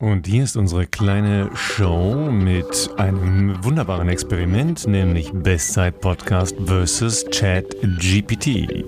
[0.00, 7.76] Und hier ist unsere kleine Show mit einem wunderbaren Experiment, nämlich Bestzeit Podcast versus Chat
[7.82, 8.82] GPT.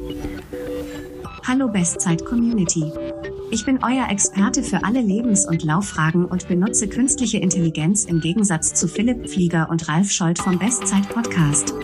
[1.47, 2.91] Hallo Bestzeit Community.
[3.51, 8.73] Ich bin euer Experte für alle Lebens- und Lauffragen und benutze künstliche Intelligenz im Gegensatz
[8.73, 11.75] zu Philipp Flieger und Ralf Scholz vom Bestzeit Podcast.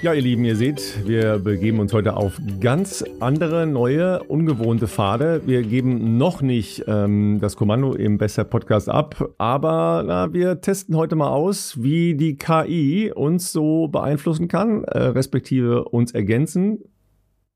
[0.00, 5.42] Ja, ihr Lieben, ihr seht, wir begeben uns heute auf ganz andere, neue, ungewohnte Pfade.
[5.44, 10.96] Wir geben noch nicht ähm, das Kommando im Besser Podcast ab, aber na, wir testen
[10.96, 16.78] heute mal aus, wie die KI uns so beeinflussen kann, äh, respektive uns ergänzen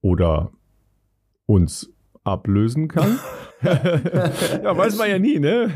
[0.01, 0.51] oder
[1.47, 1.93] uns
[2.25, 3.21] ablösen kann.
[3.63, 5.71] ja, weiß man ja nie, ne?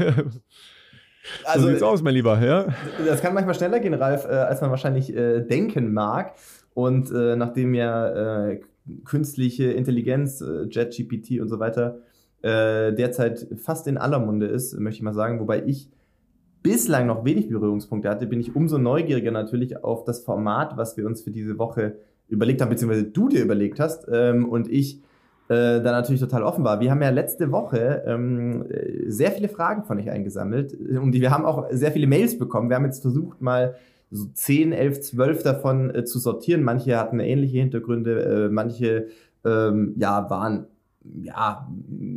[1.44, 2.40] Also, so sieht's aus, mein Lieber.
[2.40, 2.66] Ja?
[3.04, 6.34] Das kann manchmal schneller gehen, Ralf, äh, als man wahrscheinlich äh, denken mag.
[6.76, 8.60] Und äh, nachdem ja äh,
[9.06, 12.00] künstliche Intelligenz, äh, JetGPT und so weiter
[12.42, 15.88] äh, derzeit fast in aller Munde ist, möchte ich mal sagen, wobei ich
[16.62, 21.06] bislang noch wenig Berührungspunkte hatte, bin ich umso neugieriger natürlich auf das Format, was wir
[21.06, 21.96] uns für diese Woche
[22.28, 25.00] überlegt haben, beziehungsweise du dir überlegt hast ähm, und ich
[25.48, 26.80] äh, da natürlich total offen war.
[26.80, 28.66] Wir haben ja letzte Woche ähm,
[29.06, 32.68] sehr viele Fragen von euch eingesammelt und wir haben auch sehr viele Mails bekommen.
[32.68, 33.76] Wir haben jetzt versucht mal
[34.10, 36.62] so 10, 11, 12 davon äh, zu sortieren.
[36.62, 39.08] Manche hatten ähnliche Hintergründe, äh, manche
[39.44, 40.66] ähm, ja, waren
[41.22, 41.68] ja,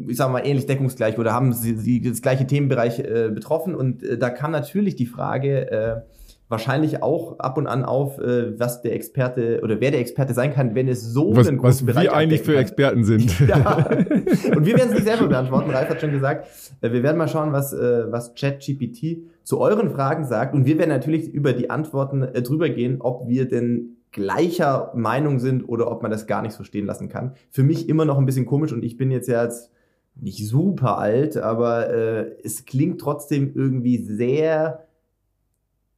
[0.08, 3.76] ich sag mal, ähnlich deckungsgleich oder haben sie, sie das gleiche Themenbereich äh, betroffen.
[3.76, 6.02] Und äh, da kam natürlich die Frage, äh,
[6.50, 10.52] wahrscheinlich auch ab und an auf, äh, was der Experte oder wer der Experte sein
[10.52, 12.58] kann, wenn es so was, einen großen was Bereich wir eigentlich für.
[12.58, 13.40] Experten sind.
[13.48, 13.88] ja.
[14.56, 15.70] Und wir werden es nicht selber beantworten.
[15.70, 16.48] Ralf hat schon gesagt,
[16.82, 20.56] äh, wir werden mal schauen, was, äh, was ChatGPT zu euren Fragen sagt.
[20.56, 25.38] Und wir werden natürlich über die Antworten äh, drüber gehen, ob wir denn gleicher Meinung
[25.38, 27.36] sind oder ob man das gar nicht so stehen lassen kann.
[27.52, 29.72] Für mich immer noch ein bisschen komisch und ich bin jetzt ja jetzt
[30.16, 34.89] nicht super alt, aber äh, es klingt trotzdem irgendwie sehr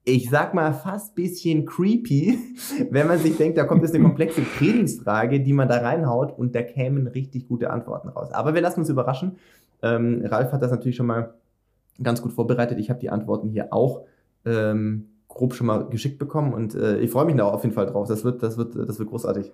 [0.04, 2.38] ich sag mal, fast bisschen creepy,
[2.90, 6.56] wenn man sich denkt, da kommt jetzt eine komplexe Trainingsfrage, die man da reinhaut und
[6.56, 8.32] da kämen richtig gute Antworten raus.
[8.32, 9.38] Aber wir lassen uns überraschen.
[9.84, 11.34] Ähm, Ralf hat das natürlich schon mal
[12.02, 12.80] ganz gut vorbereitet.
[12.80, 14.06] Ich habe die Antworten hier auch
[14.46, 15.11] ähm,
[15.42, 18.08] grob schon mal geschickt bekommen und äh, ich freue mich da auf jeden Fall drauf.
[18.08, 19.52] Das wird, das wird, das wird großartig.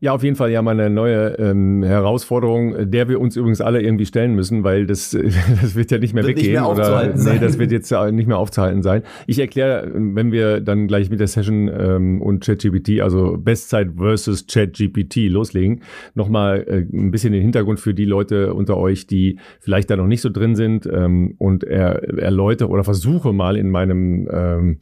[0.00, 3.80] Ja, auf jeden Fall ja mal eine neue ähm, Herausforderung, der wir uns übrigens alle
[3.80, 5.16] irgendwie stellen müssen, weil das,
[5.62, 8.26] das wird ja nicht mehr wird weggehen nicht mehr oder nee, das wird jetzt nicht
[8.26, 9.02] mehr aufzuhalten sein.
[9.26, 14.46] Ich erkläre, wenn wir dann gleich mit der Session ähm, und ChatGPT, also Bestzeit versus
[14.46, 15.80] ChatGPT loslegen,
[16.14, 20.06] nochmal äh, ein bisschen den Hintergrund für die Leute unter euch, die vielleicht da noch
[20.06, 24.80] nicht so drin sind ähm, und er, erläutere oder versuche mal in meinem ähm,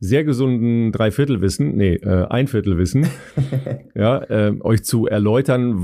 [0.00, 3.06] sehr gesunden Dreiviertelwissen, nee, äh, Einviertelwissen,
[3.94, 5.74] ja, äh, euch zu erläutern,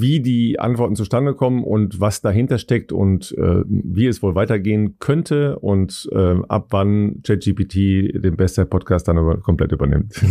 [0.00, 4.96] wie die Antworten zustande kommen und was dahinter steckt und äh, wie es wohl weitergehen
[4.98, 10.14] könnte und äh, ab wann ChatGPT den Bestseller Podcast dann aber komplett übernimmt.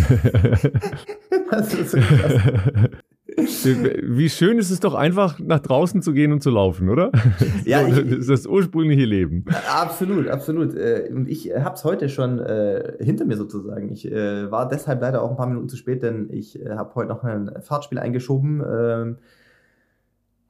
[1.52, 2.34] das ist so krass.
[3.42, 7.12] Wie schön ist es doch einfach, nach draußen zu gehen und zu laufen, oder?
[7.66, 9.46] Ja, so, ich, das ist das ursprüngliche Leben.
[9.72, 10.76] Absolut, absolut.
[10.76, 13.92] Äh, und ich habe es heute schon äh, hinter mir sozusagen.
[13.92, 17.10] Ich äh, war deshalb leider auch ein paar Minuten zu spät, denn ich habe heute
[17.10, 18.62] noch ein Fahrtspiel eingeschoben.
[18.62, 19.18] Ähm,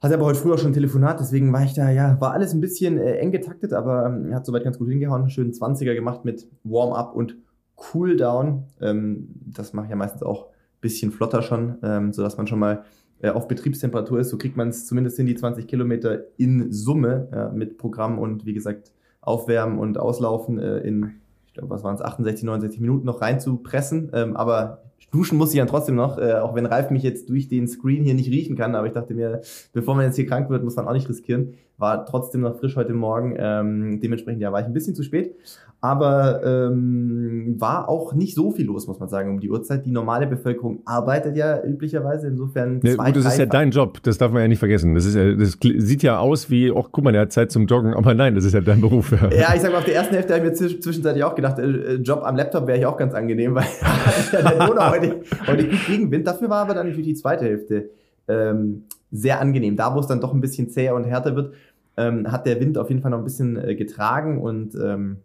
[0.00, 2.52] hatte aber heute früh auch schon ein Telefonat, deswegen war ich da, ja, war alles
[2.52, 5.30] ein bisschen eng getaktet, aber ähm, hat soweit ganz gut hingehauen.
[5.30, 7.36] Schön 20er gemacht mit Warm-up und
[7.76, 8.64] Cooldown.
[8.80, 10.51] Ähm, das mache ich ja meistens auch
[10.82, 12.84] bisschen flotter schon, ähm, sodass man schon mal
[13.22, 14.28] äh, auf Betriebstemperatur ist.
[14.28, 18.44] So kriegt man es zumindest in die 20 Kilometer in Summe ja, mit Programm und
[18.44, 18.92] wie gesagt
[19.22, 21.14] Aufwärmen und Auslaufen äh, in,
[21.46, 24.10] ich glaube, was waren es, 68, 69 Minuten noch reinzupressen.
[24.12, 24.82] Ähm, aber
[25.12, 28.02] duschen muss ich dann trotzdem noch, äh, auch wenn Ralf mich jetzt durch den Screen
[28.02, 28.74] hier nicht riechen kann.
[28.74, 29.42] Aber ich dachte mir,
[29.72, 31.54] bevor man jetzt hier krank wird, muss man auch nicht riskieren.
[31.82, 33.34] War trotzdem noch frisch heute Morgen.
[33.36, 35.34] Ähm, dementsprechend ja, war ich ein bisschen zu spät.
[35.80, 39.84] Aber ähm, war auch nicht so viel los, muss man sagen, um die Uhrzeit.
[39.84, 44.00] Die normale Bevölkerung arbeitet ja üblicherweise, insofern ja, zwei, gut, Das ist ja dein Job,
[44.04, 44.94] das darf man ja nicht vergessen.
[44.94, 47.66] Das, ist ja, das sieht ja aus wie, ach guck mal, der hat Zeit zum
[47.66, 49.10] Joggen, aber nein, das ist ja dein Beruf.
[49.10, 51.58] Ja, ja ich sag mal, auf der ersten Hälfte habe ich mir zwischenzeitlich auch gedacht,
[51.58, 53.66] äh, Job am Laptop wäre ich auch ganz angenehm, weil
[54.32, 56.28] der Donau heute, heute gut Gegenwind.
[56.28, 57.90] Dafür war aber dann natürlich die zweite Hälfte
[58.28, 59.76] ähm, sehr angenehm.
[59.76, 61.54] Da, wo es dann doch ein bisschen zäher und härter wird,
[61.96, 65.18] ähm, hat der Wind auf jeden Fall noch ein bisschen äh, getragen und ähm,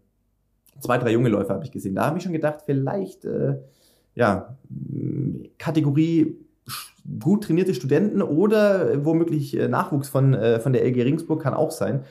[0.79, 1.95] zwei, drei junge Läufer habe ich gesehen.
[1.95, 3.55] Da habe ich schon gedacht, vielleicht, äh,
[4.15, 4.57] ja,
[5.57, 6.35] Kategorie
[7.19, 11.71] gut trainierte Studenten oder womöglich äh, Nachwuchs von, äh, von der LG Ringsburg kann auch
[11.71, 12.01] sein.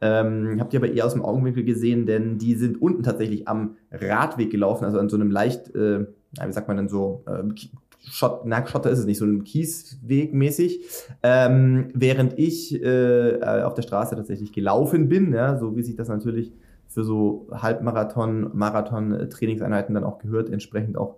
[0.00, 3.76] Ähm, habt ihr aber eher aus dem Augenwinkel gesehen, denn die sind unten tatsächlich am
[3.90, 6.06] Radweg gelaufen, also an so einem leicht, äh,
[6.44, 7.42] wie sagt man denn so, äh,
[8.10, 10.84] Schott, na, Schotter ist es nicht, so ein Kiesweg mäßig,
[11.22, 16.08] ähm, während ich äh, auf der Straße tatsächlich gelaufen bin, ja, so wie sich das
[16.08, 16.52] natürlich
[16.86, 21.16] für so Halbmarathon, Marathon-Trainingseinheiten dann auch gehört, entsprechend auch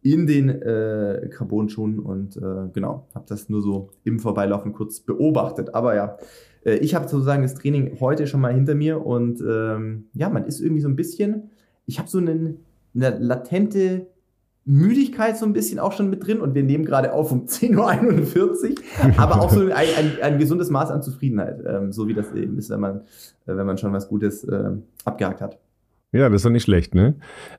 [0.00, 5.74] in den äh, Carbon-Schuhen und äh, genau, habe das nur so im Vorbeilaufen kurz beobachtet.
[5.74, 6.16] Aber ja,
[6.64, 10.44] äh, ich habe sozusagen das Training heute schon mal hinter mir und ähm, ja, man
[10.46, 11.50] ist irgendwie so ein bisschen,
[11.84, 12.64] ich habe so einen,
[12.94, 14.06] eine latente
[14.68, 18.70] Müdigkeit so ein bisschen auch schon mit drin und wir nehmen gerade auf um 10.41
[18.70, 22.32] Uhr, aber auch so ein, ein, ein gesundes Maß an Zufriedenheit, ähm, so wie das
[22.34, 22.96] eben ist, wenn man,
[23.46, 24.70] äh, wenn man schon was Gutes äh,
[25.04, 25.58] abgehakt hat.
[26.12, 27.16] Ja, das ist doch nicht schlecht, ne?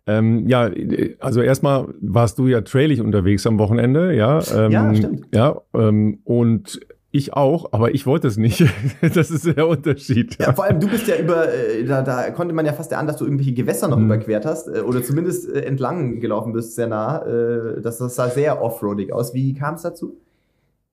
[0.07, 0.71] Ähm, ja,
[1.19, 4.39] also erstmal warst du ja trailig unterwegs am Wochenende, ja.
[4.55, 5.27] Ähm, ja, stimmt.
[5.33, 6.79] Ja, ähm, und
[7.11, 8.63] ich auch, aber ich wollte es nicht.
[9.01, 10.37] das ist der Unterschied.
[10.39, 13.07] Ja, vor allem du bist ja über, äh, da, da konnte man ja fast erahnen,
[13.07, 14.05] dass du irgendwelche Gewässer noch mhm.
[14.05, 17.19] überquert hast äh, oder zumindest äh, entlang gelaufen bist, sehr nah.
[17.81, 19.33] Das, das sah sehr offroadig aus.
[19.33, 20.17] Wie kam es dazu?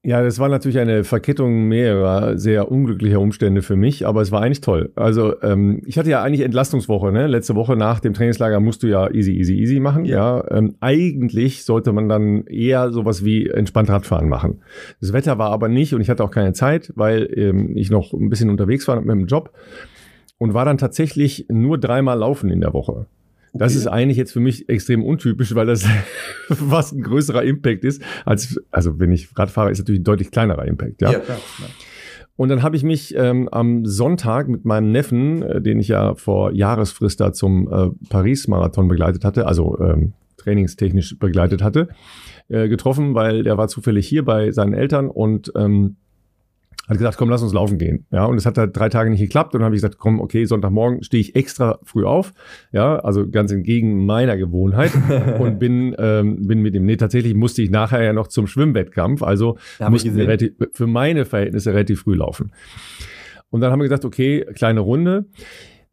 [0.06, 4.40] Ja, das war natürlich eine Verkettung mehrerer sehr unglücklicher Umstände für mich, aber es war
[4.40, 4.92] eigentlich toll.
[4.94, 7.26] Also ähm, ich hatte ja eigentlich Entlastungswoche, ne?
[7.26, 10.04] Letzte Woche nach dem Trainingslager musst du ja easy, easy, easy machen.
[10.04, 10.44] Ja.
[10.48, 10.58] ja.
[10.58, 14.60] Ähm, eigentlich sollte man dann eher sowas wie entspannt Radfahren machen.
[15.00, 18.12] Das Wetter war aber nicht und ich hatte auch keine Zeit, weil ähm, ich noch
[18.12, 19.54] ein bisschen unterwegs war mit dem Job
[20.38, 23.06] und war dann tatsächlich nur dreimal laufen in der Woche.
[23.58, 25.84] Das ist eigentlich jetzt für mich extrem untypisch, weil das
[26.48, 30.30] fast ein größerer Impact ist, als, also wenn ich Rad fahre, ist natürlich ein deutlich
[30.30, 31.12] kleinerer Impact, ja.
[31.12, 31.70] ja klar, klar.
[32.36, 36.14] Und dann habe ich mich ähm, am Sonntag mit meinem Neffen, äh, den ich ja
[36.14, 41.88] vor Jahresfrist da zum äh, Paris-Marathon begleitet hatte, also ähm, trainingstechnisch begleitet hatte,
[42.48, 45.96] äh, getroffen, weil der war zufällig hier bei seinen Eltern und ähm,
[46.88, 48.06] hat gesagt, komm, lass uns laufen gehen.
[48.12, 49.54] Ja, und es hat halt drei Tage nicht geklappt.
[49.54, 52.32] Und dann habe ich gesagt, komm, okay, Sonntagmorgen stehe ich extra früh auf.
[52.72, 54.92] Ja, also ganz entgegen meiner Gewohnheit
[55.38, 59.22] und bin, ähm, bin mit dem, nee, tatsächlich musste ich nachher ja noch zum Schwimmwettkampf.
[59.22, 59.56] Also
[59.88, 62.52] musste wir relativ, für meine Verhältnisse relativ früh laufen.
[63.50, 65.26] Und dann haben wir gesagt, okay, kleine Runde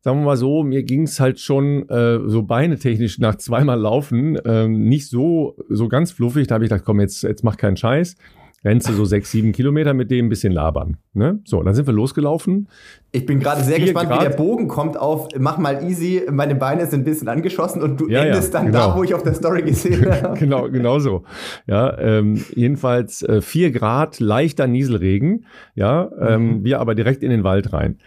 [0.03, 4.37] sagen wir mal so, mir ging es halt schon äh, so beinetechnisch nach zweimal Laufen
[4.43, 6.47] ähm, nicht so so ganz fluffig.
[6.47, 8.17] Da habe ich gedacht, komm, jetzt jetzt mach keinen Scheiß
[8.63, 10.97] rennst du so sechs, sieben Kilometer mit dem ein bisschen labern.
[11.13, 11.39] Ne?
[11.45, 12.69] So, dann sind wir losgelaufen.
[13.11, 14.21] Ich bin gerade sehr gespannt, Grad.
[14.21, 17.99] wie der Bogen kommt auf, mach mal easy, meine Beine sind ein bisschen angeschossen und
[17.99, 18.89] du ja, endest ja, dann genau.
[18.89, 20.37] da, wo ich auf der Story gesehen habe.
[20.37, 21.23] genau, genau so.
[21.67, 25.45] Ja, ähm, jedenfalls äh, vier Grad, leichter Nieselregen,
[25.75, 26.63] ja, ähm, mhm.
[26.63, 27.99] wir aber direkt in den Wald rein.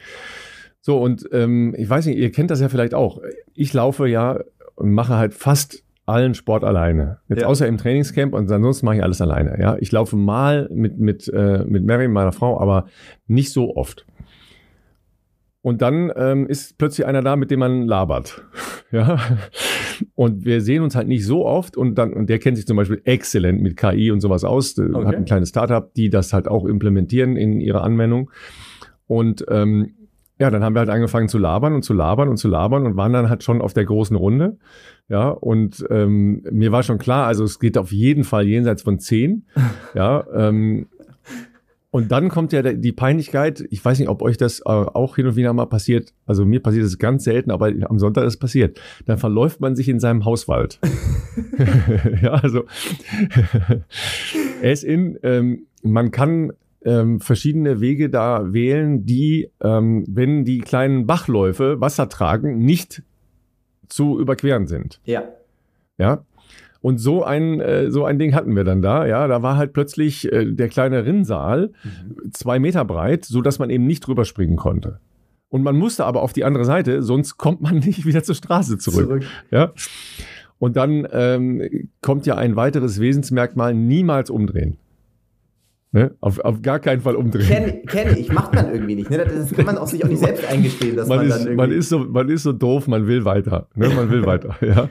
[0.80, 3.20] So, und ähm, ich weiß nicht, ihr kennt das ja vielleicht auch.
[3.54, 4.38] Ich laufe ja
[4.76, 7.18] und mache halt fast allen Sport alleine.
[7.28, 7.48] Jetzt ja.
[7.48, 9.60] außer im Trainingscamp und ansonsten mache ich alles alleine.
[9.60, 12.86] Ja, ich laufe mal mit mit äh, mit Mary, meiner Frau, aber
[13.26, 14.06] nicht so oft.
[15.66, 18.44] Und dann ähm, ist plötzlich einer da, mit dem man labert.
[18.92, 19.18] ja.
[20.14, 22.76] Und wir sehen uns halt nicht so oft und dann, und der kennt sich zum
[22.76, 25.04] Beispiel exzellent mit KI und sowas aus, okay.
[25.04, 28.30] hat ein kleines Startup, die das halt auch implementieren in ihrer Anwendung.
[29.08, 29.95] Und ähm,
[30.38, 32.96] ja, dann haben wir halt angefangen zu labern und zu labern und zu labern und
[32.96, 34.58] waren dann halt schon auf der großen Runde.
[35.08, 38.98] Ja, und ähm, mir war schon klar, also es geht auf jeden Fall jenseits von
[38.98, 39.46] zehn.
[39.94, 40.88] ja, ähm,
[41.96, 43.64] und dann kommt ja die Peinlichkeit.
[43.70, 46.12] Ich weiß nicht, ob euch das äh, auch hin und wieder mal passiert.
[46.26, 48.78] Also mir passiert es ganz selten, aber am Sonntag ist es passiert.
[49.06, 50.78] Dann verläuft man sich in seinem Hauswald.
[52.22, 52.64] ja, also
[54.60, 56.52] ist in, ähm, man kann
[56.86, 63.02] ähm, verschiedene Wege da wählen, die, ähm, wenn die kleinen Bachläufe Wasser tragen, nicht
[63.88, 65.00] zu überqueren sind.
[65.04, 65.24] Ja.
[65.98, 66.24] Ja.
[66.80, 69.04] Und so ein, äh, so ein Ding hatten wir dann da.
[69.04, 72.32] Ja, da war halt plötzlich äh, der kleine Rinnsal mhm.
[72.32, 75.00] zwei Meter breit, so dass man eben nicht drüber springen konnte.
[75.48, 78.78] Und man musste aber auf die andere Seite, sonst kommt man nicht wieder zur Straße
[78.78, 79.06] zurück.
[79.06, 79.24] zurück.
[79.50, 79.72] Ja.
[80.58, 84.78] Und dann ähm, kommt ja ein weiteres Wesensmerkmal, niemals umdrehen.
[85.96, 86.14] Ne?
[86.20, 87.46] Auf, auf gar keinen Fall umdrehen.
[87.46, 89.08] Kenne kenn ich, macht man irgendwie nicht.
[89.08, 89.16] Ne?
[89.16, 91.56] Das kann man auch sich auch nicht selbst eingestehen, dass man, man ist, dann irgendwie...
[91.56, 93.68] Man ist, so, man ist so doof, man will weiter.
[93.74, 93.88] Ne?
[93.88, 94.90] Man will weiter, ja.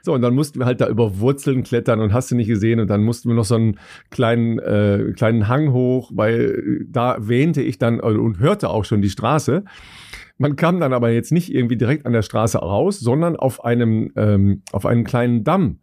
[0.00, 2.80] So, und dann mussten wir halt da über Wurzeln klettern und hast du nicht gesehen.
[2.80, 7.60] Und dann mussten wir noch so einen kleinen, äh, kleinen Hang hoch, weil da wähnte
[7.60, 9.62] ich dann äh, und hörte auch schon die Straße.
[10.38, 14.10] Man kam dann aber jetzt nicht irgendwie direkt an der Straße raus, sondern auf einem,
[14.16, 15.80] ähm, auf einem kleinen Damm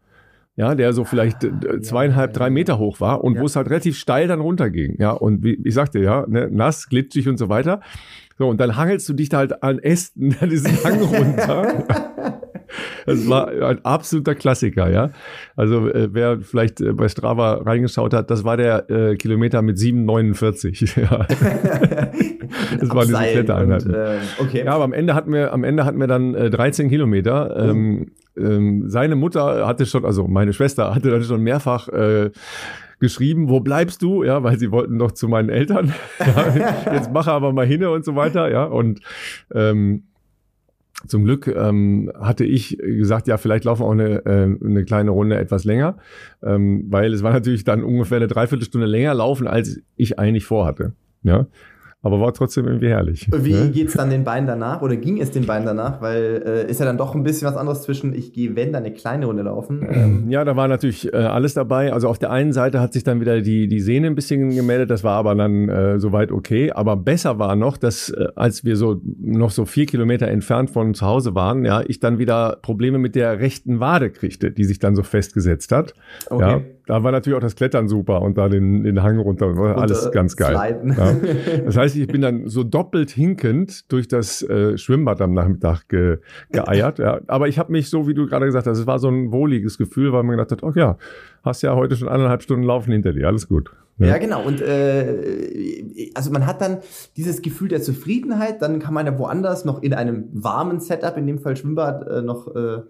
[0.55, 3.41] ja, der so vielleicht ah, zweieinhalb, drei Meter hoch war und ja.
[3.41, 4.97] wo es halt relativ steil dann runterging.
[4.99, 7.81] Ja, und wie ich sagte, ja, ne, nass, glitschig und so weiter.
[8.37, 11.85] So, und dann hangelst du dich da halt an Ästen diesen Hang runter.
[13.05, 15.11] Das war ein absoluter Klassiker, ja.
[15.55, 19.77] Also äh, wer vielleicht äh, bei Strava reingeschaut hat, das war der äh, Kilometer mit
[19.77, 20.99] 7,49.
[21.01, 21.27] ja.
[22.79, 23.85] das war diese Klettereinheit.
[23.85, 24.63] Äh, okay.
[24.65, 27.55] Ja, aber am Ende hatten wir, am Ende hatten wir dann äh, 13 Kilometer.
[27.69, 32.31] Ähm, ähm, seine Mutter hatte schon, also meine Schwester hatte dann schon mehrfach äh,
[32.99, 34.23] geschrieben, wo bleibst du?
[34.23, 35.93] Ja, weil sie wollten doch zu meinen Eltern.
[36.19, 38.49] ja, jetzt mache aber mal hinne und so weiter.
[38.49, 39.01] Ja, und
[39.53, 40.03] ähm,
[41.07, 45.11] zum Glück ähm, hatte ich gesagt, ja, vielleicht laufen wir auch eine, äh, eine kleine
[45.11, 45.97] Runde etwas länger,
[46.41, 50.93] ähm, weil es war natürlich dann ungefähr eine Dreiviertelstunde länger laufen, als ich eigentlich vorhatte.
[51.23, 51.47] Ja,
[52.03, 53.29] aber war trotzdem irgendwie herrlich.
[53.33, 53.71] Wie ne?
[53.71, 56.01] geht es dann den Beinen danach oder ging es den Beinen danach?
[56.01, 58.83] Weil äh, ist ja dann doch ein bisschen was anderes zwischen, ich gehe, wenn, dann
[58.83, 59.87] eine kleine Runde laufen.
[59.89, 60.29] Ähm.
[60.29, 61.93] Ja, da war natürlich äh, alles dabei.
[61.93, 64.89] Also auf der einen Seite hat sich dann wieder die, die Sehne ein bisschen gemeldet,
[64.89, 66.73] das war aber dann äh, soweit okay.
[66.73, 70.93] Aber besser war noch, dass äh, als wir so noch so vier Kilometer entfernt von
[70.93, 74.79] zu Hause waren, ja, ich dann wieder Probleme mit der rechten Wade kriegte, die sich
[74.79, 75.93] dann so festgesetzt hat.
[76.29, 76.41] Okay.
[76.41, 79.77] Ja, da war natürlich auch das Klettern super und da den, den Hang runter, war
[79.77, 80.81] alles ganz geil.
[80.97, 81.15] Ja.
[81.65, 86.17] Das heißt, ich bin dann so doppelt hinkend durch das äh, Schwimmbad am Nachmittag ge,
[86.51, 86.99] geeiert.
[86.99, 87.21] Ja.
[87.27, 89.77] Aber ich habe mich so, wie du gerade gesagt hast, es war so ein wohliges
[89.77, 90.97] Gefühl, weil man gedacht hat, ach ja,
[91.43, 93.71] hast ja heute schon anderthalb Stunden Laufen hinter dir, alles gut.
[93.97, 94.43] Ja, ja genau.
[94.43, 96.79] Und äh, also man hat dann
[97.15, 101.27] dieses Gefühl der Zufriedenheit, dann kann man ja woanders noch in einem warmen Setup, in
[101.27, 102.81] dem Fall Schwimmbad, äh, noch äh,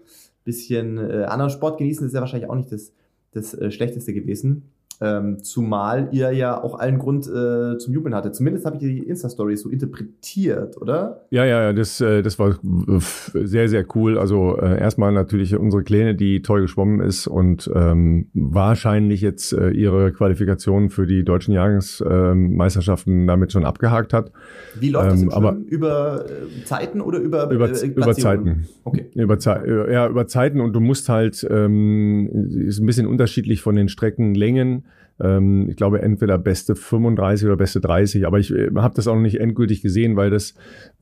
[0.44, 2.04] bisschen äh, anderen Sport genießen.
[2.04, 2.92] Das ist ja wahrscheinlich auch nicht das
[3.34, 4.73] das äh, Schlechteste gewesen.
[5.00, 8.30] Ähm, zumal ihr ja auch allen Grund äh, zum Jubeln hatte.
[8.30, 11.26] Zumindest habe ich die Insta-Story so interpretiert, oder?
[11.30, 14.18] Ja, ja, das, äh, das war sehr, sehr cool.
[14.18, 19.70] Also äh, erstmal natürlich unsere Kleine, die toll geschwommen ist und ähm, wahrscheinlich jetzt äh,
[19.70, 24.30] ihre Qualifikation für die deutschen Jahrgangsmeisterschaften ähm, damit schon abgehakt hat.
[24.78, 28.66] Wie läuft das ähm, aber über äh, Zeiten oder über über, äh, über Zeiten?
[28.84, 29.10] Okay.
[29.14, 29.38] Über,
[29.90, 32.28] ja, über Zeiten und du musst halt ähm,
[32.66, 34.83] ist ein bisschen unterschiedlich von den Streckenlängen
[35.20, 38.26] ähm, ich glaube, entweder beste 35 oder beste 30.
[38.26, 40.54] Aber ich äh, habe das auch noch nicht endgültig gesehen, weil das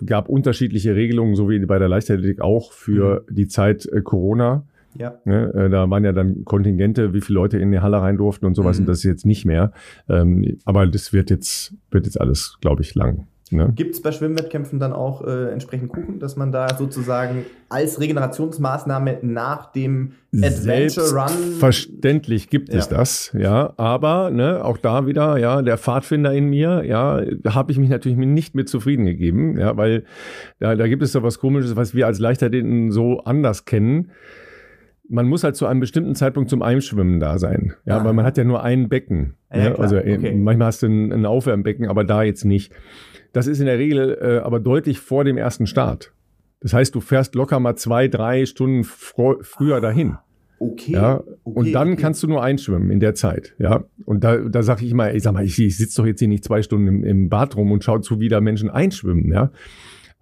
[0.05, 3.35] gab unterschiedliche Regelungen, so wie bei der Leichtathletik auch für mhm.
[3.35, 4.67] die Zeit äh, Corona.
[4.99, 5.15] Ja.
[5.25, 8.45] Ne, äh, da waren ja dann Kontingente, wie viele Leute in die Halle rein durften
[8.45, 8.79] und sowas.
[8.79, 8.83] Mhm.
[8.83, 9.73] Und das ist jetzt nicht mehr.
[10.09, 13.27] Ähm, aber das wird jetzt, wird jetzt alles, glaube ich, lang.
[13.53, 13.73] Ne?
[13.75, 19.19] Gibt es bei Schwimmwettkämpfen dann auch äh, entsprechend Kuchen, dass man da sozusagen als Regenerationsmaßnahme
[19.23, 21.53] nach dem Adventure Run.
[21.59, 22.79] Verständlich gibt ja.
[22.79, 23.75] es das, ja.
[23.77, 28.19] Aber ne, auch da wieder, ja, der Pfadfinder in mir, ja, habe ich mich natürlich
[28.19, 30.05] nicht mit zufrieden gegeben, ja, weil
[30.59, 34.11] da, da gibt es so was Komisches, was wir als Leichtathleten so anders kennen
[35.13, 37.75] man muss halt zu einem bestimmten Zeitpunkt zum Einschwimmen da sein.
[37.85, 38.05] Ja, ah.
[38.05, 39.35] weil man hat ja nur ein Becken.
[39.53, 40.35] Ja, ja, also äh, okay.
[40.35, 42.73] manchmal hast du ein Aufwärmbecken, aber da jetzt nicht.
[43.33, 46.13] Das ist in der Regel äh, aber deutlich vor dem ersten Start.
[46.61, 50.17] Das heißt, du fährst locker mal zwei, drei Stunden früher dahin.
[50.61, 50.93] Okay.
[50.93, 52.03] Ja, okay, und dann okay.
[52.03, 53.55] kannst du nur einschwimmen in der Zeit.
[53.59, 53.85] Ja.
[54.05, 56.29] Und da, da sage ich immer, ich sag mal, ich, ich sitze doch jetzt hier
[56.29, 59.33] nicht zwei Stunden im, im Bad rum und schaue zu, wie da Menschen einschwimmen.
[59.33, 59.51] Ja.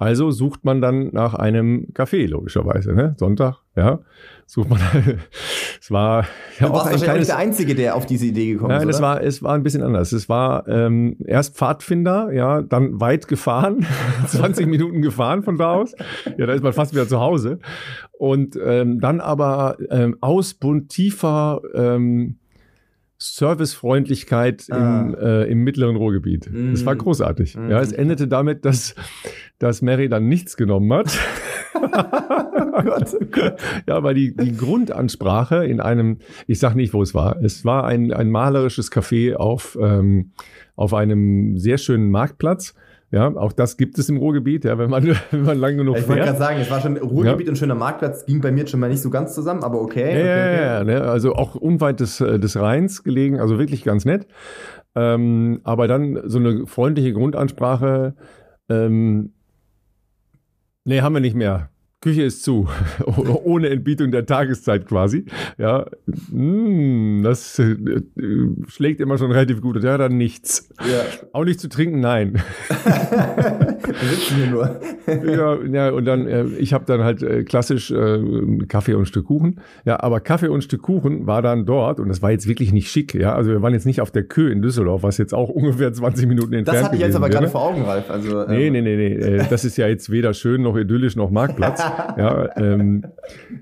[0.00, 2.94] Also sucht man dann nach einem Café, logischerweise.
[2.94, 3.14] Ne?
[3.18, 3.98] Sonntag, ja,
[4.46, 4.80] sucht man.
[5.78, 6.24] es war
[6.58, 8.98] ja du auch warst ein kleines, der Einzige, der auf diese Idee gekommen nein, ist.
[8.98, 10.12] Nein, war, es war ein bisschen anders.
[10.12, 13.86] Es war ähm, erst Pfadfinder, ja, dann weit gefahren,
[14.26, 15.94] 20 Minuten gefahren von da aus.
[16.38, 17.58] Ja, da ist man fast wieder zu Hause.
[18.12, 22.38] Und ähm, dann aber ähm, Ausbund tiefer ähm,
[23.22, 25.00] Servicefreundlichkeit ah.
[25.00, 26.50] im, äh, im mittleren Ruhrgebiet.
[26.50, 26.72] Mm.
[26.72, 27.54] Das war großartig.
[27.54, 27.70] Mm.
[27.70, 28.94] Ja, es endete damit, dass,
[29.58, 31.18] dass Mary dann nichts genommen hat.
[31.74, 31.80] oh
[32.82, 33.56] Gott, oh Gott.
[33.86, 37.36] Ja, aber die, die Grundansprache in einem, ich sag nicht, wo es war.
[37.42, 40.32] Es war ein, ein malerisches Café auf, ähm,
[40.74, 42.74] auf einem sehr schönen Marktplatz.
[43.12, 46.04] Ja, auch das gibt es im Ruhrgebiet, ja, wenn man, wenn man lang genug ich
[46.04, 46.18] fährt.
[46.18, 47.50] Ich wollte gerade sagen, es war schon Ruhrgebiet ja.
[47.50, 50.00] und schöner Marktplatz, ging bei mir jetzt schon mal nicht so ganz zusammen, aber okay.
[50.00, 50.62] Ja, okay, okay.
[50.62, 54.26] ja, ne, also auch unweit des, äh, des Rheins gelegen, also wirklich ganz nett.
[54.94, 58.14] Ähm, aber dann so eine freundliche Grundansprache,
[58.68, 59.32] ähm,
[60.84, 61.69] nee, haben wir nicht mehr.
[62.02, 62.66] Küche ist zu,
[63.44, 65.26] ohne Entbietung der Tageszeit quasi.
[65.58, 65.84] Ja,
[66.30, 67.76] mm, das äh,
[68.68, 69.82] schlägt immer schon relativ gut.
[69.82, 70.70] Ja, dann nichts.
[70.80, 71.02] Ja.
[71.34, 72.42] Auch nicht zu trinken, nein.
[72.70, 74.80] Wir sitzen hier nur.
[75.06, 79.26] ja, ja, und dann, äh, ich habe dann halt äh, klassisch äh, Kaffee und Stück
[79.26, 79.60] Kuchen.
[79.84, 82.90] Ja, aber Kaffee und Stück Kuchen war dann dort und das war jetzt wirklich nicht
[82.90, 83.12] schick.
[83.12, 85.92] Ja, also wir waren jetzt nicht auf der Kö in Düsseldorf, was jetzt auch ungefähr
[85.92, 86.80] 20 Minuten entfernt ist.
[86.80, 88.10] Das hatte ich jetzt aber gerade vor Augen, Ralf.
[88.10, 88.50] Also, ähm.
[88.52, 89.14] Nee, nee, nee, nee.
[89.16, 93.04] Äh, das ist ja jetzt weder schön noch idyllisch noch Marktplatz ja, ähm,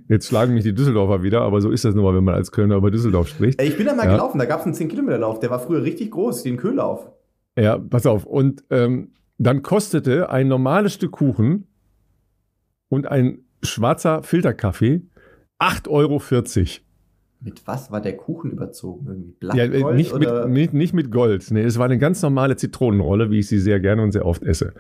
[0.09, 2.53] jetzt schlagen mich die Düsseldorfer wieder, aber so ist das nun mal, wenn man als
[2.53, 3.61] Kölner über Düsseldorf spricht.
[3.61, 4.13] Ich bin da mal ja.
[4.13, 7.11] gelaufen, da gab es einen 10-Kilometer-Lauf, der war früher richtig groß, den Köhlauf.
[7.59, 8.25] Ja, pass auf.
[8.25, 11.67] Und ähm, dann kostete ein normales Stück Kuchen
[12.89, 15.03] und ein schwarzer Filterkaffee
[15.59, 16.21] 8,40 Euro.
[17.41, 19.07] Mit was war der Kuchen überzogen?
[19.07, 19.75] Irgendwie Blattgold?
[19.75, 20.47] Ja, nicht, oder?
[20.47, 21.51] Mit, nicht, nicht mit Gold.
[21.51, 24.43] Nee, es war eine ganz normale Zitronenrolle, wie ich sie sehr gerne und sehr oft
[24.43, 24.75] esse.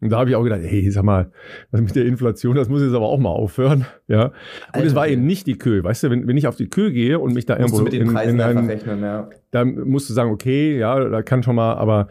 [0.00, 1.30] Und da habe ich auch gedacht, hey, sag mal,
[1.70, 3.84] was mit der Inflation, das muss jetzt aber auch mal aufhören.
[4.08, 4.26] Ja.
[4.26, 4.34] Und
[4.72, 5.84] Alter, es war eben nicht die Kö.
[5.84, 7.92] Weißt du, wenn, wenn ich auf die Kö gehe und mich da irgendwo du mit
[7.92, 9.28] den Preisen in, in einen, rechnen, ja.
[9.50, 12.08] dann musst du sagen, okay, ja, da kann schon mal, aber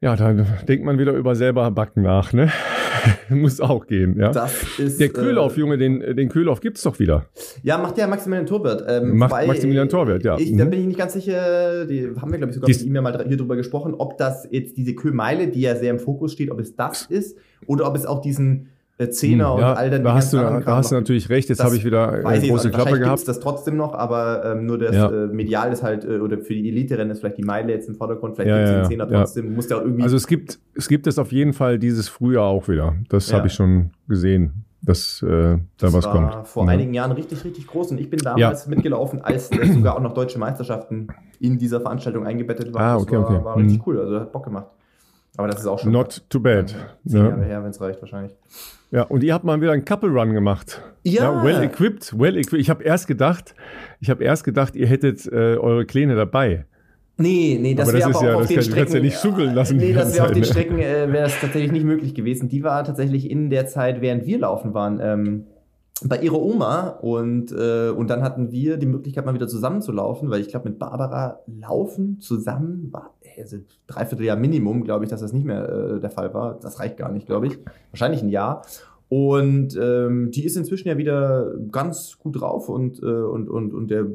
[0.00, 2.50] ja, da denkt man wieder über selber backen nach, ne?
[3.30, 4.30] Muss auch gehen, ja.
[4.30, 7.26] Das ist, der Kühlauf, äh, Junge, den, den Kühlauf gibt's doch wieder.
[7.62, 8.84] Ja, macht ja Maximilian Torwert.
[8.86, 10.38] Ähm, macht Maximilian Torwert, ja.
[10.38, 10.58] Ich, mhm.
[10.58, 13.02] Da bin ich nicht ganz sicher, die haben wir, glaube ich, sogar mit ihm ja
[13.02, 16.50] mal hier drüber gesprochen, ob das jetzt diese Kühlmeile, die ja sehr im Fokus steht,
[16.50, 18.68] ob es das ist oder ob es auch diesen
[19.10, 21.62] Zehner hm, ja, und all den Da hast du, da hast du natürlich recht, jetzt
[21.62, 23.26] habe ich wieder eine große ich, Klappe gehabt.
[23.26, 25.10] das trotzdem noch, aber ähm, nur das ja.
[25.10, 27.96] äh, Medial ist halt, äh, oder für die Elite-Rennen ist vielleicht die Meile jetzt im
[27.96, 30.02] Vordergrund, vielleicht ja, gibt es den Zehner trotzdem, muss ja irgendwie...
[30.02, 33.48] Also es gibt, es gibt es auf jeden Fall dieses Frühjahr auch wieder, das habe
[33.48, 36.48] ich schon gesehen dass äh, da das was war kommt.
[36.48, 36.72] vor ja.
[36.72, 38.70] einigen Jahren richtig, richtig groß und ich bin damals ja.
[38.70, 41.06] mitgelaufen, als sogar auch noch deutsche Meisterschaften
[41.38, 42.82] in dieser Veranstaltung eingebettet waren.
[42.82, 43.44] Ah, okay, das war, okay.
[43.44, 43.82] war richtig mhm.
[43.86, 44.66] cool, also hat Bock gemacht.
[45.36, 45.92] Aber das ist auch schon.
[45.92, 46.74] Not too bad.
[47.06, 47.28] Zehn ja.
[47.28, 48.36] Jahre her, wenn es reicht, wahrscheinlich.
[48.90, 50.82] Ja, und ihr habt mal wieder einen Couple Run gemacht.
[51.02, 51.22] Ja.
[51.22, 52.60] ja well equipped, well equipped.
[52.60, 53.54] Ich habe erst gedacht,
[54.00, 56.66] ich habe erst gedacht, ihr hättet äh, eure Kleine dabei.
[57.16, 58.94] Nee, nee, das wäre aber auch ja, auf den kann, Strecken.
[58.94, 59.76] ja nicht schuggeln lassen.
[59.76, 60.46] Nee, das wäre auf den ne?
[60.46, 62.48] Strecken äh, wäre es tatsächlich nicht möglich gewesen.
[62.48, 65.46] Die war tatsächlich in der Zeit, während wir laufen waren, ähm,
[66.08, 69.92] bei ihrer Oma und, äh, und dann hatten wir die Möglichkeit, mal wieder zusammen zu
[69.92, 75.10] laufen, weil ich glaube, mit Barbara laufen zusammen war also dreiviertel Jahr Minimum, glaube ich,
[75.10, 76.58] dass das nicht mehr äh, der Fall war.
[76.60, 77.58] Das reicht gar nicht, glaube ich.
[77.90, 78.62] Wahrscheinlich ein Jahr.
[79.08, 83.90] Und ähm, die ist inzwischen ja wieder ganz gut drauf und, äh, und, und, und
[83.90, 84.06] der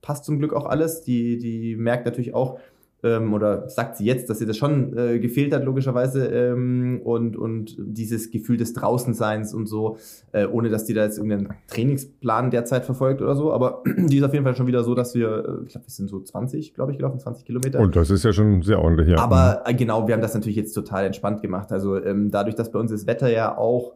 [0.00, 1.02] passt zum Glück auch alles.
[1.02, 2.58] Die, die merkt natürlich auch,
[3.02, 7.36] ähm, oder sagt sie jetzt, dass sie das schon äh, gefehlt hat, logischerweise, ähm, und,
[7.36, 9.96] und dieses Gefühl des Draußenseins und so,
[10.32, 14.24] äh, ohne dass die da jetzt irgendeinen Trainingsplan derzeit verfolgt oder so, aber die ist
[14.24, 16.74] auf jeden Fall schon wieder so, dass wir, äh, ich glaube, wir sind so 20,
[16.74, 17.80] glaube ich, gelaufen, 20 Kilometer.
[17.80, 19.18] Und das ist ja schon sehr ordentlich, ja.
[19.18, 21.72] Aber äh, genau, wir haben das natürlich jetzt total entspannt gemacht.
[21.72, 23.94] Also ähm, dadurch, dass bei uns das Wetter ja auch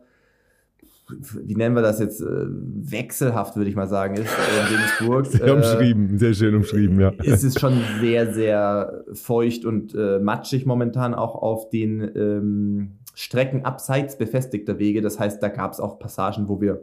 [1.08, 5.26] wie nennen wir das jetzt, äh, wechselhaft, würde ich mal sagen, ist in Regensburg.
[5.32, 7.10] Sehr äh, umschrieben, sehr schön umschrieben, ja.
[7.22, 13.64] Ist es schon sehr, sehr feucht und äh, matschig momentan auch auf den ähm, Strecken
[13.64, 15.02] abseits befestigter Wege.
[15.02, 16.80] Das heißt, da gab es auch Passagen, wo wir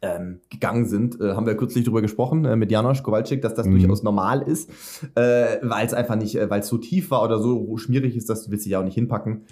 [0.00, 3.66] ähm, gegangen sind, äh, haben wir kürzlich darüber gesprochen äh, mit Janosch Kowalczyk, dass das
[3.66, 3.72] mhm.
[3.72, 4.70] durchaus normal ist,
[5.14, 8.28] äh, weil es einfach nicht, äh, weil es so tief war oder so schmierig ist,
[8.28, 9.42] dass du willst dich ja auch nicht hinpacken.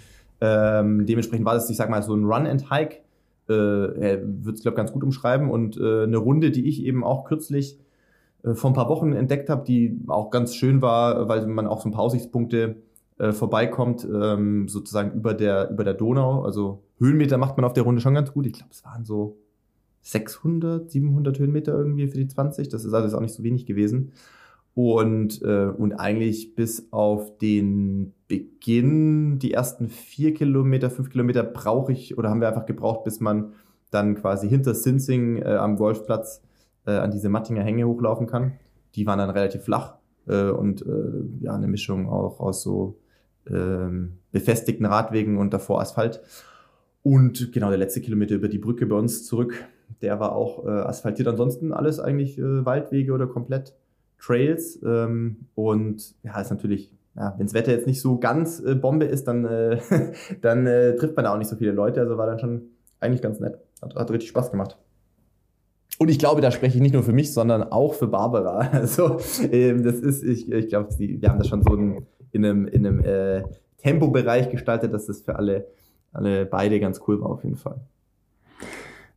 [0.41, 2.97] Ähm, dementsprechend war das, ich sag mal, so ein Run and Hike
[3.51, 5.49] äh, wird es, glaube ich, ganz gut umschreiben.
[5.49, 7.79] Und äh, eine Runde, die ich eben auch kürzlich
[8.43, 11.81] äh, vor ein paar Wochen entdeckt habe, die auch ganz schön war, weil man auch
[11.81, 12.77] so ein paar Aussichtspunkte
[13.17, 16.43] äh, vorbeikommt, ähm, sozusagen über der, über der Donau.
[16.43, 18.45] Also Höhenmeter macht man auf der Runde schon ganz gut.
[18.45, 19.37] Ich glaube, es waren so
[20.01, 22.69] 600, 700 Höhenmeter irgendwie für die 20.
[22.69, 24.11] Das ist also auch nicht so wenig gewesen.
[24.73, 31.91] Und, äh, und eigentlich bis auf den Beginn, die ersten vier Kilometer, fünf Kilometer brauche
[31.91, 33.53] ich oder haben wir einfach gebraucht, bis man
[33.89, 36.41] dann quasi hinter Sinsing äh, am Golfplatz
[36.85, 38.53] äh, an diese Mattinger Hänge hochlaufen kann.
[38.95, 39.95] Die waren dann relativ flach
[40.27, 42.97] äh, und äh, ja, eine Mischung auch aus so
[43.49, 46.21] ähm, befestigten Radwegen und davor Asphalt.
[47.03, 49.65] Und genau der letzte Kilometer über die Brücke bei uns zurück,
[50.01, 51.27] der war auch äh, asphaltiert.
[51.27, 53.75] Ansonsten alles eigentlich äh, Waldwege oder komplett
[54.21, 54.79] Trails.
[54.83, 59.05] Ähm, und ja, ist natürlich, ja, wenn das Wetter jetzt nicht so ganz äh, Bombe
[59.05, 59.79] ist, dann, äh,
[60.41, 62.01] dann äh, trifft man da auch nicht so viele Leute.
[62.01, 62.61] Also war dann schon
[62.99, 63.57] eigentlich ganz nett.
[63.81, 64.77] Hat, hat richtig Spaß gemacht.
[65.97, 68.69] Und ich glaube, da spreche ich nicht nur für mich, sondern auch für Barbara.
[68.71, 69.19] Also
[69.51, 72.87] ähm, das ist, ich, ich glaube, wir haben das schon so in, in einem, in
[72.87, 73.43] einem äh,
[73.77, 75.67] Tempobereich gestaltet, dass das für alle,
[76.13, 77.81] alle beide ganz cool war auf jeden Fall.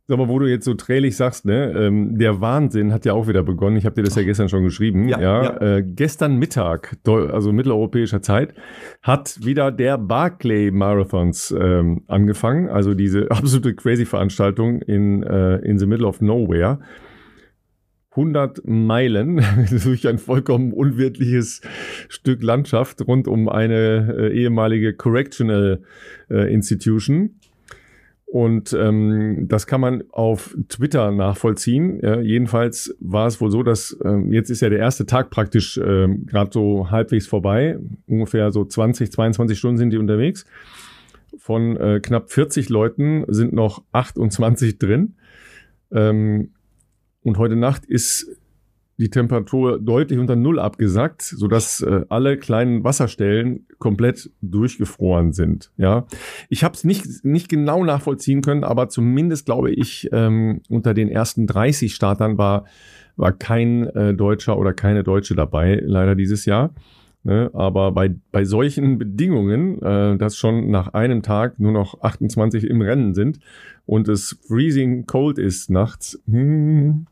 [0.07, 3.27] Sag mal, wo du jetzt so trälig sagst, ne, ähm, der Wahnsinn hat ja auch
[3.27, 3.75] wieder begonnen.
[3.75, 5.07] Ich habe dir das ja gestern schon geschrieben.
[5.07, 5.77] Ja, ja, ja.
[5.77, 8.53] Äh, gestern Mittag, also mitteleuropäischer Zeit,
[9.01, 12.69] hat wieder der Barclay Marathons ähm, angefangen.
[12.69, 16.79] Also diese absolute crazy Veranstaltung in äh, in the middle of nowhere.
[18.11, 19.41] 100 Meilen
[19.83, 21.61] durch ein vollkommen unwirtliches
[22.09, 25.81] Stück Landschaft rund um eine äh, ehemalige Correctional
[26.29, 27.39] äh, Institution.
[28.35, 32.01] Und ähm, das kann man auf Twitter nachvollziehen.
[32.01, 35.77] Ja, jedenfalls war es wohl so, dass ähm, jetzt ist ja der erste Tag praktisch
[35.77, 37.79] ähm, gerade so halbwegs vorbei.
[38.07, 40.45] Ungefähr so 20, 22 Stunden sind die unterwegs.
[41.37, 45.15] Von äh, knapp 40 Leuten sind noch 28 drin.
[45.93, 46.49] Ähm,
[47.21, 48.37] und heute Nacht ist
[48.97, 55.71] die Temperatur deutlich unter Null abgesackt, sodass äh, alle kleinen Wasserstellen komplett durchgefroren sind.
[55.77, 56.07] Ja,
[56.49, 61.09] ich habe es nicht nicht genau nachvollziehen können, aber zumindest glaube ich ähm, unter den
[61.09, 62.65] ersten 30 Startern war
[63.17, 66.73] war kein äh, Deutscher oder keine Deutsche dabei leider dieses Jahr,
[67.25, 67.49] Ne?
[67.53, 72.81] Aber bei, bei solchen Bedingungen, äh, dass schon nach einem Tag nur noch 28 im
[72.81, 73.39] Rennen sind
[73.87, 77.07] und es freezing cold ist nachts, hm,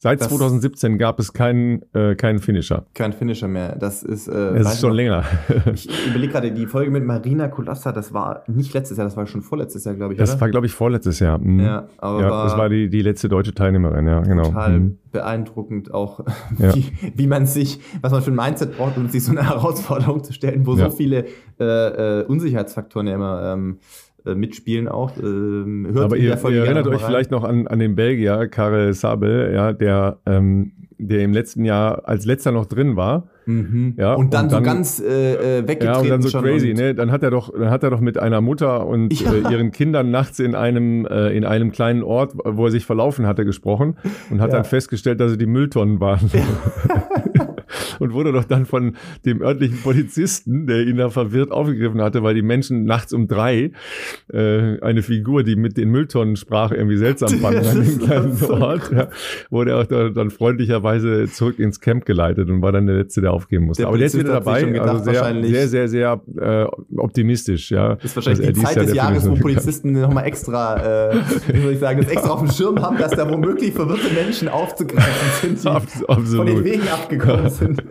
[0.00, 2.86] Seit das 2017 gab es keinen, äh, keinen Finisher.
[2.94, 3.74] Kein Finisher mehr.
[3.74, 4.28] Das ist.
[4.28, 5.24] Äh, es ist schon noch, länger.
[5.74, 9.26] ich überlege gerade, die Folge mit Marina Kulassa, das war nicht letztes Jahr, das war
[9.26, 10.18] schon vorletztes Jahr, glaube ich.
[10.20, 10.40] Das oder?
[10.42, 11.38] war, glaube ich, vorletztes Jahr.
[11.38, 11.58] Mhm.
[11.58, 14.44] Ja, aber ja, das war die, die letzte deutsche Teilnehmerin, ja, genau.
[14.44, 14.98] Total mhm.
[15.10, 16.20] beeindruckend auch,
[16.58, 16.76] ja.
[16.76, 20.22] wie, wie man sich, was man für ein Mindset braucht, um sich so eine Herausforderung
[20.22, 20.90] zu stellen, wo ja.
[20.90, 21.26] so viele
[21.58, 25.12] äh, äh, Unsicherheitsfaktoren ja immer ähm, äh, mitspielen auch.
[25.16, 29.52] Ähm, hört Aber ihr, ihr erinnert euch vielleicht noch an, an den Belgier, Karel Sabel,
[29.54, 33.28] ja, der, ähm, der im letzten Jahr als letzter noch drin war.
[33.46, 33.94] Mhm.
[33.96, 35.80] Ja, und dann, und dann so ganz äh, weggetreten.
[35.80, 36.94] Äh, ja, und dann so crazy, ne?
[36.94, 39.32] Dann hat er doch, dann hat er doch mit einer Mutter und ja.
[39.32, 43.26] äh, ihren Kindern nachts in einem, äh, in einem kleinen Ort, wo er sich verlaufen
[43.26, 43.96] hatte, gesprochen
[44.28, 44.56] und hat ja.
[44.56, 46.30] dann festgestellt, dass es die Mülltonnen waren.
[46.32, 46.42] Ja.
[47.98, 52.34] und wurde doch dann von dem örtlichen Polizisten, der ihn da verwirrt aufgegriffen hatte, weil
[52.34, 53.72] die Menschen nachts um drei
[54.32, 58.54] äh, eine Figur, die mit den Mülltonnen sprach, irgendwie seltsam fanden an dem kleinen so
[58.54, 59.08] Ort, ja,
[59.50, 63.32] wurde auch da, dann freundlicherweise zurück ins Camp geleitet und war dann der Letzte, der
[63.32, 63.82] aufgeben musste.
[63.82, 66.64] Der Aber der ist wieder dabei, gedacht, also sehr, sehr, sehr, sehr äh,
[66.96, 67.70] optimistisch.
[67.70, 71.16] Ja, das ist wahrscheinlich die Zeit des Jahres, wo Polizisten nochmal extra, äh,
[71.52, 74.48] wie soll ich sagen, das extra auf dem Schirm haben, dass da womöglich verwirrte Menschen
[74.48, 76.36] aufzugreifen sind, die Absolut.
[76.36, 77.82] von den Wegen abgekommen sind.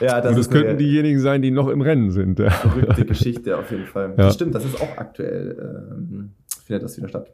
[0.00, 2.40] ja, das, und das könnten diejenigen sein, die noch im Rennen sind.
[2.40, 4.10] Verrückte Geschichte auf jeden Fall.
[4.10, 4.24] Ja.
[4.24, 5.56] Das stimmt, das ist auch aktuell,
[5.98, 6.30] ähm,
[6.64, 7.32] findet das wieder statt.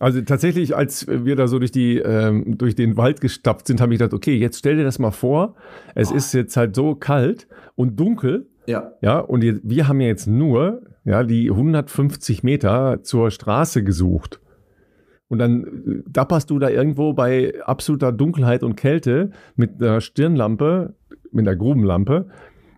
[0.00, 3.94] Also tatsächlich, als wir da so durch die ähm, durch den Wald gestapft sind, habe
[3.94, 5.54] ich gedacht, okay, jetzt stell dir das mal vor,
[5.94, 6.16] es oh.
[6.16, 8.46] ist jetzt halt so kalt und dunkel.
[8.66, 8.92] Ja.
[9.00, 14.40] Ja, und wir haben ja jetzt nur ja die 150 Meter zur Straße gesucht.
[15.28, 20.94] Und dann äh, dapperst du da irgendwo bei absoluter Dunkelheit und Kälte mit einer Stirnlampe,
[21.32, 22.26] mit einer Grubenlampe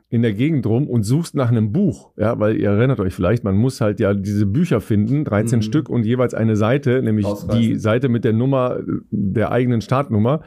[0.09, 2.13] in der Gegend rum und suchst nach einem Buch.
[2.17, 5.63] Ja, weil ihr erinnert euch vielleicht, man muss halt ja diese Bücher finden, 13 mhm.
[5.63, 7.61] Stück und jeweils eine Seite, nämlich Ausreißen.
[7.61, 8.79] die Seite mit der Nummer,
[9.11, 10.43] der eigenen Startnummer,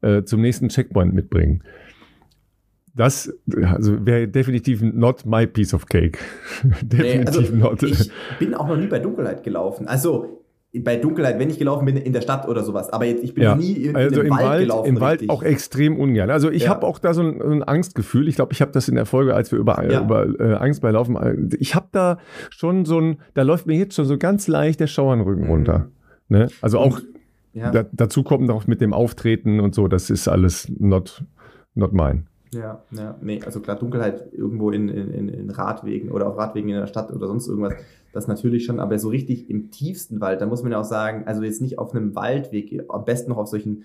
[0.00, 1.62] äh, zum nächsten Checkpoint mitbringen.
[2.96, 6.18] Das also wäre definitiv not my piece of cake.
[6.82, 7.82] definitiv nee, also not.
[7.82, 9.88] Ich bin auch noch nie bei Dunkelheit gelaufen.
[9.88, 10.43] Also
[10.82, 12.92] bei Dunkelheit, wenn ich gelaufen bin, in der Stadt oder sowas.
[12.92, 13.54] Aber jetzt, ich bin ja.
[13.54, 14.88] nie in, also im Wald, Wald gelaufen.
[14.88, 16.30] Im Wald auch extrem ungern.
[16.30, 16.70] Also ich ja.
[16.70, 18.28] habe auch da so ein, so ein Angstgefühl.
[18.28, 20.02] Ich glaube, ich habe das in der Folge, als wir über, ja.
[20.02, 22.18] über äh, Angst bei Laufen, äh, ich habe da
[22.50, 25.50] schon so ein, da läuft mir jetzt schon so ganz leicht der Schauernrücken mhm.
[25.50, 25.88] runter.
[26.28, 26.48] Ne?
[26.60, 27.00] Also auch
[27.54, 31.24] da, dazu kommt noch mit dem Auftreten und so, das ist alles not,
[31.74, 32.24] not mine.
[32.52, 36.76] Ja, ja, nee, also klar, Dunkelheit irgendwo in, in, in Radwegen oder auf Radwegen in
[36.76, 37.74] der Stadt oder sonst irgendwas,
[38.14, 41.24] das natürlich schon, aber so richtig im tiefsten Wald, da muss man ja auch sagen,
[41.26, 43.84] also jetzt nicht auf einem Waldweg, am besten noch auf solchen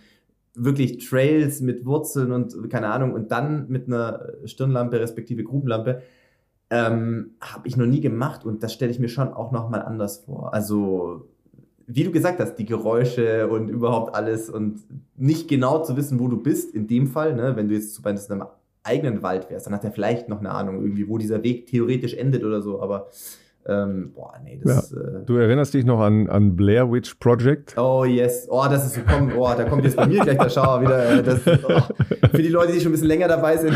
[0.55, 6.01] wirklich Trails mit Wurzeln und keine Ahnung und dann mit einer Stirnlampe respektive Grubenlampe,
[6.69, 10.19] ähm, habe ich noch nie gemacht und das stelle ich mir schon auch nochmal anders
[10.19, 10.53] vor.
[10.53, 11.27] Also
[11.87, 14.81] wie du gesagt hast, die Geräusche und überhaupt alles und
[15.17, 18.03] nicht genau zu wissen, wo du bist, in dem Fall, ne, wenn du jetzt zu
[18.05, 18.43] einem
[18.83, 22.13] eigenen Wald wärst, dann hat er vielleicht noch eine Ahnung irgendwie, wo dieser Weg theoretisch
[22.13, 23.07] endet oder so, aber
[23.67, 24.91] ähm, boah, nee, das.
[24.91, 24.97] Ja.
[24.97, 27.77] Äh, du erinnerst dich noch an, an Blair Witch Project?
[27.77, 28.47] Oh, yes.
[28.49, 31.09] Oh, das ist so, komm, oh, da kommt jetzt bei mir gleich der Schauer wieder.
[31.09, 31.81] Äh, das, oh,
[32.31, 33.73] für die Leute, die schon ein bisschen länger dabei sind,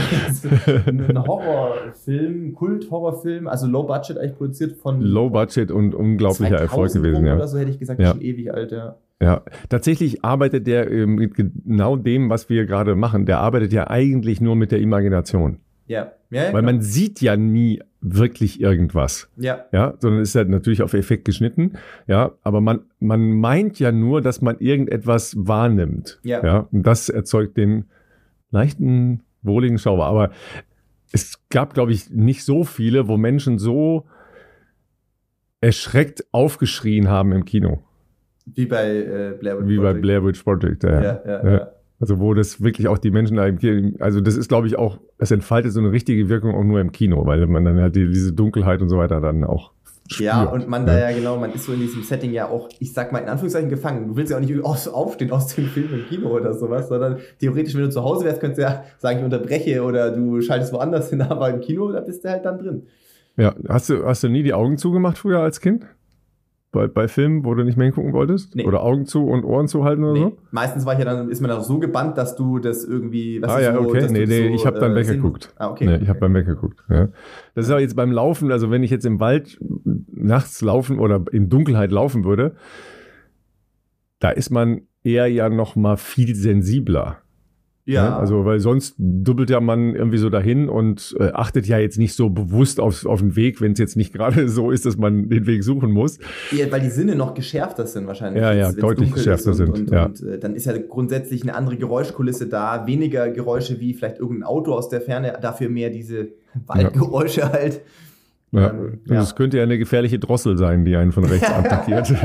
[0.88, 5.02] ein Horrorfilm, Kult-Horrorfilm, also Low Budget eigentlich produziert von.
[5.02, 7.36] Low Budget und unglaublicher Erfolg gewesen, ja.
[7.36, 8.12] Oder so hätte ich gesagt, ja.
[8.12, 8.96] schon ewig alt, ja.
[9.22, 13.26] Ja, tatsächlich arbeitet der ähm, mit genau dem, was wir gerade machen.
[13.26, 15.60] Der arbeitet ja eigentlich nur mit der Imagination.
[15.88, 16.12] Ja.
[16.34, 19.30] Ja, ja Weil man sieht ja nie wirklich irgendwas.
[19.38, 19.66] Ja.
[19.72, 21.74] Ja, sondern ist ja natürlich auf Effekt geschnitten.
[22.08, 26.20] Ja, aber man, man meint ja nur, dass man irgendetwas wahrnimmt.
[26.24, 26.44] Ja.
[26.44, 27.86] Ja, und das erzeugt den
[28.52, 30.06] leichten, wohligen Schauer.
[30.06, 30.32] Aber
[31.12, 34.06] es gab, glaube ich, nicht so viele, wo Menschen so
[35.62, 37.84] erschreckt aufgeschrien haben im Kino.
[38.46, 39.70] Wie bei äh, Blair Witch Project.
[39.70, 41.02] Wie bei Blair Witch Project, ja.
[41.02, 41.72] ja, ja, ja.
[42.04, 44.78] Also wo das wirklich auch die Menschen da im Kino, also das ist glaube ich
[44.78, 47.96] auch, es entfaltet so eine richtige Wirkung auch nur im Kino, weil man dann halt
[47.96, 49.72] die, diese Dunkelheit und so weiter dann auch
[50.12, 50.28] spürt.
[50.28, 52.92] Ja, und man da ja genau, man ist so in diesem Setting ja auch, ich
[52.92, 54.10] sag mal in Anführungszeichen gefangen.
[54.10, 57.74] Du willst ja auch nicht aufstehen aus dem Film im Kino oder sowas, sondern theoretisch,
[57.74, 61.10] wenn du zu Hause wärst, könntest du ja sagen, ich unterbreche oder du schaltest woanders
[61.10, 62.84] hin, aber im Kino, da bist du halt dann drin.
[63.38, 65.86] Ja, hast du, hast du nie die Augen zugemacht früher als Kind?
[66.74, 68.56] Bei, bei Filmen, wo du nicht mehr hingucken wolltest?
[68.56, 68.66] Nee.
[68.66, 70.20] Oder Augen zu und Ohren zu halten oder nee.
[70.20, 70.38] so?
[70.52, 73.40] Meistens war ich ja dann, ist man dann so gebannt, dass du das irgendwie.
[73.44, 74.08] ah ja, so, okay.
[74.10, 75.54] Nee, nee, so, ich habe dann äh, weggeguckt.
[75.58, 75.86] Ah, okay.
[75.86, 76.84] Nee, ich habe dann weggeguckt.
[76.90, 77.10] Ja.
[77.56, 79.60] Das ist aber jetzt beim Laufen, also wenn ich jetzt im Wald
[80.12, 82.56] nachts laufen oder in Dunkelheit laufen würde,
[84.20, 87.20] da ist man eher ja noch mal viel sensibler.
[87.86, 88.10] Ja.
[88.10, 88.16] Ne?
[88.16, 92.16] Also, weil sonst dubbelt ja man irgendwie so dahin und äh, achtet ja jetzt nicht
[92.16, 95.30] so bewusst auf, auf den Weg, wenn es jetzt nicht gerade so ist, dass man
[95.30, 96.18] den Weg suchen muss.
[96.52, 98.42] Ja, weil die Sinne noch geschärfter sind wahrscheinlich.
[98.42, 99.70] Ja, ja, deutlich geschärfter und, sind.
[99.80, 100.06] Und, ja.
[100.06, 104.44] und äh, dann ist ja grundsätzlich eine andere Geräuschkulisse da, weniger Geräusche wie vielleicht irgendein
[104.44, 106.30] Auto aus der Ferne, dafür mehr diese
[106.66, 107.52] Waldgeräusche ja.
[107.52, 107.82] halt.
[108.52, 109.16] Ja, ähm, ja.
[109.16, 112.10] Das könnte ja eine gefährliche Drossel sein, die einen von rechts attackiert.
[112.12, 112.18] ja,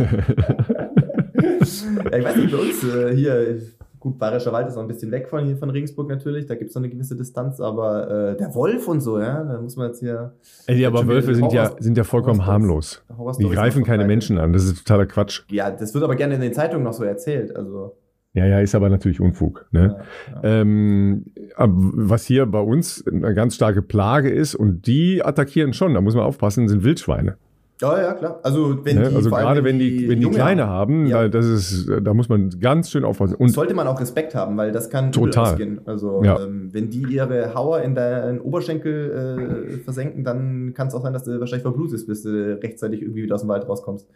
[2.16, 3.58] ich weiß nicht, bei uns äh, hier
[4.00, 6.74] Gut, Bayerischer Wald ist noch ein bisschen weg von, von Regensburg natürlich, da gibt es
[6.74, 10.00] noch eine gewisse Distanz, aber äh, der Wolf und so, ja, da muss man jetzt
[10.00, 10.34] hier.
[10.66, 13.02] Ey, aber Wölfe sind ja, sind ja vollkommen harlos.
[13.38, 15.42] Die greifen keine Menschen an, das ist totaler Quatsch.
[15.50, 17.96] Ja, das wird aber gerne in den Zeitungen noch so erzählt, also.
[18.34, 19.66] Ja, ja, ist aber natürlich Unfug.
[19.72, 19.96] Ne?
[20.28, 20.61] Ja, ja.
[20.61, 21.24] Ähm,
[21.56, 26.14] was hier bei uns eine ganz starke Plage ist, und die attackieren schon, da muss
[26.14, 27.37] man aufpassen, sind Wildschweine.
[27.80, 28.40] Ja, ja, klar.
[28.42, 29.08] Also, wenn ne?
[29.08, 31.28] die, also gerade wenn die, wenn die Kleine haben, ja.
[31.28, 33.36] das ist, da muss man ganz schön aufpassen.
[33.36, 35.80] Und sollte man auch Respekt haben, weil das kann total ausgehen.
[35.86, 36.40] Also ja.
[36.40, 41.12] ähm, wenn die ihre Hauer in deinen Oberschenkel äh, versenken, dann kann es auch sein,
[41.12, 44.08] dass du wahrscheinlich verblutest, bis du rechtzeitig irgendwie wieder aus dem Wald rauskommst.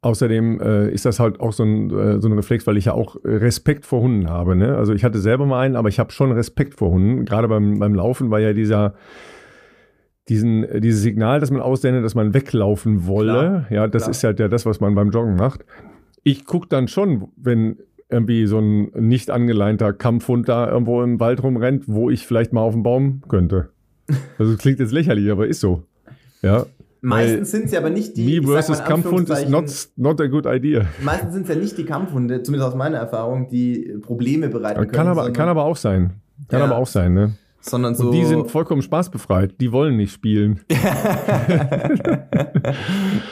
[0.00, 2.94] Außerdem äh, ist das halt auch so ein, äh, so ein Reflex, weil ich ja
[2.94, 4.56] auch Respekt vor Hunden habe.
[4.56, 4.76] Ne?
[4.76, 7.24] Also ich hatte selber mal einen, aber ich habe schon Respekt vor Hunden.
[7.24, 8.94] Gerade beim, beim Laufen war ja dieser
[10.28, 13.32] diesen, äh, dieses Signal, das man aussendet, dass man weglaufen wolle.
[13.32, 14.10] Klar, ja, das klar.
[14.10, 15.64] ist halt ja das, was man beim Joggen macht.
[16.22, 21.42] Ich gucke dann schon, wenn irgendwie so ein nicht angeleinter Kampfhund da irgendwo im Wald
[21.42, 23.70] rumrennt, wo ich vielleicht mal auf den Baum könnte.
[24.38, 25.84] Also klingt jetzt lächerlich, aber ist so.
[26.42, 26.66] Ja.
[27.00, 28.40] Meistens sind es ja aber nicht die.
[28.40, 29.64] Me versus Kampfhund ist not,
[29.96, 30.86] not a good idea.
[31.02, 34.92] Meistens sind es ja nicht die Kampfhunde, zumindest aus meiner Erfahrung, die Probleme bereiten können.
[34.92, 36.20] Kann aber, kann aber auch sein.
[36.48, 36.66] Kann ja.
[36.66, 37.32] aber auch sein, ne?
[37.62, 38.06] Sondern so.
[38.06, 39.60] Und die sind vollkommen spaßbefreit.
[39.60, 40.60] Die wollen nicht spielen.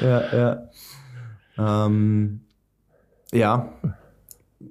[0.00, 0.68] ja, ja.
[1.58, 2.40] Ähm,
[3.32, 3.72] ja.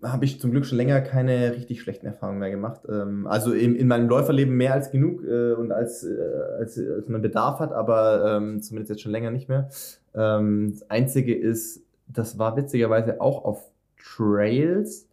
[0.04, 2.82] Habe ich zum Glück schon länger keine richtig schlechten Erfahrungen mehr gemacht.
[2.88, 6.16] Ähm, also in, in meinem Läuferleben mehr als genug äh, und als, äh,
[6.60, 9.70] als, als man Bedarf hat, aber ähm, zumindest jetzt schon länger nicht mehr.
[10.14, 15.09] Ähm, das Einzige ist, das war witzigerweise auch auf Trails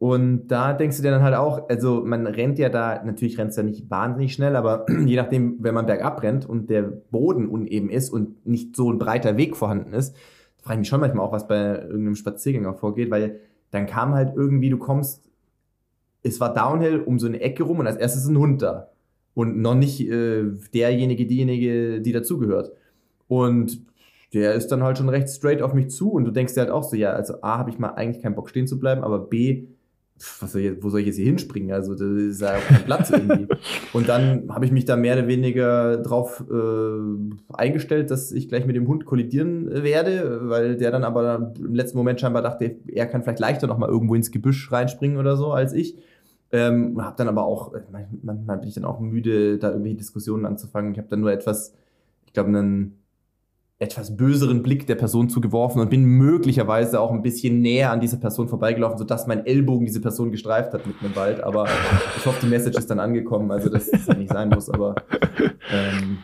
[0.00, 3.50] und da denkst du dir dann halt auch, also man rennt ja da, natürlich rennt
[3.50, 7.46] es ja nicht wahnsinnig schnell, aber je nachdem, wenn man bergab rennt und der Boden
[7.46, 10.16] uneben ist und nicht so ein breiter Weg vorhanden ist,
[10.62, 13.40] frage ich mich schon manchmal auch, was bei irgendeinem Spaziergänger vorgeht, weil
[13.72, 15.22] dann kam halt irgendwie, du kommst,
[16.22, 18.88] es war Downhill um so eine Ecke rum und als erstes ein Hund da.
[19.34, 22.72] Und noch nicht äh, derjenige, diejenige, die dazugehört.
[23.28, 23.84] Und
[24.32, 26.70] der ist dann halt schon recht straight auf mich zu und du denkst dir halt
[26.70, 29.18] auch so, ja, also A, habe ich mal eigentlich keinen Bock stehen zu bleiben, aber
[29.18, 29.66] B,
[30.40, 31.72] was soll ich, wo soll ich jetzt hier hinspringen?
[31.72, 33.48] Also das ist ja auch kein Platz irgendwie.
[33.92, 38.66] Und dann habe ich mich da mehr oder weniger drauf äh, eingestellt, dass ich gleich
[38.66, 43.06] mit dem Hund kollidieren werde, weil der dann aber im letzten Moment scheinbar dachte, er
[43.06, 45.96] kann vielleicht leichter noch mal irgendwo ins Gebüsch reinspringen oder so als ich.
[46.52, 47.72] Ähm, habe dann aber auch,
[48.22, 50.92] manchmal bin ich dann auch müde, da irgendwelche Diskussionen anzufangen.
[50.92, 51.74] Ich habe dann nur etwas,
[52.26, 52.99] ich glaube, einen
[53.80, 58.18] etwas böseren Blick der Person zugeworfen und bin möglicherweise auch ein bisschen näher an dieser
[58.18, 61.42] Person vorbeigelaufen, sodass mein Ellbogen diese Person gestreift hat mitten im Wald.
[61.42, 61.66] Aber
[62.16, 64.96] ich hoffe, die Message ist dann angekommen, also dass es nicht sein muss, aber
[65.72, 66.18] ähm,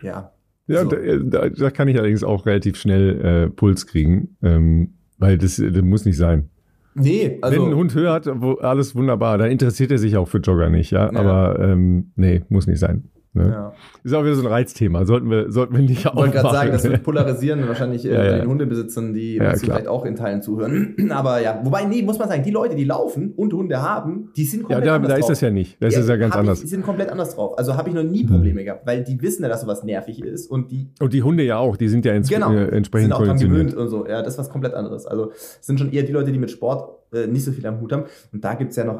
[0.00, 0.32] ja.
[0.66, 0.90] Ja, so.
[0.90, 5.82] da, da, kann ich allerdings auch relativ schnell äh, Puls kriegen, ähm, weil das, das
[5.82, 6.48] muss nicht sein.
[6.94, 7.60] Nee, also.
[7.60, 10.90] Wenn ein Hund hört, wo, alles wunderbar, dann interessiert er sich auch für Jogger nicht,
[10.92, 11.12] ja.
[11.12, 11.18] ja.
[11.18, 13.10] Aber ähm, nee, muss nicht sein.
[13.34, 13.48] Ne?
[13.48, 13.72] Ja.
[14.04, 15.06] Ist auch wieder so ein Reizthema.
[15.06, 16.12] Sollten wir, sollten wir nicht auch.
[16.12, 18.38] Ich wollte gerade sagen, das wird polarisieren, wahrscheinlich äh, ja, ja.
[18.38, 20.94] den Hundebesitzern, die vielleicht auch in Teilen zuhören.
[21.10, 24.44] Aber ja, wobei, nee, muss man sagen, die Leute, die laufen und Hunde haben, die
[24.44, 25.82] sind komplett ja, da, da ist das ja nicht.
[25.82, 26.60] Das ist ja ganz anders.
[26.60, 27.56] die sind komplett anders drauf.
[27.56, 28.64] Also habe ich noch nie Probleme mhm.
[28.66, 30.90] gehabt, weil die wissen ja, dass sowas nervig ist und die.
[31.00, 33.38] Und die Hunde ja auch, die sind ja ins, genau, äh, entsprechend sind auch dran
[33.38, 34.06] gewöhnt und so.
[34.06, 35.06] Ja, das ist was komplett anderes.
[35.06, 37.92] Also sind schon eher die Leute, die mit Sport äh, nicht so viel am Hut
[37.92, 38.04] haben.
[38.32, 38.98] Und da gibt es ja noch,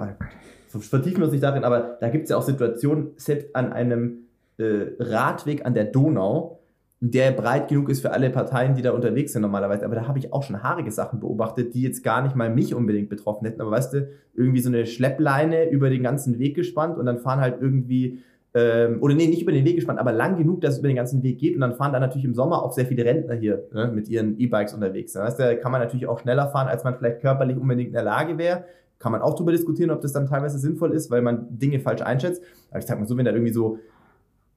[0.80, 4.26] vertiefen wir uns nicht darin, aber da gibt es ja auch Situationen, selbst an einem
[4.58, 6.60] äh, Radweg an der Donau,
[7.04, 9.84] der breit genug ist für alle Parteien, die da unterwegs sind normalerweise.
[9.84, 12.76] Aber da habe ich auch schon haarige Sachen beobachtet, die jetzt gar nicht mal mich
[12.76, 13.60] unbedingt betroffen hätten.
[13.60, 17.40] Aber weißt du, irgendwie so eine Schleppleine über den ganzen Weg gespannt und dann fahren
[17.40, 18.20] halt irgendwie,
[18.54, 20.96] ähm, oder nee, nicht über den Weg gespannt, aber lang genug, dass es über den
[20.96, 21.56] ganzen Weg geht.
[21.56, 24.38] Und dann fahren da natürlich im Sommer auch sehr viele Rentner hier ne, mit ihren
[24.38, 25.14] E-Bikes unterwegs.
[25.14, 27.94] Das heißt, da kann man natürlich auch schneller fahren, als man vielleicht körperlich unbedingt in
[27.94, 28.62] der Lage wäre.
[29.02, 32.02] Kann man auch darüber diskutieren, ob das dann teilweise sinnvoll ist, weil man Dinge falsch
[32.02, 32.40] einschätzt.
[32.70, 33.80] Aber ich sag mal so, wenn da irgendwie so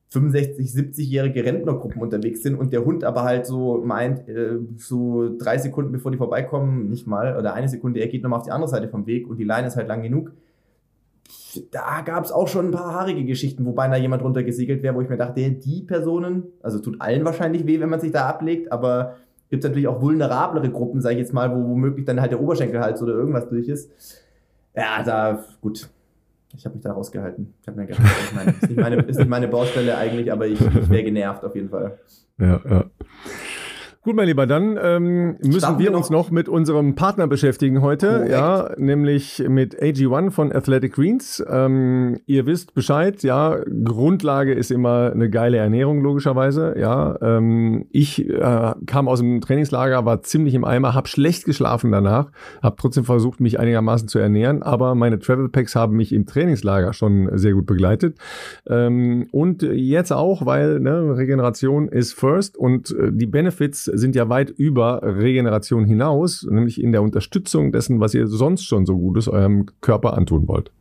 [0.10, 5.58] 65, 70-jährige Rentnergruppen unterwegs sind und der Hund aber halt so meint, äh, so drei
[5.58, 8.69] Sekunden bevor die vorbeikommen, nicht mal, oder eine Sekunde, er geht nochmal auf die andere
[8.69, 10.31] Seite vom Weg und die Leine ist halt lang genug.
[11.71, 15.01] Da gab es auch schon ein paar haarige Geschichten, wobei da jemand runtergesegelt wäre, wo
[15.01, 18.71] ich mir dachte, die Personen, also tut allen wahrscheinlich weh, wenn man sich da ablegt,
[18.71, 19.15] aber
[19.49, 22.41] gibt es natürlich auch vulnerablere Gruppen, sage ich jetzt mal, wo womöglich dann halt der
[22.41, 23.91] Oberschenkelhals oder irgendwas durch ist
[24.75, 25.89] Ja, da, gut.
[26.55, 27.53] Ich habe mich da rausgehalten.
[27.61, 28.05] Ich habe mir gedacht,
[28.61, 28.73] ist
[29.09, 31.99] ist nicht meine Baustelle eigentlich, aber ich, ich wäre genervt auf jeden Fall.
[32.38, 32.85] Ja, ja.
[34.06, 37.82] Gut, mein Lieber, dann ähm, müssen Starten wir, wir uns noch mit unserem Partner beschäftigen
[37.82, 38.32] heute, Korrekt.
[38.32, 41.44] ja, nämlich mit AG1 von Athletic Greens.
[41.50, 47.18] Ähm, ihr wisst Bescheid, ja, Grundlage ist immer eine geile Ernährung, logischerweise, ja.
[47.20, 52.28] Ähm, ich äh, kam aus dem Trainingslager, war ziemlich im Eimer, habe schlecht geschlafen danach,
[52.62, 56.94] habe trotzdem versucht, mich einigermaßen zu ernähren, aber meine Travel Packs haben mich im Trainingslager
[56.94, 58.20] schon sehr gut begleitet.
[58.68, 64.29] Ähm, und jetzt auch, weil ne, Regeneration ist first und äh, die Benefits sind ja
[64.29, 69.27] weit über Regeneration hinaus, nämlich in der Unterstützung dessen, was ihr sonst schon so Gutes
[69.27, 70.71] eurem Körper antun wollt.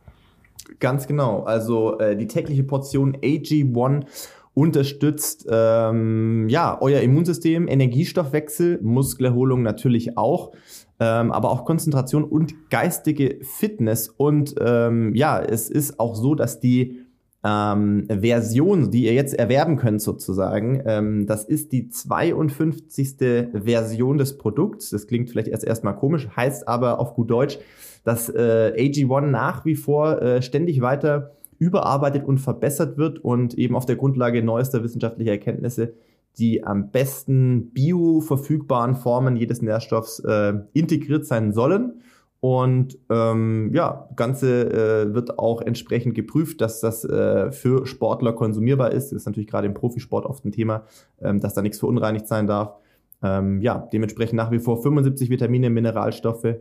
[0.79, 1.43] Ganz genau.
[1.43, 4.05] Also äh, die tägliche Portion AG1
[4.53, 10.53] unterstützt ähm, ja euer Immunsystem, Energiestoffwechsel, Muskelerholung natürlich auch.
[10.97, 14.07] Ähm, aber auch Konzentration und geistige Fitness.
[14.07, 17.04] Und ähm, ja, es ist auch so, dass die
[17.45, 20.81] ähm, Version, die ihr jetzt erwerben könnt sozusagen.
[20.85, 23.17] Ähm, das ist die 52.
[23.53, 24.89] Version des Produkts.
[24.89, 27.59] Das klingt vielleicht erst erstmal komisch, heißt aber auf gut Deutsch,
[28.03, 33.75] dass äh, AG1 nach wie vor äh, ständig weiter überarbeitet und verbessert wird und eben
[33.75, 35.93] auf der Grundlage neuester wissenschaftlicher Erkenntnisse
[36.37, 42.01] die am besten bioverfügbaren Formen jedes Nährstoffs äh, integriert sein sollen.
[42.45, 48.91] Und ähm, ja, Ganze äh, wird auch entsprechend geprüft, dass das äh, für Sportler konsumierbar
[48.91, 49.05] ist.
[49.05, 50.83] Das ist natürlich gerade im Profisport oft ein Thema,
[51.19, 52.75] ähm, dass da nichts verunreinigt sein darf.
[53.23, 56.57] Ähm, ja, dementsprechend nach wie vor 75 Vitamine, Mineralstoffe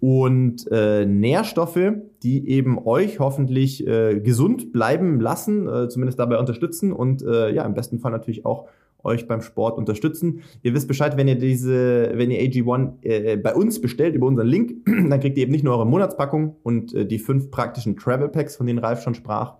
[0.00, 6.92] und äh, Nährstoffe, die eben euch hoffentlich äh, gesund bleiben lassen, äh, zumindest dabei unterstützen
[6.92, 8.68] und äh, ja, im besten Fall natürlich auch
[9.06, 10.42] euch beim Sport unterstützen.
[10.62, 14.48] Ihr wisst Bescheid, wenn ihr diese, wenn ihr AG1 äh, bei uns bestellt über unseren
[14.48, 18.28] Link, dann kriegt ihr eben nicht nur eure Monatspackung und äh, die fünf praktischen Travel
[18.28, 19.54] Packs, von denen Ralf schon sprach,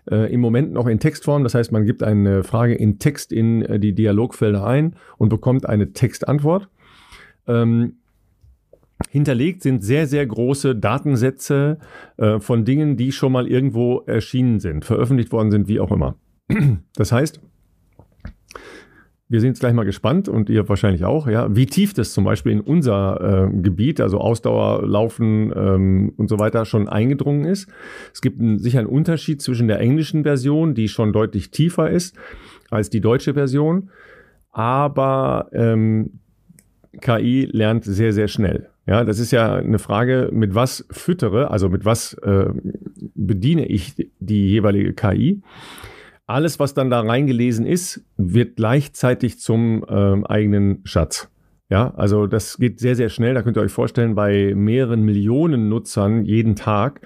[0.09, 3.63] Äh, Im Moment noch in Textform, das heißt, man gibt eine Frage in Text in
[3.63, 6.69] äh, die Dialogfelder ein und bekommt eine Textantwort.
[7.47, 7.97] Ähm,
[9.09, 11.79] hinterlegt sind sehr, sehr große Datensätze
[12.17, 16.15] äh, von Dingen, die schon mal irgendwo erschienen sind, veröffentlicht worden sind, wie auch immer.
[16.95, 17.41] Das heißt,
[19.27, 22.23] wir sind jetzt gleich mal gespannt und ihr wahrscheinlich auch, ja, wie tief das zum
[22.23, 27.67] Beispiel in unser äh, Gebiet, also Ausdauer, Laufen ähm, und so weiter, schon eingedrungen ist.
[28.13, 32.15] Es gibt ein, sicher einen Unterschied zwischen der englischen Version, die schon deutlich tiefer ist
[32.69, 33.89] als die deutsche Version,
[34.51, 36.19] aber ähm,
[37.01, 38.69] KI lernt sehr, sehr schnell.
[38.87, 42.45] Ja, das ist ja eine Frage, mit was füttere, also mit was äh,
[43.15, 45.41] bediene ich die jeweilige KI
[46.27, 51.29] alles, was dann da reingelesen ist, wird gleichzeitig zum ähm, eigenen Schatz.
[51.69, 53.33] Ja, also das geht sehr, sehr schnell.
[53.33, 57.01] Da könnt ihr euch vorstellen, bei mehreren Millionen Nutzern jeden Tag,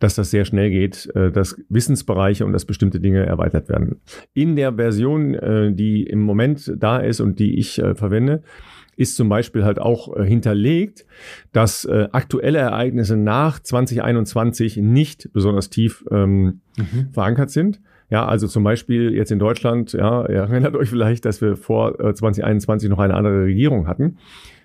[0.00, 4.00] dass das sehr schnell geht, äh, dass Wissensbereiche und dass bestimmte Dinge erweitert werden.
[4.34, 8.42] In der Version, äh, die im Moment da ist und die ich äh, verwende,
[8.96, 11.06] ist zum Beispiel halt auch äh, hinterlegt,
[11.52, 17.10] dass äh, aktuelle Ereignisse nach 2021 nicht besonders tief ähm, mhm.
[17.12, 17.80] verankert sind.
[18.10, 22.00] Ja, also zum Beispiel jetzt in Deutschland, ja, ihr erinnert euch vielleicht, dass wir vor
[22.00, 24.16] äh, 2021 noch eine andere Regierung hatten.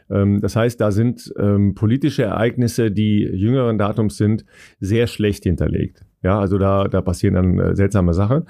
[0.10, 4.45] Ähm, das heißt, da sind ähm, politische Ereignisse, die jüngeren Datums sind,
[4.79, 6.06] sehr schlecht hinterlegt.
[6.21, 8.45] Ja, also da, da passieren dann äh, seltsame Sachen.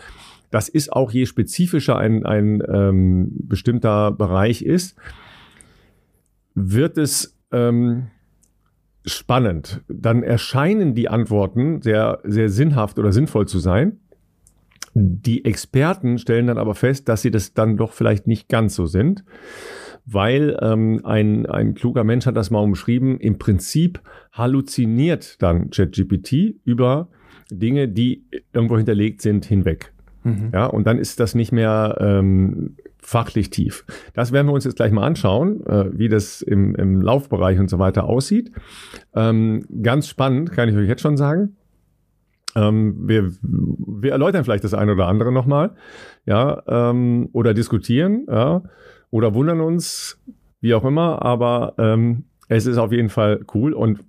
[0.52, 4.96] Das ist auch je spezifischer ein, ein ähm, bestimmter Bereich ist,
[6.54, 8.08] wird es ähm,
[9.04, 9.82] spannend.
[9.88, 14.00] Dann erscheinen die Antworten sehr, sehr sinnhaft oder sinnvoll zu sein.
[14.94, 18.86] Die Experten stellen dann aber fest, dass sie das dann doch vielleicht nicht ganz so
[18.86, 19.24] sind,
[20.06, 24.02] weil ähm, ein, ein kluger Mensch hat das mal umschrieben, im Prinzip
[24.34, 27.08] halluziniert dann ChatGPT über
[27.52, 29.94] Dinge, die irgendwo hinterlegt sind, hinweg.
[30.24, 30.50] Mhm.
[30.54, 33.86] Ja, und dann ist das nicht mehr ähm, fachlich tief.
[34.14, 37.70] Das werden wir uns jetzt gleich mal anschauen, äh, wie das im, im Laufbereich und
[37.70, 38.52] so weiter aussieht.
[39.16, 41.56] Ähm, ganz spannend, kann ich euch jetzt schon sagen.
[42.56, 45.72] Ähm, wir, wir erläutern vielleicht das eine oder andere nochmal,
[46.26, 48.64] ja, ähm, oder diskutieren, ja,
[49.10, 50.22] oder wundern uns,
[50.62, 54.00] wie auch immer, aber ähm, es ist auf jeden Fall cool und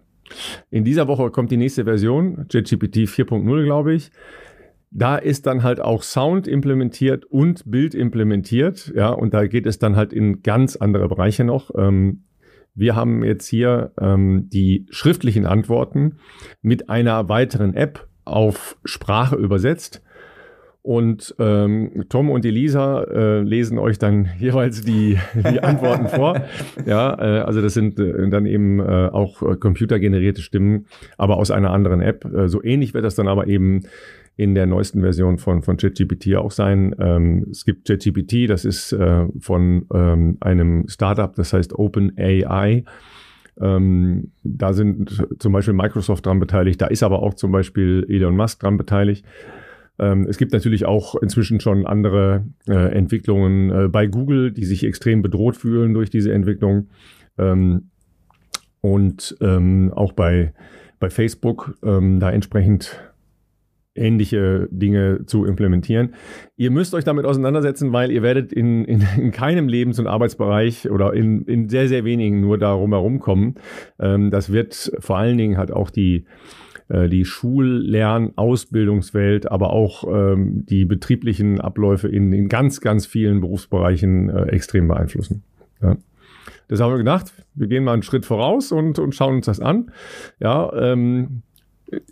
[0.70, 4.10] in dieser Woche kommt die nächste Version, JGPT 4.0, glaube ich.
[4.90, 9.78] Da ist dann halt auch Sound implementiert und Bild implementiert, ja, und da geht es
[9.78, 11.70] dann halt in ganz andere Bereiche noch.
[11.76, 12.24] Ähm,
[12.74, 16.18] wir haben jetzt hier ähm, die schriftlichen Antworten
[16.62, 20.02] mit einer weiteren App auf Sprache übersetzt.
[20.82, 26.42] Und ähm, Tom und Elisa äh, lesen euch dann jeweils die, die Antworten vor.
[26.86, 30.84] Ja, äh, also das sind äh, dann eben äh, auch äh, computergenerierte Stimmen,
[31.16, 32.26] aber aus einer anderen App.
[32.26, 33.84] Äh, so ähnlich wird das dann aber eben
[34.36, 36.94] in der neuesten Version von, von ChatGPT auch sein.
[36.98, 42.84] Ähm, es gibt ChatGPT, das ist äh, von ähm, einem Startup, das heißt OpenAI.
[43.60, 48.36] Ähm, da sind zum Beispiel Microsoft dran beteiligt, da ist aber auch zum Beispiel Elon
[48.36, 49.24] Musk dran beteiligt.
[49.98, 54.84] Ähm, es gibt natürlich auch inzwischen schon andere äh, Entwicklungen äh, bei Google, die sich
[54.84, 56.88] extrem bedroht fühlen durch diese Entwicklung.
[57.38, 57.90] Ähm,
[58.80, 60.52] und ähm, auch bei,
[60.98, 63.00] bei Facebook ähm, da entsprechend
[63.94, 66.14] ähnliche Dinge zu implementieren.
[66.56, 70.90] Ihr müsst euch damit auseinandersetzen, weil ihr werdet in, in, in keinem Lebens- und Arbeitsbereich
[70.90, 73.54] oder in, in sehr, sehr wenigen nur darum herumkommen.
[73.98, 76.24] Ähm, das wird vor allen Dingen halt auch die,
[76.88, 83.40] äh, die Schullern-, Ausbildungswelt, aber auch ähm, die betrieblichen Abläufe in, in ganz, ganz vielen
[83.40, 85.44] Berufsbereichen äh, extrem beeinflussen.
[85.80, 85.96] Ja.
[86.68, 87.32] Das haben wir gedacht.
[87.54, 89.92] Wir gehen mal einen Schritt voraus und, und schauen uns das an.
[90.40, 91.42] Ja, ähm,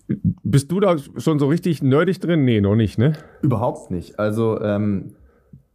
[0.08, 2.44] bist du da schon so richtig nerdig drin?
[2.44, 3.14] Nee, noch nicht, ne?
[3.42, 4.18] Überhaupt nicht.
[4.18, 5.14] Also ähm,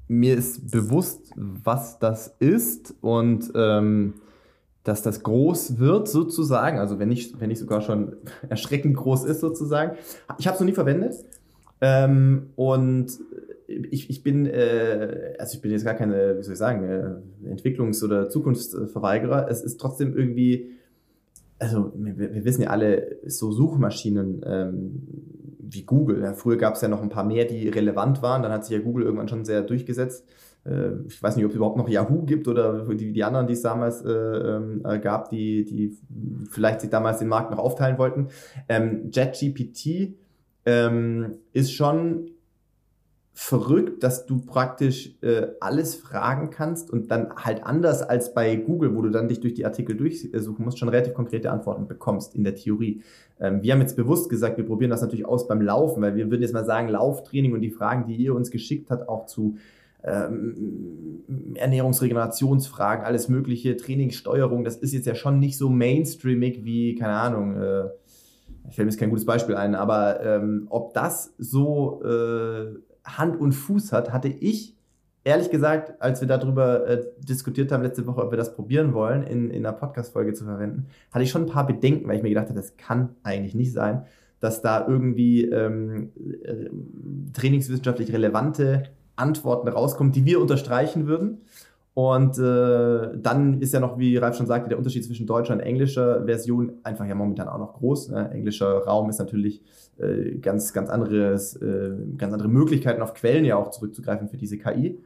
[0.07, 4.15] mir ist bewusst, was das ist und ähm,
[4.83, 6.79] dass das groß wird sozusagen.
[6.79, 8.15] Also wenn nicht, wenn nicht sogar schon
[8.49, 9.97] erschreckend groß ist sozusagen.
[10.39, 11.15] Ich habe es noch nie verwendet.
[11.81, 13.19] Ähm, und
[13.67, 17.51] ich, ich bin, äh, also ich bin jetzt gar keine, wie soll ich sagen, äh,
[17.53, 19.49] Entwicklungs- oder Zukunftsverweigerer.
[19.49, 20.76] Es ist trotzdem irgendwie
[21.59, 25.07] also wir, wir, wissen ja alle, so Suchmaschinen ähm,
[25.59, 28.51] wie Google, ja, früher gab es ja noch ein paar mehr, die relevant waren, dann
[28.51, 30.25] hat sich ja Google irgendwann schon sehr durchgesetzt.
[30.65, 33.53] Äh, ich weiß nicht, ob es überhaupt noch Yahoo gibt oder die, die anderen, die
[33.53, 35.97] es damals äh, ähm, äh, gab, die, die
[36.49, 38.27] vielleicht sich damals den Markt noch aufteilen wollten.
[38.69, 40.15] Ähm, JetGPT
[40.65, 42.31] ähm, ist schon
[43.39, 48.95] verrückt, dass du praktisch äh, alles fragen kannst und dann halt anders als bei Google,
[48.95, 52.43] wo du dann dich durch die Artikel durchsuchen musst, schon relativ konkrete Antworten bekommst in
[52.43, 53.03] der Theorie.
[53.39, 56.31] Ähm, wir haben jetzt bewusst gesagt, wir probieren das natürlich aus beim Laufen, weil wir
[56.31, 59.57] würden jetzt mal sagen, Lauftraining und die Fragen, die ihr uns geschickt habt, auch zu
[60.03, 67.13] ähm, Ernährungsregenerationsfragen, alles mögliche, Trainingssteuerung, das ist jetzt ja schon nicht so mainstreamig wie, keine
[67.13, 67.83] Ahnung, äh,
[68.67, 73.39] ich fällt mir jetzt kein gutes Beispiel ein, aber ähm, ob das so äh, Hand
[73.39, 74.75] und Fuß hat, hatte ich
[75.27, 79.23] ehrlich gesagt, als wir darüber äh, diskutiert haben letzte Woche, ob wir das probieren wollen,
[79.23, 82.29] in, in einer Podcast-Folge zu verwenden, hatte ich schon ein paar Bedenken, weil ich mir
[82.29, 84.05] gedacht habe, das kann eigentlich nicht sein,
[84.39, 86.11] dass da irgendwie ähm,
[86.43, 86.69] äh,
[87.33, 88.83] trainingswissenschaftlich relevante
[89.17, 91.41] Antworten rauskommen, die wir unterstreichen würden.
[91.97, 95.61] Und äh, dann ist ja noch, wie Ralf schon sagte, der Unterschied zwischen deutscher und
[95.61, 98.09] englischer Version einfach ja momentan auch noch groß.
[98.09, 98.29] Ne?
[98.29, 99.63] Englischer Raum ist natürlich
[99.97, 104.59] äh, ganz, ganz anderes, äh, ganz andere Möglichkeiten auf Quellen ja auch zurückzugreifen für diese
[104.59, 104.99] KI.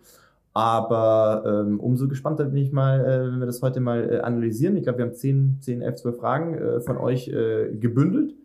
[0.52, 4.76] Aber ähm, umso gespannter bin ich mal, äh, wenn wir das heute mal äh, analysieren.
[4.76, 8.36] Ich glaube, wir haben 10, 10, 11, 12 Fragen äh, von euch äh, gebündelt.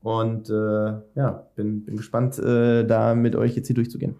[0.00, 4.14] Und äh, ja, bin, bin gespannt, äh, da mit euch jetzt hier durchzugehen.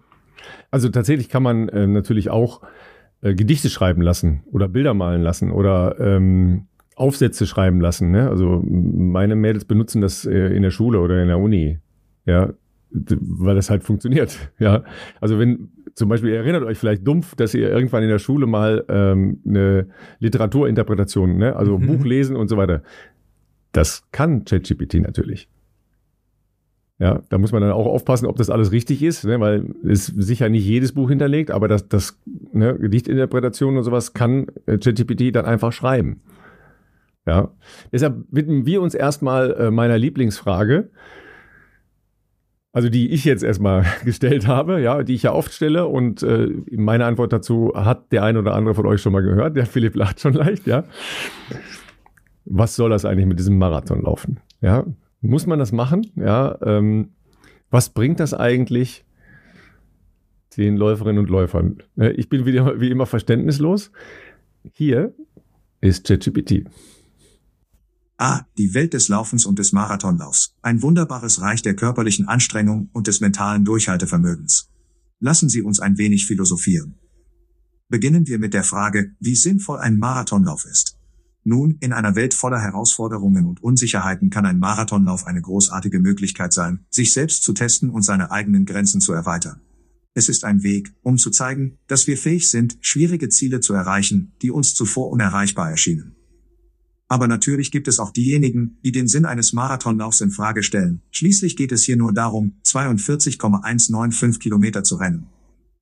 [0.71, 2.61] Also tatsächlich kann man äh, natürlich auch
[3.21, 8.11] äh, Gedichte schreiben lassen oder Bilder malen lassen oder ähm, Aufsätze schreiben lassen.
[8.11, 8.29] Ne?
[8.29, 11.79] Also meine Mädels benutzen das äh, in der Schule oder in der Uni.
[12.25, 12.53] Ja,
[12.91, 14.37] weil das halt funktioniert.
[14.59, 14.83] Ja,
[15.19, 18.45] also wenn zum Beispiel ihr erinnert euch vielleicht dumpf, dass ihr irgendwann in der Schule
[18.45, 19.87] mal ähm, eine
[20.19, 21.55] Literaturinterpretation, ne?
[21.55, 21.87] also mhm.
[21.87, 22.83] Buch lesen und so weiter.
[23.71, 25.47] Das kann ChatGPT natürlich.
[27.01, 30.05] Ja, da muss man dann auch aufpassen, ob das alles richtig ist, ne, weil es
[30.05, 32.21] sicher nicht jedes Buch hinterlegt, aber das, das
[32.53, 36.21] ne, Gedichtinterpretation und sowas kann äh, ChatGPT dann einfach schreiben.
[37.25, 37.49] Ja,
[37.91, 40.91] deshalb widmen wir uns erstmal äh, meiner Lieblingsfrage,
[42.71, 46.49] also die ich jetzt erstmal gestellt habe, ja, die ich ja oft stelle und äh,
[46.69, 49.57] meine Antwort dazu hat der ein oder andere von euch schon mal gehört.
[49.57, 50.83] Der Philipp lacht schon leicht, ja.
[52.45, 54.39] Was soll das eigentlich mit diesem Marathon laufen?
[54.61, 54.85] Ja,
[55.21, 56.11] muss man das machen?
[56.15, 57.11] Ja, ähm,
[57.69, 59.05] was bringt das eigentlich?
[60.57, 61.77] den Läuferinnen und Läufern.
[61.97, 63.91] Äh, ich bin wieder, wie immer verständnislos.
[64.73, 65.15] Hier
[65.79, 66.65] ist ChatGPT.
[68.17, 70.55] Ah, die Welt des Laufens und des Marathonlaufs.
[70.61, 74.69] Ein wunderbares Reich der körperlichen Anstrengung und des mentalen Durchhaltevermögens.
[75.19, 76.95] Lassen Sie uns ein wenig philosophieren.
[77.89, 80.97] Beginnen wir mit der Frage, wie sinnvoll ein Marathonlauf ist.
[81.43, 86.85] Nun, in einer Welt voller Herausforderungen und Unsicherheiten kann ein Marathonlauf eine großartige Möglichkeit sein,
[86.89, 89.61] sich selbst zu testen und seine eigenen Grenzen zu erweitern.
[90.13, 94.33] Es ist ein Weg, um zu zeigen, dass wir fähig sind, schwierige Ziele zu erreichen,
[94.41, 96.15] die uns zuvor unerreichbar erschienen.
[97.07, 101.01] Aber natürlich gibt es auch diejenigen, die den Sinn eines Marathonlaufs in Frage stellen.
[101.11, 105.27] Schließlich geht es hier nur darum, 42,195 Kilometer zu rennen.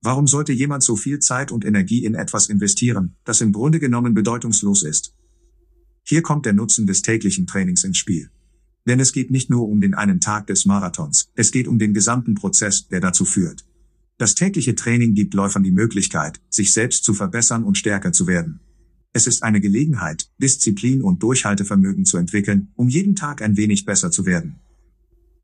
[0.02, 4.14] Warum sollte jemand so viel Zeit und Energie in etwas investieren, das im Grunde genommen
[4.14, 5.14] bedeutungslos ist?
[6.10, 8.30] Hier kommt der Nutzen des täglichen Trainings ins Spiel.
[8.84, 11.94] Denn es geht nicht nur um den einen Tag des Marathons, es geht um den
[11.94, 13.64] gesamten Prozess, der dazu führt.
[14.18, 18.58] Das tägliche Training gibt Läufern die Möglichkeit, sich selbst zu verbessern und stärker zu werden.
[19.12, 24.10] Es ist eine Gelegenheit, Disziplin und Durchhaltevermögen zu entwickeln, um jeden Tag ein wenig besser
[24.10, 24.58] zu werden.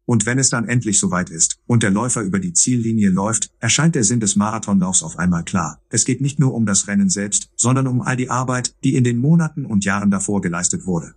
[0.07, 3.97] Und wenn es dann endlich soweit ist und der Läufer über die Ziellinie läuft, erscheint
[3.97, 5.81] der Sinn des Marathonlaufs auf einmal klar.
[5.91, 9.05] Es geht nicht nur um das Rennen selbst, sondern um all die Arbeit, die in
[9.05, 11.15] den Monaten und Jahren davor geleistet wurde.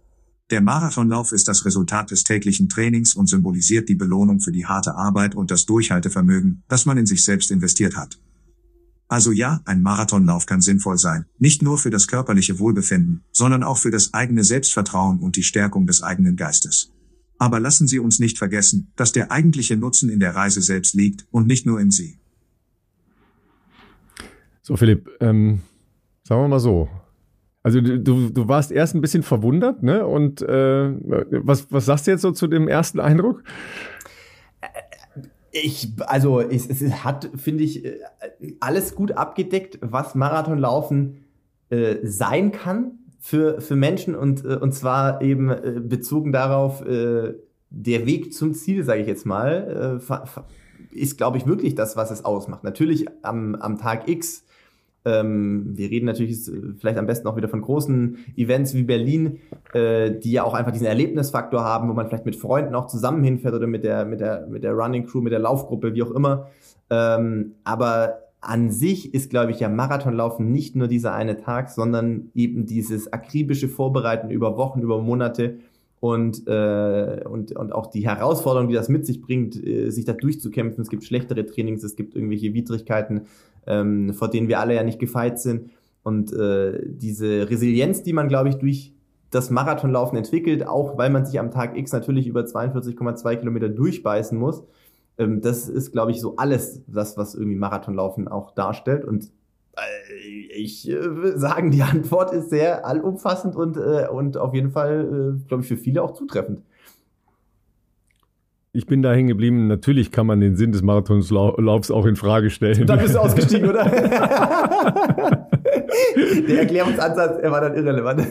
[0.50, 4.96] Der Marathonlauf ist das Resultat des täglichen Trainings und symbolisiert die Belohnung für die harte
[4.96, 8.20] Arbeit und das Durchhaltevermögen, das man in sich selbst investiert hat.
[9.08, 13.78] Also ja, ein Marathonlauf kann sinnvoll sein, nicht nur für das körperliche Wohlbefinden, sondern auch
[13.78, 16.92] für das eigene Selbstvertrauen und die Stärkung des eigenen Geistes.
[17.40, 21.26] Aber lassen Sie uns nicht vergessen, dass der eigentliche Nutzen in der Reise selbst liegt
[21.32, 22.20] und nicht nur in Sie.
[24.62, 25.62] So, Philipp, ähm,
[26.24, 26.90] sagen wir mal so.
[27.64, 30.06] Also du, du warst erst ein bisschen verwundert, ne?
[30.06, 30.94] Und äh,
[31.46, 33.44] was, was sagst du jetzt so zu dem ersten Eindruck?
[35.52, 38.00] Ich, also es, es hat, finde ich, äh,
[38.60, 41.26] alles gut abgedeckt, was Marathonlaufen
[41.70, 47.34] äh, sein kann für, für Menschen und, äh, und zwar eben äh, bezogen darauf, äh,
[47.70, 50.02] der Weg zum Ziel, sage ich jetzt mal,
[50.92, 52.64] ist, glaube ich, wirklich das, was es ausmacht.
[52.64, 54.44] Natürlich am, am Tag X
[55.06, 56.40] ähm, wir reden natürlich
[56.78, 59.40] vielleicht am besten auch wieder von großen Events wie Berlin,
[59.74, 63.24] äh, die ja auch einfach diesen Erlebnisfaktor haben, wo man vielleicht mit Freunden auch zusammen
[63.24, 66.12] hinfährt oder mit der, mit der, mit der Running Crew, mit der Laufgruppe, wie auch
[66.12, 66.48] immer.
[66.90, 72.30] Ähm, aber an sich ist, glaube ich, ja Marathonlaufen nicht nur dieser eine Tag, sondern
[72.34, 75.60] eben dieses akribische Vorbereiten über Wochen, über Monate
[76.00, 80.14] und, äh, und, und auch die Herausforderung, die das mit sich bringt, äh, sich da
[80.14, 80.82] durchzukämpfen.
[80.82, 83.24] Es gibt schlechtere Trainings, es gibt irgendwelche Widrigkeiten,
[83.68, 85.72] ähm, vor denen wir alle ja nicht gefeit sind.
[86.04, 88.94] Und äh, diese Resilienz, die man, glaube ich, durch
[89.32, 94.38] das Marathonlaufen entwickelt, auch weil man sich am Tag X natürlich über 42,2 Kilometer durchbeißen
[94.38, 94.64] muss,
[95.20, 99.06] ähm, das ist, glaube ich, so alles das, was irgendwie Marathonlaufen auch darstellt.
[99.06, 99.26] Und
[99.76, 104.72] äh, ich äh, würde sagen, die Antwort ist sehr allumfassend und, äh, und auf jeden
[104.72, 106.62] Fall, äh, glaube ich, für viele auch zutreffend.
[108.72, 109.68] Ich bin da hängen geblieben.
[109.68, 112.86] Natürlich kann man den Sinn des Marathonlaufs auch in Frage stellen.
[112.86, 115.50] Da bist du ausgestiegen, oder?
[116.48, 118.26] Der Erklärungsansatz, er war dann irrelevant.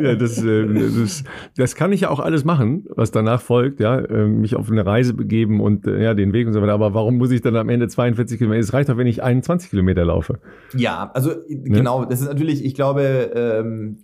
[0.00, 0.66] ja, das, äh,
[1.00, 1.24] das,
[1.56, 4.84] das, kann ich ja auch alles machen, was danach folgt, ja, äh, mich auf eine
[4.84, 6.72] Reise begeben und äh, ja, den Weg und so weiter.
[6.72, 8.60] Aber warum muss ich dann am Ende 42 Kilometer?
[8.60, 10.38] Es reicht doch, wenn ich 21 Kilometer laufe.
[10.76, 11.62] Ja, also ne?
[11.70, 13.98] genau, das ist natürlich, ich glaube, ähm,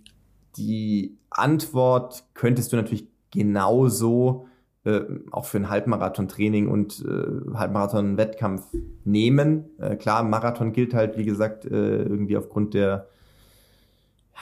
[0.57, 4.47] die Antwort könntest du natürlich genauso
[4.83, 8.65] äh, auch für ein Halbmarathon-Training und äh, Halbmarathon-Wettkampf
[9.03, 9.65] nehmen.
[9.77, 11.69] Äh, klar, Marathon gilt halt, wie gesagt, äh,
[12.03, 13.07] irgendwie aufgrund der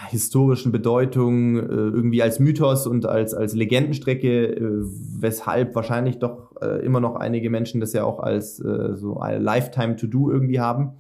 [0.08, 4.86] historischen Bedeutung äh, irgendwie als Mythos und als, als Legendenstrecke,
[5.20, 10.60] weshalb wahrscheinlich doch immer noch einige Menschen das ja auch als so ein Lifetime-to-Do irgendwie
[10.60, 10.94] haben.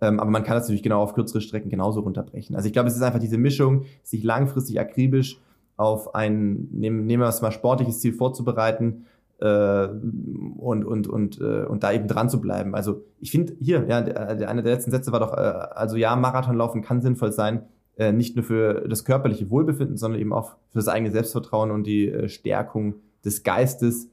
[0.00, 2.54] Ähm, aber man kann das natürlich genau auf kürzere Strecken genauso runterbrechen.
[2.54, 5.40] Also ich glaube, es ist einfach diese Mischung, sich langfristig akribisch
[5.76, 9.06] auf ein, nehmen, nehmen wir es mal, sportliches Ziel vorzubereiten
[9.40, 12.74] äh, und, und, und, äh, und da eben dran zu bleiben.
[12.74, 16.16] Also ich finde hier, ja, der, einer der letzten Sätze war doch, äh, also ja,
[16.16, 17.62] Marathonlaufen kann sinnvoll sein,
[17.96, 21.86] äh, nicht nur für das körperliche Wohlbefinden, sondern eben auch für das eigene Selbstvertrauen und
[21.86, 24.08] die äh, Stärkung des Geistes.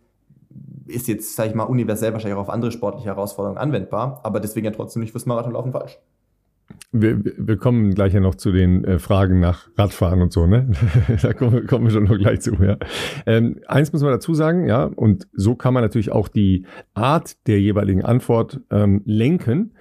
[0.86, 4.66] Ist jetzt, sage ich mal, universell wahrscheinlich auch auf andere sportliche Herausforderungen anwendbar, aber deswegen
[4.66, 5.97] ja trotzdem nicht fürs Marathonlaufen falsch.
[6.92, 10.72] Wir, wir kommen gleich ja noch zu den äh, Fragen nach Radfahren und so, ne?
[11.22, 12.78] da kommen, kommen wir schon noch gleich zu, ja.
[13.26, 17.48] Ähm, eins muss man dazu sagen, ja, und so kann man natürlich auch die Art
[17.48, 19.74] der jeweiligen Antwort ähm, lenken.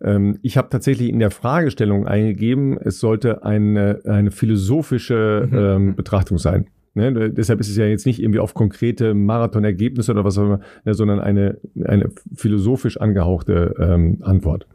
[0.00, 5.58] Ähm, ich habe tatsächlich in der Fragestellung eingegeben, es sollte eine, eine philosophische mhm.
[5.58, 6.68] ähm, Betrachtung sein.
[6.94, 10.60] Ne, deshalb ist es ja jetzt nicht irgendwie auf konkrete Marathonergebnisse oder was auch immer,
[10.84, 14.66] ne, sondern eine, eine philosophisch angehauchte ähm, Antwort.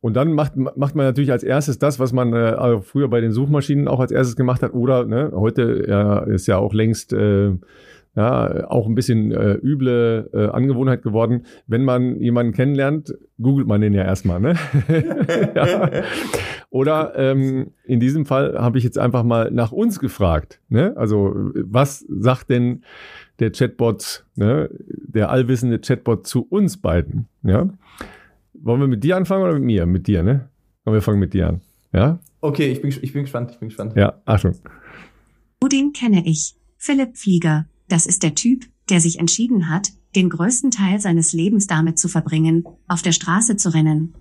[0.00, 3.32] Und dann macht, macht man natürlich als erstes das, was man äh, früher bei den
[3.32, 4.74] Suchmaschinen auch als erstes gemacht hat.
[4.74, 7.52] Oder ne, heute ja, ist ja auch längst äh,
[8.18, 11.44] ja, auch ein bisschen äh, üble äh, Angewohnheit geworden.
[11.68, 14.40] Wenn man jemanden kennenlernt, googelt man den ja erstmal.
[14.40, 14.54] Ne?
[15.54, 15.90] ja.
[16.70, 20.60] Oder ähm, in diesem Fall habe ich jetzt einfach mal nach uns gefragt.
[20.68, 20.94] Ne?
[20.96, 22.82] Also was sagt denn
[23.38, 27.28] der Chatbot, ne, der allwissende Chatbot zu uns beiden?
[27.44, 27.68] Ja?
[28.62, 29.86] Wollen wir mit dir anfangen oder mit mir?
[29.86, 30.48] Mit dir, ne?
[30.84, 31.60] Komm, wir fangen mit dir an.
[31.92, 32.20] Ja?
[32.40, 33.94] Okay, ich bin, ich bin gespannt, ich bin gespannt.
[33.96, 34.54] Ja, Achtung.
[35.70, 36.54] Den kenne ich.
[36.76, 37.66] Philipp Flieger.
[37.88, 42.08] Das ist der Typ, der sich entschieden hat, den größten Teil seines Lebens damit zu
[42.08, 44.14] verbringen, auf der Straße zu rennen.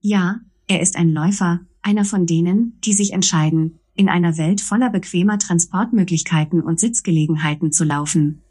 [0.00, 4.90] Ja, er ist ein Läufer, einer von denen, die sich entscheiden, in einer Welt voller
[4.90, 8.42] bequemer Transportmöglichkeiten und Sitzgelegenheiten zu laufen.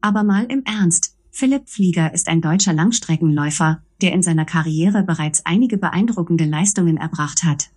[0.00, 5.44] Aber mal im Ernst, Philipp Flieger ist ein deutscher Langstreckenläufer, der in seiner Karriere bereits
[5.46, 7.70] einige beeindruckende Leistungen erbracht hat.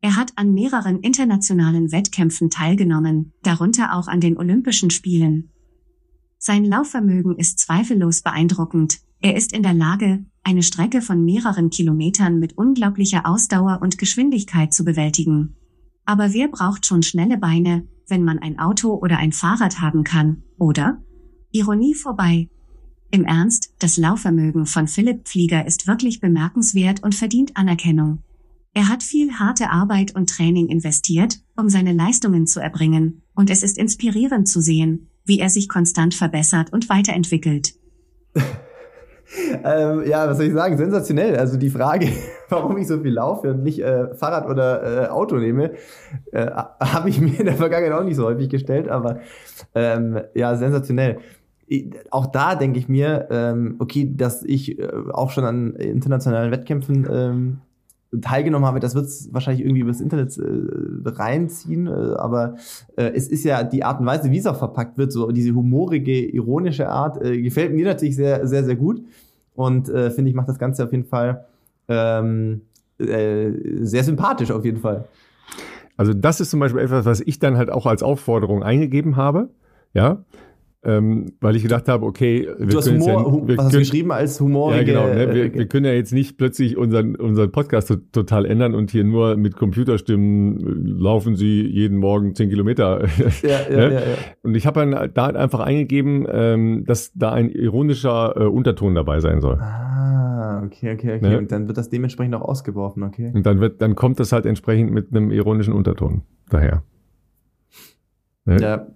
[0.00, 5.50] Er hat an mehreren internationalen Wettkämpfen teilgenommen, darunter auch an den Olympischen Spielen.
[6.38, 9.00] Sein Laufvermögen ist zweifellos beeindruckend.
[9.22, 14.74] Er ist in der Lage, eine Strecke von mehreren Kilometern mit unglaublicher Ausdauer und Geschwindigkeit
[14.74, 15.56] zu bewältigen.
[16.04, 20.42] Aber wer braucht schon schnelle Beine, wenn man ein Auto oder ein Fahrrad haben kann,
[20.58, 21.02] oder?
[21.50, 22.50] Ironie vorbei.
[23.14, 28.24] Im Ernst, das Laufvermögen von Philipp Pflieger ist wirklich bemerkenswert und verdient Anerkennung.
[28.72, 33.62] Er hat viel harte Arbeit und Training investiert, um seine Leistungen zu erbringen, und es
[33.62, 37.74] ist inspirierend zu sehen, wie er sich konstant verbessert und weiterentwickelt.
[38.34, 40.76] ähm, ja, was soll ich sagen?
[40.76, 41.36] Sensationell.
[41.36, 42.08] Also die Frage,
[42.48, 45.74] warum ich so viel laufe und nicht äh, Fahrrad oder äh, Auto nehme,
[46.32, 46.46] äh,
[46.80, 49.20] habe ich mir in der Vergangenheit auch nicht so häufig gestellt, aber
[49.76, 51.20] ähm, ja, sensationell.
[52.10, 57.06] Auch da denke ich mir, ähm, okay, dass ich äh, auch schon an internationalen Wettkämpfen
[57.10, 57.58] ähm,
[58.20, 62.56] teilgenommen habe, das wird es wahrscheinlich irgendwie übers Internet äh, reinziehen, äh, aber
[62.96, 65.54] äh, es ist ja die Art und Weise, wie es auch verpackt wird, so diese
[65.54, 69.02] humorige, ironische Art, äh, gefällt mir natürlich sehr, sehr, sehr gut
[69.54, 71.44] und äh, finde ich, macht das Ganze auf jeden Fall
[71.88, 72.62] ähm,
[72.98, 73.50] äh,
[73.82, 75.06] sehr sympathisch auf jeden Fall.
[75.96, 79.48] Also das ist zum Beispiel etwas, was ich dann halt auch als Aufforderung eingegeben habe,
[79.92, 80.24] ja,
[80.84, 83.78] ähm, weil ich gedacht habe, okay, wir du hast Humor, ja, wir was hast du
[83.78, 84.74] geschrieben als Humor?
[84.74, 85.06] Ja, genau.
[85.06, 85.34] Ne?
[85.34, 89.36] Wir, wir, können ja jetzt nicht plötzlich unseren, unseren Podcast total ändern und hier nur
[89.36, 93.06] mit Computerstimmen äh, laufen sie jeden Morgen zehn Kilometer.
[93.42, 93.94] Ja, ja, ne?
[93.94, 94.00] ja, ja,
[94.42, 99.20] Und ich habe dann da einfach eingegeben, ähm, dass da ein ironischer äh, Unterton dabei
[99.20, 99.58] sein soll.
[99.60, 101.28] Ah, okay, okay, okay.
[101.28, 101.38] Ne?
[101.38, 103.32] Und dann wird das dementsprechend auch ausgeworfen, okay.
[103.34, 106.82] Und dann wird, dann kommt das halt entsprechend mit einem ironischen Unterton daher.
[108.44, 108.60] Ne?
[108.60, 108.86] Ja,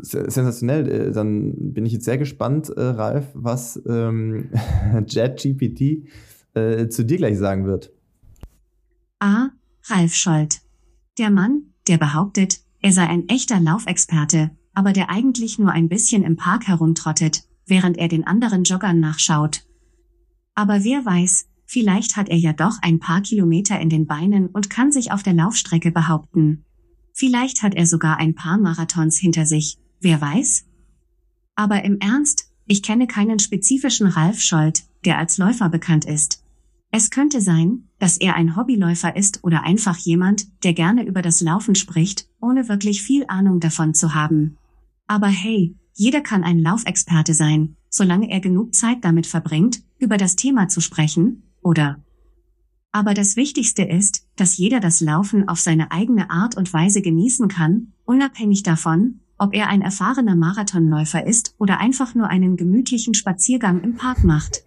[0.00, 0.88] sensationell.
[0.88, 4.50] Äh, dann bin ich jetzt sehr gespannt, äh, Ralf, was ähm,
[5.06, 6.08] JetGPT
[6.54, 7.92] äh, zu dir gleich sagen wird.
[9.20, 9.48] A.
[9.84, 10.60] Ralf Scholz.
[11.18, 16.22] Der Mann, der behauptet, er sei ein echter Laufexperte, aber der eigentlich nur ein bisschen
[16.22, 19.64] im Park herumtrottet, während er den anderen Joggern nachschaut.
[20.54, 24.70] Aber wer weiß, vielleicht hat er ja doch ein paar Kilometer in den Beinen und
[24.70, 26.64] kann sich auf der Laufstrecke behaupten.
[27.12, 30.64] Vielleicht hat er sogar ein paar Marathons hinter sich, Wer weiß?
[31.54, 36.44] Aber im Ernst, ich kenne keinen spezifischen Ralf Scholz, der als Läufer bekannt ist.
[36.90, 41.40] Es könnte sein, dass er ein Hobbyläufer ist oder einfach jemand, der gerne über das
[41.40, 44.56] Laufen spricht, ohne wirklich viel Ahnung davon zu haben.
[45.06, 50.36] Aber hey, jeder kann ein Laufexperte sein, solange er genug Zeit damit verbringt, über das
[50.36, 52.02] Thema zu sprechen, oder?
[52.92, 57.48] Aber das Wichtigste ist, dass jeder das Laufen auf seine eigene Art und Weise genießen
[57.48, 63.82] kann, unabhängig davon, ob er ein erfahrener Marathonläufer ist oder einfach nur einen gemütlichen Spaziergang
[63.82, 64.64] im Park macht.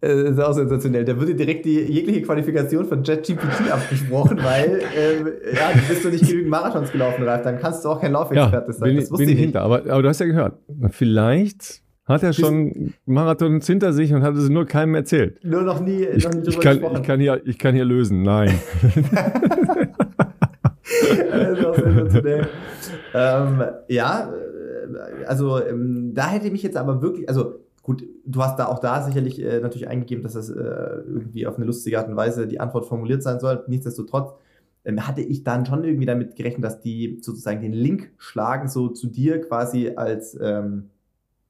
[0.00, 1.04] Das ist auch sensationell.
[1.04, 6.08] Da würde direkt die jegliche Qualifikation von JetGPT abgesprochen, weil ähm, ja, du bist du
[6.08, 8.88] nicht genügend Marathons gelaufen, Ralf, dann kannst du auch kein Laufexperte ja, sein.
[8.88, 10.58] Bin, das wusste bin ich hinter, aber, aber du hast ja gehört,
[10.90, 15.44] vielleicht hat er schon Marathons hinter sich und hat es nur keinem erzählt.
[15.44, 18.22] Nur noch nie, ich, noch nie ich kann, Ich kann, hier, ich kann hier lösen,
[18.22, 18.52] nein.
[23.14, 28.42] ähm, ja, äh, also ähm, da hätte ich mich jetzt aber wirklich, also gut, du
[28.42, 31.98] hast da auch da sicherlich äh, natürlich eingegeben, dass das äh, irgendwie auf eine lustige
[31.98, 33.64] Art und Weise die Antwort formuliert sein soll.
[33.68, 34.32] Nichtsdestotrotz
[34.84, 38.88] ähm, hatte ich dann schon irgendwie damit gerechnet, dass die sozusagen den Link schlagen, so
[38.88, 40.90] zu dir quasi als ähm,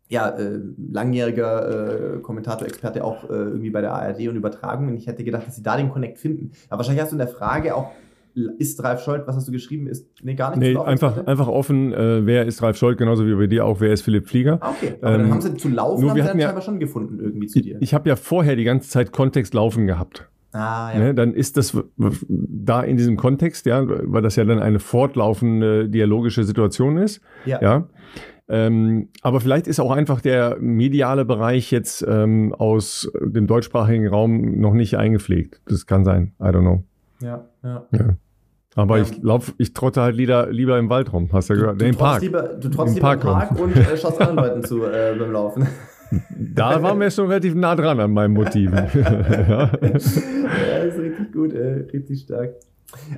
[0.08, 0.60] ja, äh,
[0.92, 4.88] langjähriger äh, Kommentator, Experte auch äh, irgendwie bei der ARD und Übertragung.
[4.88, 6.52] Und ich hätte gedacht, dass sie da den Connect finden.
[6.68, 7.90] Aber wahrscheinlich hast du in der Frage auch
[8.58, 9.86] ist Ralf Scholz, was hast du geschrieben?
[9.86, 10.60] Ist nee, gar nicht.
[10.60, 13.92] Nee, einfach, einfach offen, äh, wer ist Ralf Scholz, genauso wie bei dir auch, wer
[13.92, 14.58] ist Philipp Flieger.
[14.60, 16.60] Ah, okay, aber ähm, dann haben sie zu laufen, nur haben wir sie dann ja,
[16.60, 17.76] schon gefunden irgendwie zu dir.
[17.76, 20.28] Ich, ich habe ja vorher die ganze Zeit Kontext laufen gehabt.
[20.52, 21.00] Ah, ja.
[21.00, 25.88] Ne, dann ist das da in diesem Kontext, ja, weil das ja dann eine fortlaufende
[25.88, 27.20] dialogische Situation ist.
[27.44, 27.60] Ja.
[27.60, 27.88] ja
[28.48, 34.60] ähm, aber vielleicht ist auch einfach der mediale Bereich jetzt ähm, aus dem deutschsprachigen Raum
[34.60, 35.60] noch nicht eingepflegt.
[35.66, 36.32] Das kann sein.
[36.40, 36.84] I don't know.
[37.20, 37.86] Ja, ja.
[37.92, 38.16] ja.
[38.76, 39.04] Aber ja.
[39.04, 41.80] ich lauf, ich trotte halt lieber, lieber im Wald rum, hast du ja gehört.
[41.80, 42.20] Du, du, Park.
[42.20, 45.32] Lieber, du trotzt lieber Park im Park und äh, schaust anderen Leuten zu äh, beim
[45.32, 45.66] Laufen.
[46.38, 48.74] Da waren wir schon relativ nah dran an meinen Motiven.
[48.94, 49.72] ja.
[49.80, 52.54] ja, ist richtig gut, äh, richtig stark.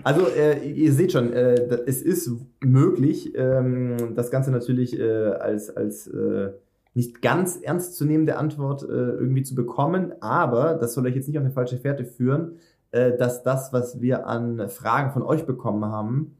[0.04, 1.54] Also äh, ihr seht schon, äh,
[1.86, 2.30] es ist
[2.64, 6.50] möglich, ähm, das Ganze natürlich äh, als, als äh,
[6.94, 11.44] nicht ganz ernstzunehmende Antwort äh, irgendwie zu bekommen, aber das soll euch jetzt nicht auf
[11.44, 12.52] eine falsche Fährte führen,
[12.98, 16.36] äh, dass das, was wir an Fragen von euch bekommen haben,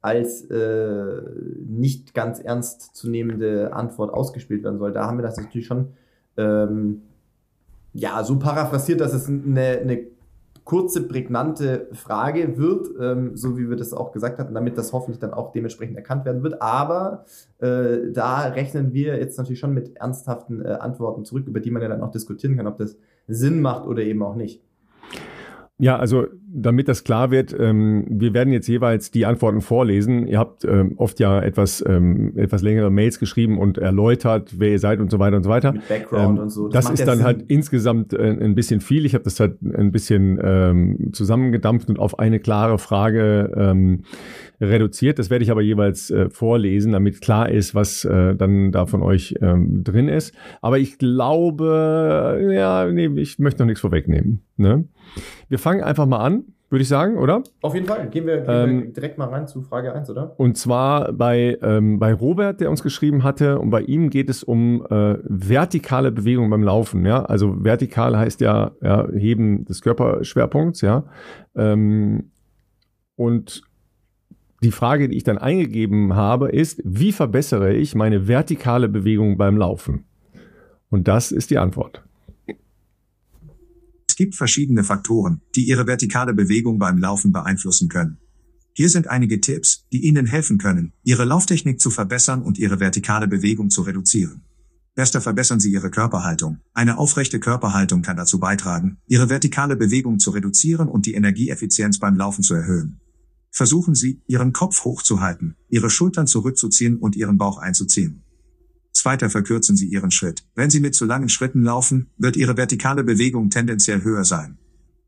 [0.00, 0.46] als
[1.66, 4.92] nicht ganz ernst zu nehmende Antwort ausgespielt werden soll.
[4.92, 5.94] Da haben wir das natürlich schon
[6.36, 7.00] ähm,
[7.94, 10.06] ja, so paraphrasiert, dass es eine, eine
[10.64, 15.20] kurze, prägnante Frage wird, ähm, so wie wir das auch gesagt hatten, damit das hoffentlich
[15.20, 16.60] dann auch dementsprechend erkannt werden wird.
[16.62, 17.24] Aber
[17.58, 21.82] äh, da rechnen wir jetzt natürlich schon mit ernsthaften äh, Antworten zurück, über die man
[21.82, 22.96] ja dann auch diskutieren kann, ob das
[23.28, 24.62] Sinn macht oder eben auch nicht.
[25.78, 30.28] Ja, also damit das klar wird, ähm, wir werden jetzt jeweils die Antworten vorlesen.
[30.28, 34.78] Ihr habt ähm, oft ja etwas, ähm, etwas längere Mails geschrieben und erläutert, wer ihr
[34.78, 35.72] seid und so weiter und so weiter.
[35.72, 36.68] Mit Background ähm, und so.
[36.68, 37.26] Das, das ist dann Sinn.
[37.26, 39.04] halt insgesamt äh, ein bisschen viel.
[39.04, 44.04] Ich habe das halt ein bisschen ähm, zusammengedampft und auf eine klare Frage ähm,
[44.60, 45.18] reduziert.
[45.18, 49.02] Das werde ich aber jeweils äh, vorlesen, damit klar ist, was äh, dann da von
[49.02, 50.32] euch ähm, drin ist.
[50.62, 54.42] Aber ich glaube, ja, nee, ich möchte noch nichts vorwegnehmen.
[54.56, 54.84] Ne?
[55.48, 56.43] Wir fangen einfach mal an,
[56.74, 57.44] würde ich sagen, oder?
[57.62, 58.08] Auf jeden Fall.
[58.08, 60.34] Gehen wir, gehen ähm, wir direkt mal rein zu Frage 1, oder?
[60.38, 64.42] Und zwar bei, ähm, bei Robert, der uns geschrieben hatte, und bei ihm geht es
[64.42, 67.06] um äh, vertikale Bewegung beim Laufen.
[67.06, 67.24] Ja?
[67.24, 71.04] Also vertikal heißt ja, ja Heben des Körperschwerpunkts, ja.
[71.54, 72.32] Ähm,
[73.14, 73.62] und
[74.64, 79.56] die Frage, die ich dann eingegeben habe, ist, wie verbessere ich meine vertikale Bewegung beim
[79.56, 80.06] Laufen?
[80.90, 82.02] Und das ist die Antwort.
[84.14, 88.18] Es gibt verschiedene Faktoren, die Ihre vertikale Bewegung beim Laufen beeinflussen können.
[88.72, 93.26] Hier sind einige Tipps, die Ihnen helfen können, Ihre Lauftechnik zu verbessern und Ihre vertikale
[93.26, 94.42] Bewegung zu reduzieren.
[94.94, 96.58] Erster verbessern Sie Ihre Körperhaltung.
[96.74, 102.16] Eine aufrechte Körperhaltung kann dazu beitragen, Ihre vertikale Bewegung zu reduzieren und die Energieeffizienz beim
[102.16, 103.00] Laufen zu erhöhen.
[103.50, 108.22] Versuchen Sie, Ihren Kopf hochzuhalten, Ihre Schultern zurückzuziehen und Ihren Bauch einzuziehen.
[108.94, 110.46] Zweiter verkürzen Sie Ihren Schritt.
[110.54, 114.56] Wenn Sie mit zu langen Schritten laufen, wird Ihre vertikale Bewegung tendenziell höher sein.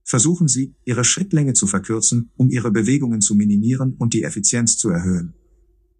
[0.03, 4.91] Versuchen Sie, Ihre Schrittlänge zu verkürzen, um Ihre Bewegungen zu minimieren und die Effizienz zu
[4.91, 5.34] erhöhen.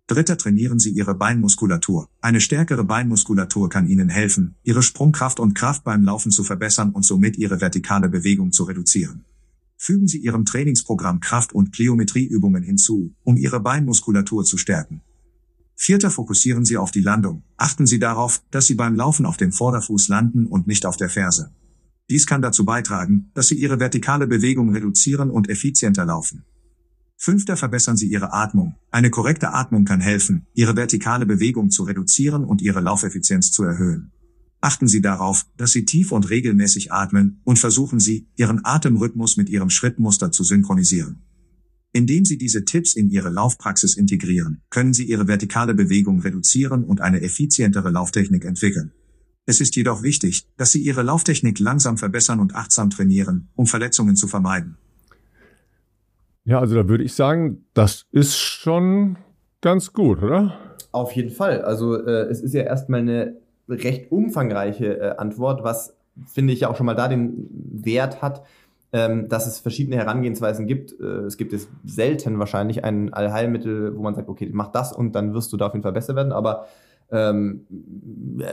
[0.09, 2.09] Dritter trainieren Sie Ihre Beinmuskulatur.
[2.21, 7.05] Eine stärkere Beinmuskulatur kann Ihnen helfen, Ihre Sprungkraft und Kraft beim Laufen zu verbessern und
[7.05, 9.25] somit Ihre vertikale Bewegung zu reduzieren.
[9.77, 15.03] Fügen Sie Ihrem Trainingsprogramm Kraft- und Pliometrieübungen hinzu, um Ihre Beinmuskulatur zu stärken.
[15.79, 17.43] Vierter fokussieren Sie auf die Landung.
[17.59, 21.11] Achten Sie darauf, dass Sie beim Laufen auf dem Vorderfuß landen und nicht auf der
[21.11, 21.53] Ferse.
[22.09, 26.45] Dies kann dazu beitragen, dass Sie Ihre vertikale Bewegung reduzieren und effizienter laufen.
[27.19, 28.77] Fünfter verbessern Sie Ihre Atmung.
[28.91, 34.13] Eine korrekte Atmung kann helfen, Ihre vertikale Bewegung zu reduzieren und Ihre Laufeffizienz zu erhöhen.
[34.63, 39.51] Achten Sie darauf, dass Sie tief und regelmäßig atmen und versuchen Sie, Ihren Atemrhythmus mit
[39.51, 41.26] Ihrem Schrittmuster zu synchronisieren.
[41.97, 47.01] Indem Sie diese Tipps in Ihre Laufpraxis integrieren, können Sie Ihre vertikale Bewegung reduzieren und
[47.01, 48.93] eine effizientere Lauftechnik entwickeln.
[49.47, 54.15] Es ist jedoch wichtig, dass Sie Ihre Lauftechnik langsam verbessern und achtsam trainieren, um Verletzungen
[54.15, 54.77] zu vermeiden.
[56.45, 59.17] Ja, also da würde ich sagen, das ist schon
[59.63, 60.77] ganz gut, oder?
[60.93, 61.63] Auf jeden Fall.
[61.63, 63.39] Also äh, es ist ja erstmal eine
[63.71, 68.43] recht umfangreiche äh, Antwort, was finde ich ja auch schon mal da den Wert hat,
[68.93, 70.99] ähm, dass es verschiedene Herangehensweisen gibt.
[71.01, 75.15] Äh, es gibt es selten wahrscheinlich ein Allheilmittel, wo man sagt, okay, mach das und
[75.15, 76.33] dann wirst du da auf jeden Fall besser werden.
[76.33, 76.67] Aber
[77.11, 77.67] ähm,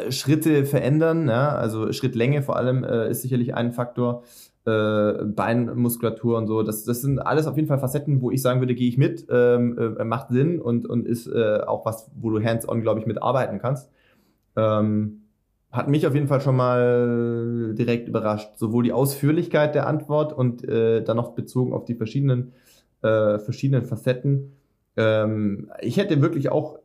[0.09, 4.23] Schritte verändern, ja, also Schrittlänge vor allem äh, ist sicherlich ein Faktor.
[4.65, 8.61] Äh, Beinmuskulatur und so, das, das sind alles auf jeden Fall Facetten, wo ich sagen
[8.61, 12.29] würde, gehe ich mit, ähm, äh, macht Sinn und, und ist äh, auch was, wo
[12.29, 13.91] du hands-on, glaube ich, mitarbeiten kannst.
[14.55, 15.22] Ähm,
[15.73, 18.57] hat mich auf jeden Fall schon mal direkt überrascht.
[18.57, 22.53] Sowohl die Ausführlichkeit der Antwort und äh, dann noch bezogen auf die verschiedenen,
[23.01, 24.53] äh, verschiedenen Facetten.
[24.95, 26.77] Ähm, ich hätte wirklich auch,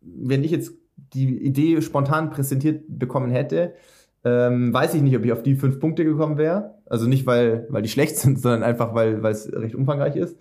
[0.00, 0.72] wenn ich jetzt
[1.14, 3.74] die Idee spontan präsentiert bekommen hätte,
[4.24, 6.74] ähm, weiß ich nicht, ob ich auf die fünf Punkte gekommen wäre.
[6.86, 10.36] Also nicht, weil, weil die schlecht sind, sondern einfach, weil, weil es recht umfangreich ist.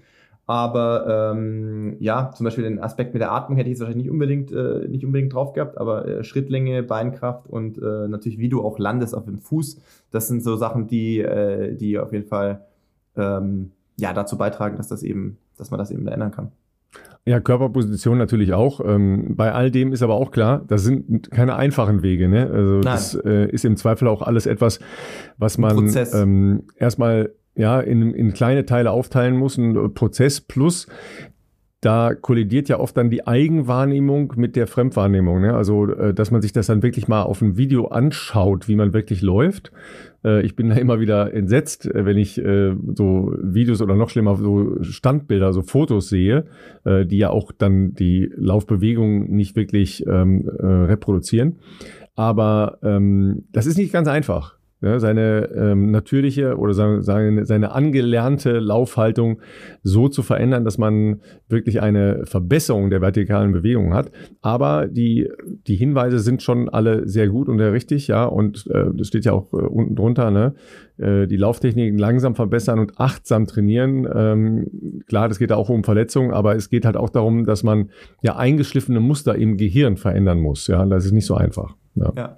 [0.50, 4.12] Aber ähm, ja, zum Beispiel den Aspekt mit der Atmung hätte ich jetzt wahrscheinlich nicht
[4.12, 8.64] unbedingt, äh, nicht unbedingt drauf gehabt, aber äh, Schrittlänge, Beinkraft und äh, natürlich, wie du
[8.64, 12.62] auch landest auf dem Fuß, das sind so Sachen, die, äh, die auf jeden Fall
[13.18, 16.52] ähm, ja, dazu beitragen, dass das eben, dass man das eben ändern kann.
[17.26, 18.80] Ja, Körperposition natürlich auch.
[18.80, 22.30] Ähm, bei all dem ist aber auch klar, das sind keine einfachen Wege.
[22.30, 22.50] Ne?
[22.50, 22.84] Also Nein.
[22.84, 24.80] das äh, ist im Zweifel auch alles etwas,
[25.38, 30.88] was man ähm, erstmal ja, in, in kleine Teile aufteilen muss, ein Prozess plus
[31.82, 35.42] da kollidiert ja oft dann die Eigenwahrnehmung mit der Fremdwahrnehmung.
[35.42, 35.54] Ne?
[35.54, 38.94] Also, äh, dass man sich das dann wirklich mal auf ein Video anschaut, wie man
[38.94, 39.72] wirklich läuft.
[40.26, 42.42] Äh, ich bin da immer wieder entsetzt, äh, wenn ich
[42.96, 46.46] so Videos oder noch schlimmer so Standbilder, so Fotos sehe,
[46.86, 51.60] die ja auch dann die Laufbewegung nicht wirklich ähm, reproduzieren.
[52.16, 58.60] Aber ähm, das ist nicht ganz einfach ja, seine ähm, natürliche oder seine, seine angelernte
[58.60, 59.42] Laufhaltung
[59.82, 64.12] so zu verändern, dass man wirklich eine Verbesserung der vertikalen Bewegung hat.
[64.42, 65.30] Aber die,
[65.68, 69.26] die Hinweise sind schon alle sehr gut und sehr richtig, ja, und äh, das steht
[69.26, 70.54] ja auch äh, unten drunter, ne?
[70.98, 74.08] Äh, die Lauftechniken langsam verbessern und achtsam trainieren.
[74.14, 77.90] Ähm, klar, das geht auch um Verletzungen, aber es geht halt auch darum, dass man
[78.22, 80.68] ja eingeschliffene Muster im Gehirn verändern muss.
[80.68, 81.76] Ja, das ist nicht so einfach.
[81.96, 82.14] ja.
[82.16, 82.38] ja.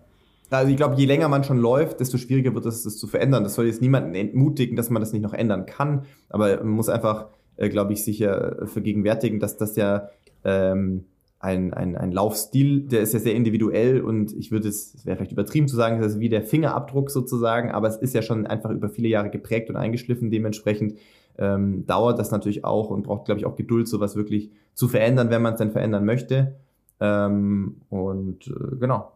[0.49, 3.43] Also ich glaube, je länger man schon läuft, desto schwieriger wird es, das zu verändern.
[3.43, 6.05] Das soll jetzt niemanden entmutigen, dass man das nicht noch ändern kann.
[6.29, 7.27] Aber man muss einfach,
[7.57, 10.09] äh, glaube ich, sicher vergegenwärtigen, dass das ja
[10.43, 11.05] ähm,
[11.39, 15.15] ein, ein, ein Laufstil, der ist ja sehr individuell und ich würde es, es wäre
[15.15, 18.45] vielleicht übertrieben zu sagen, das ist wie der Fingerabdruck sozusagen, aber es ist ja schon
[18.45, 20.31] einfach über viele Jahre geprägt und eingeschliffen.
[20.31, 20.95] Dementsprechend
[21.37, 25.29] ähm, dauert das natürlich auch und braucht, glaube ich, auch Geduld, sowas wirklich zu verändern,
[25.29, 26.57] wenn man es denn verändern möchte.
[26.99, 29.13] Ähm, und äh, genau.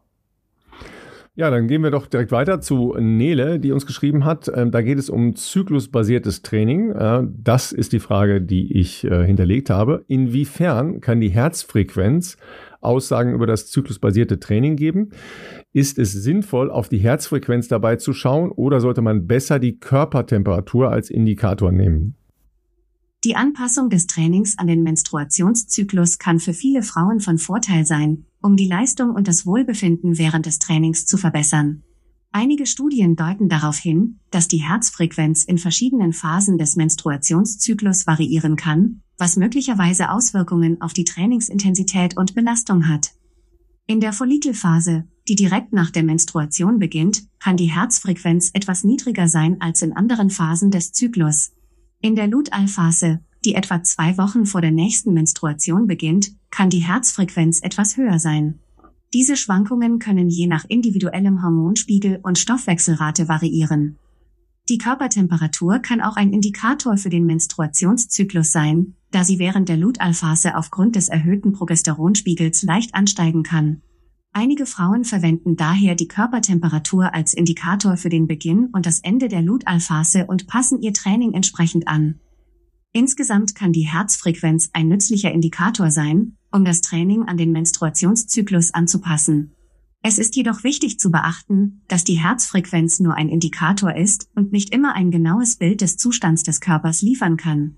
[1.35, 4.51] Ja, dann gehen wir doch direkt weiter zu Nele, die uns geschrieben hat.
[4.53, 6.91] Ähm, da geht es um zyklusbasiertes Training.
[6.91, 10.05] Äh, das ist die Frage, die ich äh, hinterlegt habe.
[10.07, 12.37] Inwiefern kann die Herzfrequenz
[12.83, 15.11] Aussagen über das zyklusbasierte Training geben?
[15.71, 20.91] Ist es sinnvoll, auf die Herzfrequenz dabei zu schauen oder sollte man besser die Körpertemperatur
[20.91, 22.15] als Indikator nehmen?
[23.23, 28.57] Die Anpassung des Trainings an den Menstruationszyklus kann für viele Frauen von Vorteil sein, um
[28.57, 31.81] die Leistung und das Wohlbefinden während des Trainings zu verbessern.
[32.31, 39.01] Einige Studien deuten darauf hin, dass die Herzfrequenz in verschiedenen Phasen des Menstruationszyklus variieren kann,
[39.17, 43.13] was möglicherweise Auswirkungen auf die Trainingsintensität und Belastung hat.
[43.85, 49.61] In der Follikelphase, die direkt nach der Menstruation beginnt, kann die Herzfrequenz etwas niedriger sein
[49.61, 51.51] als in anderen Phasen des Zyklus.
[52.01, 57.61] In der Lutealphase, die etwa zwei Wochen vor der nächsten Menstruation beginnt, kann die Herzfrequenz
[57.61, 58.59] etwas höher sein.
[59.13, 63.97] Diese Schwankungen können je nach individuellem Hormonspiegel und Stoffwechselrate variieren.
[64.69, 70.55] Die Körpertemperatur kann auch ein Indikator für den Menstruationszyklus sein, da sie während der Lutealphase
[70.55, 73.81] aufgrund des erhöhten Progesteronspiegels leicht ansteigen kann.
[74.31, 79.43] Einige Frauen verwenden daher die Körpertemperatur als Indikator für den Beginn und das Ende der
[79.43, 82.19] Lutalphase und passen ihr Training entsprechend an.
[82.95, 89.55] Insgesamt kann die Herzfrequenz ein nützlicher Indikator sein, um das Training an den Menstruationszyklus anzupassen.
[90.03, 94.75] Es ist jedoch wichtig zu beachten, dass die Herzfrequenz nur ein Indikator ist und nicht
[94.75, 97.77] immer ein genaues Bild des Zustands des Körpers liefern kann.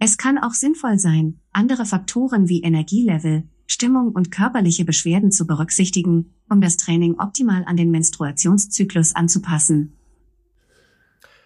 [0.00, 6.34] Es kann auch sinnvoll sein, andere Faktoren wie Energielevel, Stimmung und körperliche Beschwerden zu berücksichtigen,
[6.48, 9.95] um das Training optimal an den Menstruationszyklus anzupassen.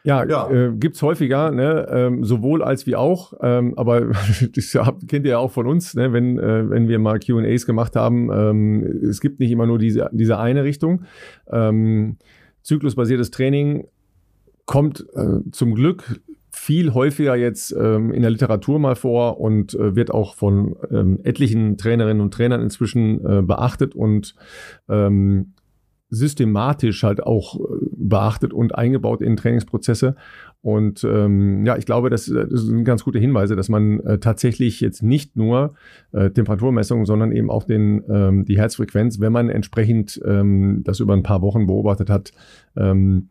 [0.02, 0.50] Ja, ja.
[0.50, 1.86] Äh, gibt's häufiger, ne?
[1.90, 3.34] ähm, sowohl als wie auch.
[3.42, 4.00] Ähm, aber
[4.54, 6.12] das kennt ihr ja auch von uns, ne?
[6.12, 8.30] wenn, äh, wenn wir mal Q&As gemacht haben.
[8.32, 11.02] Ähm, es gibt nicht immer nur diese, diese eine Richtung.
[11.50, 12.16] Ähm,
[12.62, 13.86] zyklusbasiertes Training
[14.64, 16.20] kommt äh, zum Glück
[16.52, 21.20] viel häufiger jetzt ähm, in der Literatur mal vor und äh, wird auch von ähm,
[21.22, 24.34] etlichen Trainerinnen und Trainern inzwischen äh, beachtet und
[24.88, 25.52] ähm,
[26.10, 30.16] systematisch halt auch äh, beachtet und eingebaut in Trainingsprozesse.
[30.62, 34.80] Und ähm, ja, ich glaube, das, das sind ganz gute Hinweise, dass man äh, tatsächlich
[34.80, 35.74] jetzt nicht nur
[36.12, 41.14] äh, Temperaturmessungen, sondern eben auch den, ähm, die Herzfrequenz, wenn man entsprechend ähm, das über
[41.14, 42.32] ein paar Wochen beobachtet hat,
[42.76, 43.30] ähm,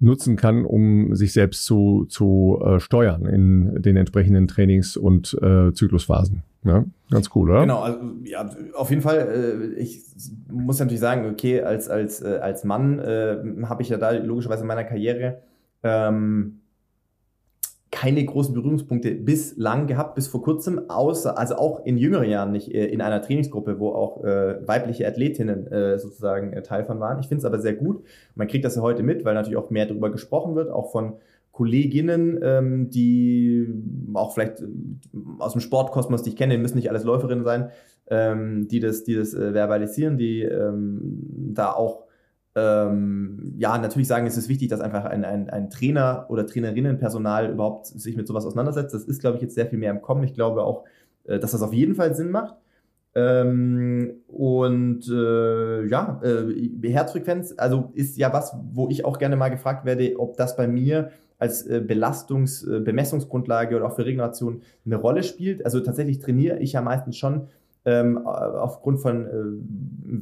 [0.00, 5.72] nutzen kann, um sich selbst zu, zu äh, steuern in den entsprechenden Trainings- und äh,
[5.72, 6.42] Zyklusphasen.
[6.62, 7.60] Ja, ganz cool, oder?
[7.62, 9.74] Genau, also, ja, auf jeden Fall.
[9.76, 10.02] Äh, ich
[10.50, 14.62] muss natürlich sagen, okay, als, als, äh, als Mann äh, habe ich ja da logischerweise
[14.62, 15.38] in meiner Karriere
[15.82, 16.60] ähm,
[17.90, 22.72] keine großen Berührungspunkte bislang gehabt, bis vor kurzem, außer, also auch in jüngeren Jahren nicht,
[22.72, 27.18] äh, in einer Trainingsgruppe, wo auch äh, weibliche Athletinnen äh, sozusagen äh, Teil von waren.
[27.20, 28.04] Ich finde es aber sehr gut.
[28.34, 31.14] Man kriegt das ja heute mit, weil natürlich auch mehr darüber gesprochen wird, auch von,
[31.52, 33.66] Kolleginnen, ähm, die
[34.14, 34.66] auch vielleicht äh,
[35.38, 37.70] aus dem Sportkosmos, die ich kenne, müssen nicht alles Läuferinnen sein,
[38.08, 42.04] ähm, die das, die das äh, verbalisieren, die ähm, da auch
[42.56, 47.50] ähm, ja, natürlich sagen, es ist wichtig, dass einfach ein, ein, ein Trainer oder Trainerinnenpersonal
[47.50, 48.92] überhaupt sich mit sowas auseinandersetzt.
[48.92, 50.24] Das ist, glaube ich, jetzt sehr viel mehr im Kommen.
[50.24, 50.84] Ich glaube auch,
[51.24, 52.56] äh, dass das auf jeden Fall Sinn macht.
[53.14, 59.48] Ähm, und äh, ja, äh, Herzfrequenz, also ist ja was, wo ich auch gerne mal
[59.48, 61.10] gefragt werde, ob das bei mir
[61.40, 65.64] als äh, Belastungs-, äh, Bemessungsgrundlage oder auch für Regeneration eine Rolle spielt.
[65.64, 67.48] Also tatsächlich trainiere ich ja meistens schon
[67.84, 69.30] ähm, aufgrund von äh,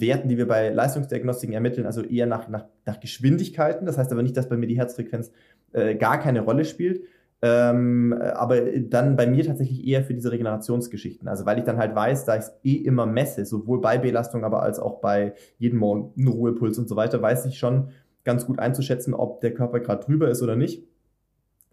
[0.01, 3.85] Werten, die wir bei Leistungsdiagnostiken ermitteln, also eher nach, nach, nach Geschwindigkeiten.
[3.85, 5.33] Das heißt aber nicht, dass bei mir die Herzfrequenz
[5.73, 7.03] äh, gar keine Rolle spielt.
[7.41, 11.29] Ähm, aber dann bei mir tatsächlich eher für diese Regenerationsgeschichten.
[11.29, 14.45] Also weil ich dann halt weiß, da ich es eh immer messe, sowohl bei Belastung,
[14.45, 17.91] aber als auch bei jedem Morgen Ruhepuls und so weiter, weiß ich schon
[18.25, 20.85] ganz gut einzuschätzen, ob der Körper gerade drüber ist oder nicht.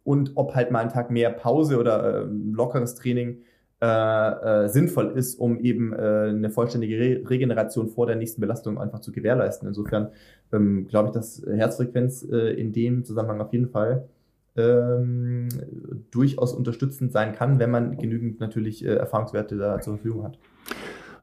[0.05, 3.39] Und ob halt mal einen Tag mehr Pause oder äh, lockeres Training
[3.81, 3.85] äh,
[4.65, 9.01] äh, sinnvoll ist, um eben äh, eine vollständige Re Regeneration vor der nächsten Belastung einfach
[9.01, 9.67] zu gewährleisten.
[9.67, 10.11] Insofern
[10.53, 14.07] ähm, glaube ich, dass Herzfrequenz äh, in dem Zusammenhang auf jeden Fall
[14.55, 15.49] ähm,
[16.11, 20.39] durchaus unterstützend sein kann, wenn man genügend natürlich äh, Erfahrungswerte da zur Verfügung hat.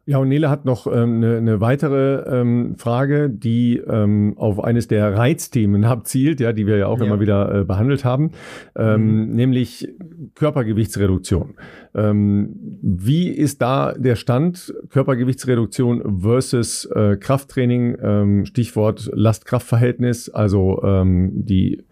[0.04, 4.88] Ja, und Nele hat noch ähm, eine, eine weitere ähm, Frage, die ähm, auf eines
[4.88, 7.06] der Reizthemen abzielt, ja, die wir ja auch ja.
[7.06, 8.32] immer wieder äh, behandelt haben,
[8.74, 9.34] ähm, mhm.
[9.36, 9.88] nämlich
[10.34, 11.54] Körpergewichtsreduktion.
[11.94, 17.96] Ähm, wie ist da der Stand Körpergewichtsreduktion versus äh, Krafttraining?
[18.02, 21.84] Ähm, Stichwort Last-Kraft-Verhältnis, also ähm, die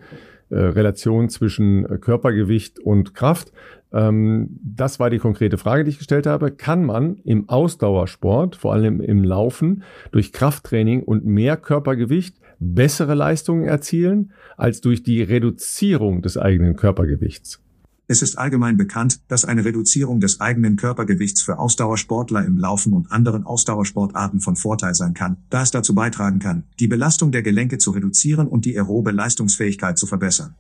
[0.49, 3.53] äh, Relation zwischen Körpergewicht und Kraft.
[3.93, 6.51] Ähm, das war die konkrete Frage, die ich gestellt habe.
[6.51, 9.83] Kann man im Ausdauersport, vor allem im Laufen,
[10.13, 17.61] durch Krafttraining und mehr Körpergewicht bessere Leistungen erzielen als durch die Reduzierung des eigenen Körpergewichts?
[18.07, 23.13] Es ist allgemein bekannt, dass eine Reduzierung des eigenen Körpergewichts für Ausdauersportler im Laufen und
[23.13, 27.79] anderen Ausdauersportarten von Vorteil sein kann, da es dazu beitragen kann, die Belastung der Gelenke
[27.79, 30.57] zu reduzieren und die aerobe Leistungsfähigkeit zu verbessern.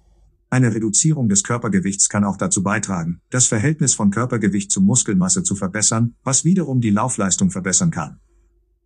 [0.52, 5.54] Eine Reduzierung des Körpergewichts kann auch dazu beitragen, das Verhältnis von Körpergewicht zu Muskelmasse zu
[5.54, 8.18] verbessern, was wiederum die Laufleistung verbessern kann.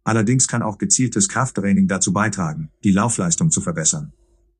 [0.04, 4.12] Allerdings kann auch gezieltes Krafttraining dazu beitragen, die Laufleistung zu verbessern.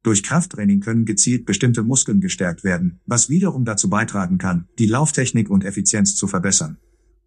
[0.02, 5.50] Durch Krafttraining können gezielt bestimmte Muskeln gestärkt werden, was wiederum dazu beitragen kann, die Lauftechnik
[5.50, 6.78] und Effizienz zu verbessern.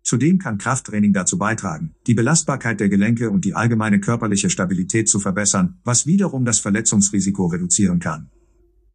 [0.01, 5.19] Zudem kann Krafttraining dazu beitragen, die Belastbarkeit der Gelenke und die allgemeine körperliche Stabilität zu
[5.19, 8.31] verbessern, was wiederum das Verletzungsrisiko reduzieren kann.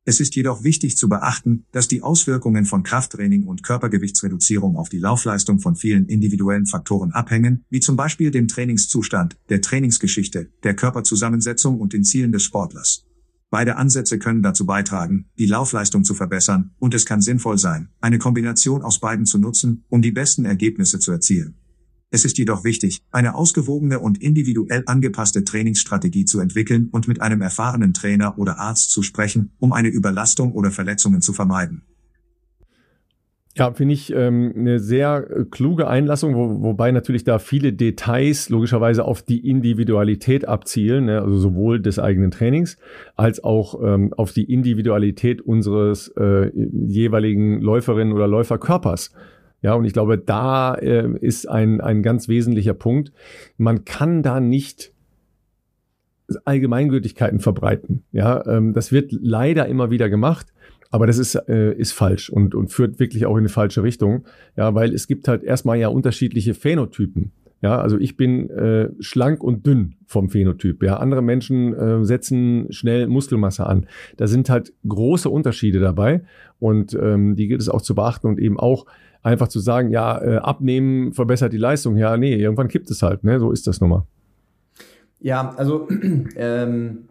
[0.04, 4.98] Es ist jedoch wichtig zu beachten, dass die Auswirkungen von Krafttraining und Körpergewichtsreduzierung auf die
[4.98, 11.78] Laufleistung von vielen individuellen Faktoren abhängen, wie zum Beispiel dem Trainingszustand, der Trainingsgeschichte, der Körperzusammensetzung
[11.78, 13.06] und den Zielen des Sportlers.
[13.48, 18.18] Beide Ansätze können dazu beitragen, die Laufleistung zu verbessern, und es kann sinnvoll sein, eine
[18.18, 21.61] Kombination aus beiden zu nutzen, um die besten Ergebnisse zu erzielen.
[22.14, 27.40] Es ist jedoch wichtig, eine ausgewogene und individuell angepasste Trainingsstrategie zu entwickeln und mit einem
[27.40, 31.84] erfahrenen Trainer oder Arzt zu sprechen, um eine Überlastung oder Verletzungen zu vermeiden.
[33.56, 38.50] Ja, finde ich ähm, eine sehr äh, kluge Einlassung, wo, wobei natürlich da viele Details
[38.50, 41.22] logischerweise auf die Individualität abzielen, ne?
[41.22, 42.76] also sowohl des eigenen Trainings
[43.16, 49.12] als auch ähm, auf die Individualität unseres äh, jeweiligen Läuferinnen oder Läuferkörpers.
[49.62, 53.12] Ja, und ich glaube, da äh, ist ein, ein ganz wesentlicher Punkt.
[53.56, 54.92] Man kann da nicht
[56.44, 58.04] Allgemeingültigkeiten verbreiten.
[58.12, 60.52] Ja, ähm, das wird leider immer wieder gemacht.
[60.90, 64.26] Aber das ist, äh, ist falsch und, und führt wirklich auch in eine falsche Richtung.
[64.56, 67.32] Ja, weil es gibt halt erstmal ja unterschiedliche Phänotypen.
[67.62, 70.82] Ja, also ich bin äh, schlank und dünn vom Phänotyp.
[70.82, 73.86] Ja, andere Menschen äh, setzen schnell Muskelmasse an.
[74.16, 76.24] Da sind halt große Unterschiede dabei
[76.58, 78.84] und ähm, die gilt es auch zu beachten und eben auch
[79.22, 81.96] einfach zu sagen, ja, äh, abnehmen verbessert die Leistung.
[81.96, 83.38] Ja, nee, irgendwann kippt es halt, ne?
[83.38, 84.06] So ist das nun mal.
[85.20, 85.88] Ja, also
[86.36, 87.08] ähm,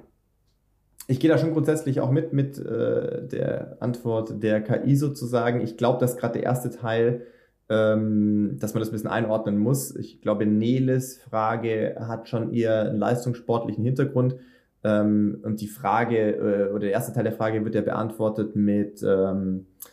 [1.08, 5.62] ich gehe da schon grundsätzlich auch mit, mit äh, der Antwort der KI sozusagen.
[5.62, 7.24] Ich glaube, dass gerade der erste Teil,
[7.70, 9.96] ähm, dass man das ein bisschen einordnen muss.
[9.96, 14.36] Ich glaube, Neles Frage hat schon eher einen leistungssportlichen Hintergrund.
[14.84, 19.04] Ähm, und die Frage, äh, oder der erste Teil der Frage wird ja beantwortet mit,
[19.04, 19.91] ähm, äh,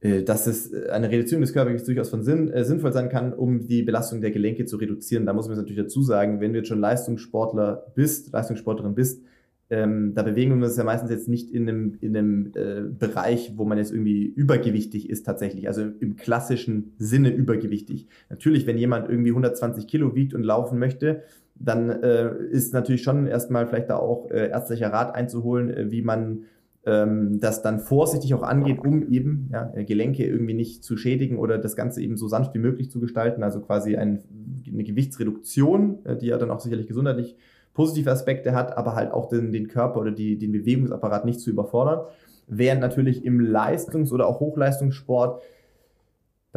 [0.00, 3.66] dass es äh, eine Reduzierung des Körpergewichts durchaus von Sinn, äh, sinnvoll sein kann, um
[3.66, 5.26] die Belastung der Gelenke zu reduzieren.
[5.26, 9.22] Da muss man natürlich dazu sagen, wenn du jetzt schon Leistungssportler bist, Leistungssportlerin bist,
[9.70, 13.52] ähm, da bewegen wir uns ja meistens jetzt nicht in einem, in einem äh, Bereich,
[13.56, 18.06] wo man jetzt irgendwie übergewichtig ist tatsächlich, also im klassischen Sinne übergewichtig.
[18.30, 21.22] Natürlich, wenn jemand irgendwie 120 Kilo wiegt und laufen möchte,
[21.54, 26.02] dann äh, ist natürlich schon erstmal vielleicht da auch äh, ärztlicher Rat einzuholen, äh, wie
[26.02, 26.44] man
[26.84, 31.58] ähm, das dann vorsichtig auch angeht, um eben ja, Gelenke irgendwie nicht zu schädigen oder
[31.58, 33.42] das Ganze eben so sanft wie möglich zu gestalten.
[33.42, 34.22] Also quasi ein,
[34.66, 37.36] eine Gewichtsreduktion, äh, die ja dann auch sicherlich gesundheitlich
[37.74, 41.50] positive Aspekte hat, aber halt auch den, den Körper oder die, den Bewegungsapparat nicht zu
[41.50, 42.06] überfordern.
[42.48, 45.42] Während natürlich im Leistungs- oder auch Hochleistungssport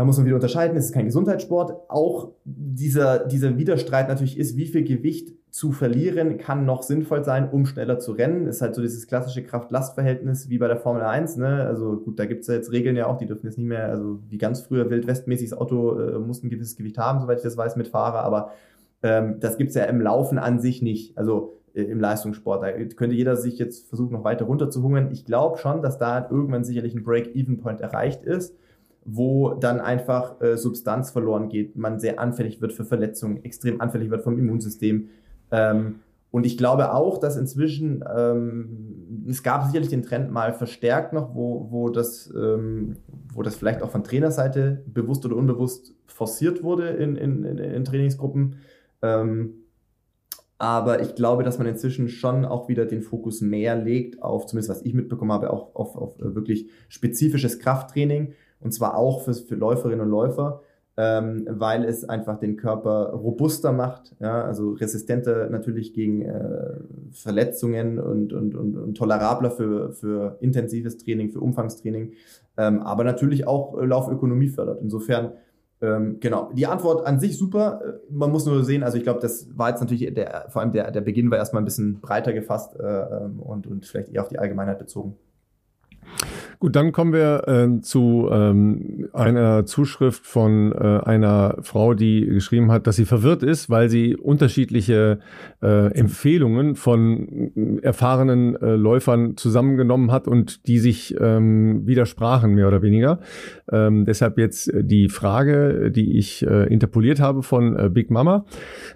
[0.02, 1.88] da muss man wieder unterscheiden, es ist kein Gesundheitssport.
[1.88, 7.48] Auch dieser, dieser Widerstreit natürlich ist, wie viel Gewicht zu verlieren kann noch sinnvoll sein,
[7.48, 8.48] um schneller zu rennen.
[8.48, 11.38] Ist halt so dieses klassische Kraft-Last-Verhältnis wie bei der Formel 1.
[11.38, 11.68] Ne?
[11.68, 14.18] Also gut, da gibt's ja jetzt Regeln ja auch, die dürfen jetzt nicht mehr, also
[14.28, 17.56] wie ganz früher wildwestmäßig das Auto äh, muss ein gewisses Gewicht haben, soweit ich das
[17.56, 18.54] weiß, mit Fahrer, aber
[19.04, 21.16] ähm, das gibt's ja im Laufen an sich nicht.
[21.16, 22.64] Also äh, im Leistungssport.
[22.64, 25.12] Da könnte jeder sich jetzt versuchen, noch weiter runterzuhungern.
[25.12, 28.56] Ich glaube schon, dass da irgendwann sicherlich ein Break-Even-Point erreicht ist
[29.04, 34.10] wo dann einfach äh, Substanz verloren geht, man sehr anfällig wird für Verletzungen, extrem anfällig
[34.10, 35.10] wird vom Immunsystem.
[35.52, 35.96] Ähm,
[36.30, 41.36] und ich glaube auch, dass inzwischen, ähm, es gab sicherlich den Trend mal verstärkt noch,
[41.36, 42.96] wo, wo, das, ähm,
[43.34, 48.56] wo das vielleicht auch von Trainerseite bewusst oder unbewusst forciert wurde in, in, in Trainingsgruppen.
[49.02, 49.56] Ähm,
[50.58, 54.70] aber ich glaube, dass man inzwischen schon auch wieder den Fokus mehr legt auf, zumindest
[54.70, 59.56] was ich mitbekommen habe, auch auf, auf wirklich spezifisches Krafttraining und zwar auch für, für
[59.56, 60.62] Läuferinnen und Läufer,
[60.98, 66.76] ähm, weil es einfach den Körper robuster macht, ja, also resistenter natürlich gegen äh,
[67.12, 72.14] Verletzungen und, und, und, und tolerabler für, für intensives Training, für Umfangstraining,
[72.58, 74.80] ähm, aber natürlich auch äh, Laufökonomie fördert.
[74.82, 75.34] Insofern
[75.82, 77.82] ähm, genau, die Antwort an sich super.
[77.84, 80.72] Äh, man muss nur sehen, also ich glaube, das war jetzt natürlich, der, vor allem
[80.72, 84.22] der, der Beginn war erstmal ein bisschen breiter gefasst äh, ähm, und, und vielleicht eher
[84.22, 85.18] auf die Allgemeinheit bezogen.
[86.62, 92.72] Gut, dann kommen wir äh, zu ähm, einer Zuschrift von äh, einer Frau, die geschrieben
[92.72, 95.18] hat, dass sie verwirrt ist, weil sie unterschiedliche
[95.64, 102.84] äh, Empfehlungen von erfahrenen äh, Läufern zusammengenommen hat und die sich ähm, widersprachen, mehr oder
[102.84, 103.22] weniger.
[103.72, 108.46] Ähm, deshalb jetzt die Frage, die ich äh, interpoliert habe von äh, Big Mama.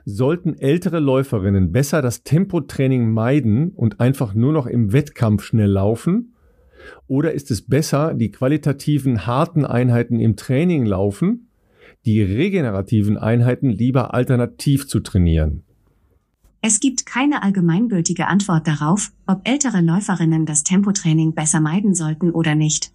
[0.06, 6.35] Sollten ältere Läuferinnen besser das Tempotraining meiden und einfach nur noch im Wettkampf schnell laufen?
[7.08, 11.50] Oder ist es besser, die qualitativen harten Einheiten im Training laufen,
[12.06, 15.64] die regenerativen Einheiten lieber alternativ zu trainieren?
[16.62, 22.56] Es gibt keine allgemeingültige Antwort darauf, ob ältere Läuferinnen das Tempotraining besser meiden sollten oder
[22.56, 22.92] nicht.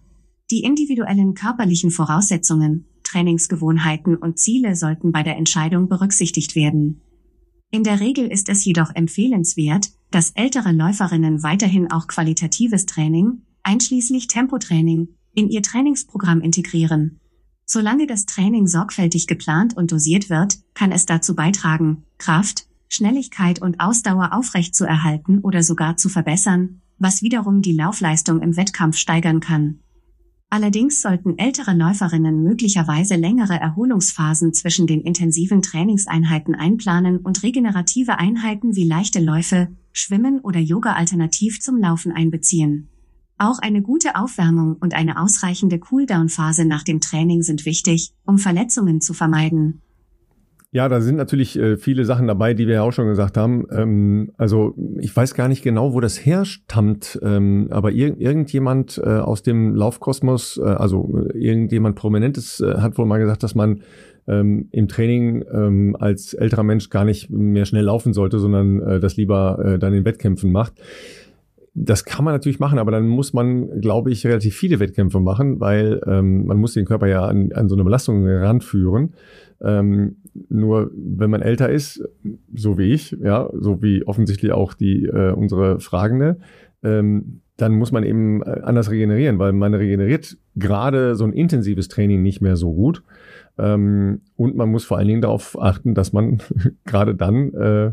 [0.51, 6.99] Die individuellen körperlichen Voraussetzungen, Trainingsgewohnheiten und Ziele sollten bei der Entscheidung berücksichtigt werden.
[7.71, 14.27] In der Regel ist es jedoch empfehlenswert, dass ältere Läuferinnen weiterhin auch qualitatives Training, einschließlich
[14.27, 17.19] Tempotraining, in ihr Trainingsprogramm integrieren.
[17.65, 23.79] Solange das Training sorgfältig geplant und dosiert wird, kann es dazu beitragen, Kraft, Schnelligkeit und
[23.79, 29.79] Ausdauer aufrechtzuerhalten oder sogar zu verbessern, was wiederum die Laufleistung im Wettkampf steigern kann.
[30.49, 38.75] Allerdings sollten ältere Läuferinnen möglicherweise längere Erholungsphasen zwischen den intensiven Trainingseinheiten einplanen und regenerative Einheiten
[38.75, 42.89] wie leichte Läufe, Schwimmen oder Yoga alternativ zum Laufen einbeziehen.
[43.43, 49.01] Auch eine gute Aufwärmung und eine ausreichende Cooldown-Phase nach dem Training sind wichtig, um Verletzungen
[49.01, 49.81] zu vermeiden.
[50.69, 53.65] Ja, da sind natürlich äh, viele Sachen dabei, die wir ja auch schon gesagt haben.
[53.71, 59.09] Ähm, also ich weiß gar nicht genau, wo das herstammt, ähm, aber ir irgendjemand äh,
[59.09, 63.81] aus dem Laufkosmos, äh, also irgendjemand Prominentes, äh, hat wohl mal gesagt, dass man
[64.27, 68.99] ähm, im Training ähm, als älterer Mensch gar nicht mehr schnell laufen sollte, sondern äh,
[68.99, 70.73] das lieber äh, dann in Wettkämpfen macht.
[71.73, 75.59] Das kann man natürlich machen, aber dann muss man, glaube ich, relativ viele Wettkämpfe machen,
[75.61, 79.13] weil ähm, man muss den Körper ja an, an so eine Belastung ranführen.
[79.61, 80.17] Ähm,
[80.49, 82.03] nur wenn man älter ist,
[82.53, 86.39] so wie ich, ja, so wie offensichtlich auch die äh, unsere Fragende,
[86.83, 91.87] ähm, dann muss man eben äh, anders regenerieren, weil man regeneriert gerade so ein intensives
[91.87, 93.03] Training nicht mehr so gut.
[93.57, 96.41] Ähm, und man muss vor allen Dingen darauf achten, dass man
[96.85, 97.91] gerade dann äh,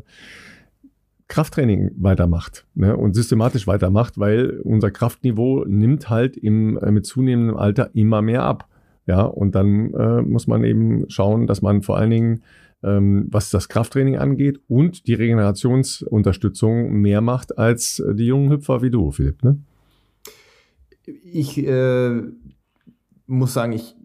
[1.29, 7.57] Krafttraining weitermacht ne, und systematisch weitermacht, weil unser Kraftniveau nimmt halt im, äh, mit zunehmendem
[7.57, 8.69] Alter immer mehr ab.
[9.07, 12.43] Ja, und dann äh, muss man eben schauen, dass man vor allen Dingen,
[12.83, 18.91] ähm, was das Krafttraining angeht und die Regenerationsunterstützung mehr macht als die jungen Hüpfer wie
[18.91, 19.43] du, Philipp.
[19.43, 19.59] Ne?
[21.25, 22.23] Ich äh,
[23.27, 23.98] muss sagen, ich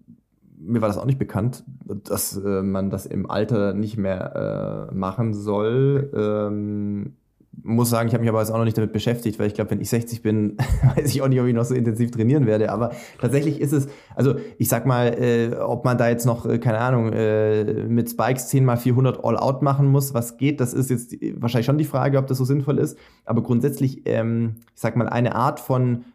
[0.65, 4.95] mir war das auch nicht bekannt, dass äh, man das im Alter nicht mehr äh,
[4.95, 6.11] machen soll.
[6.15, 7.13] Ähm,
[7.61, 9.71] muss sagen, ich habe mich aber jetzt auch noch nicht damit beschäftigt, weil ich glaube,
[9.71, 10.57] wenn ich 60 bin,
[10.95, 12.71] weiß ich auch nicht, ob ich noch so intensiv trainieren werde.
[12.71, 12.91] Aber
[13.21, 16.79] tatsächlich ist es, also ich sag mal, äh, ob man da jetzt noch, äh, keine
[16.79, 21.15] Ahnung, äh, mit Spikes 10 mal 400 All-Out machen muss, was geht, das ist jetzt
[21.35, 22.97] wahrscheinlich schon die Frage, ob das so sinnvoll ist.
[23.25, 26.05] Aber grundsätzlich, ähm, ich sag mal, eine Art von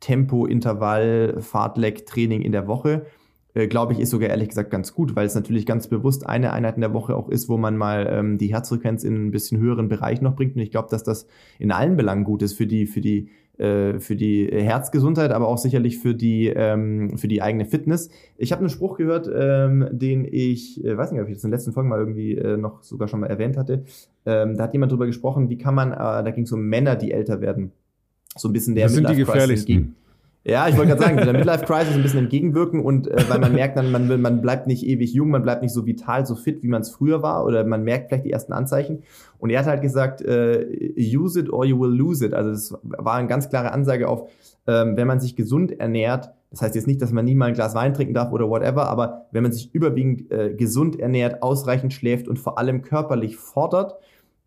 [0.00, 3.06] Tempo, Intervall, Fahrtleck, Training in der Woche
[3.54, 6.52] äh, glaube ich, ist sogar ehrlich gesagt ganz gut, weil es natürlich ganz bewusst eine
[6.52, 9.58] Einheit in der Woche auch ist, wo man mal ähm, die Herzfrequenz in ein bisschen
[9.58, 10.56] höheren Bereich noch bringt.
[10.56, 11.26] Und ich glaube, dass das
[11.58, 13.28] in allen Belangen gut ist für die, für die,
[13.58, 18.10] äh, für die Herzgesundheit, aber auch sicherlich für die, ähm, für die eigene Fitness.
[18.36, 21.50] Ich habe einen Spruch gehört, ähm, den ich, äh, weiß nicht, ob ich das in
[21.50, 23.84] den letzten Folgen mal irgendwie äh, noch sogar schon mal erwähnt hatte.
[24.26, 26.96] Ähm, da hat jemand drüber gesprochen, wie kann man, äh, da ging es um Männer,
[26.96, 27.72] die älter werden.
[28.36, 29.96] So ein bisschen der Das sind die gefährlichsten.
[30.42, 33.52] Ja, ich wollte gerade sagen, der Midlife Crisis ein bisschen entgegenwirken und äh, weil man
[33.52, 36.62] merkt dann, man, man bleibt nicht ewig jung, man bleibt nicht so vital, so fit,
[36.62, 39.02] wie man es früher war oder man merkt vielleicht die ersten Anzeichen.
[39.38, 42.32] Und er hat halt gesagt, äh, use it or you will lose it.
[42.32, 44.30] Also das war eine ganz klare Ansage auf,
[44.66, 47.54] ähm, wenn man sich gesund ernährt, das heißt jetzt nicht, dass man nie mal ein
[47.54, 51.92] Glas Wein trinken darf oder whatever, aber wenn man sich überwiegend äh, gesund ernährt, ausreichend
[51.92, 53.96] schläft und vor allem körperlich fordert,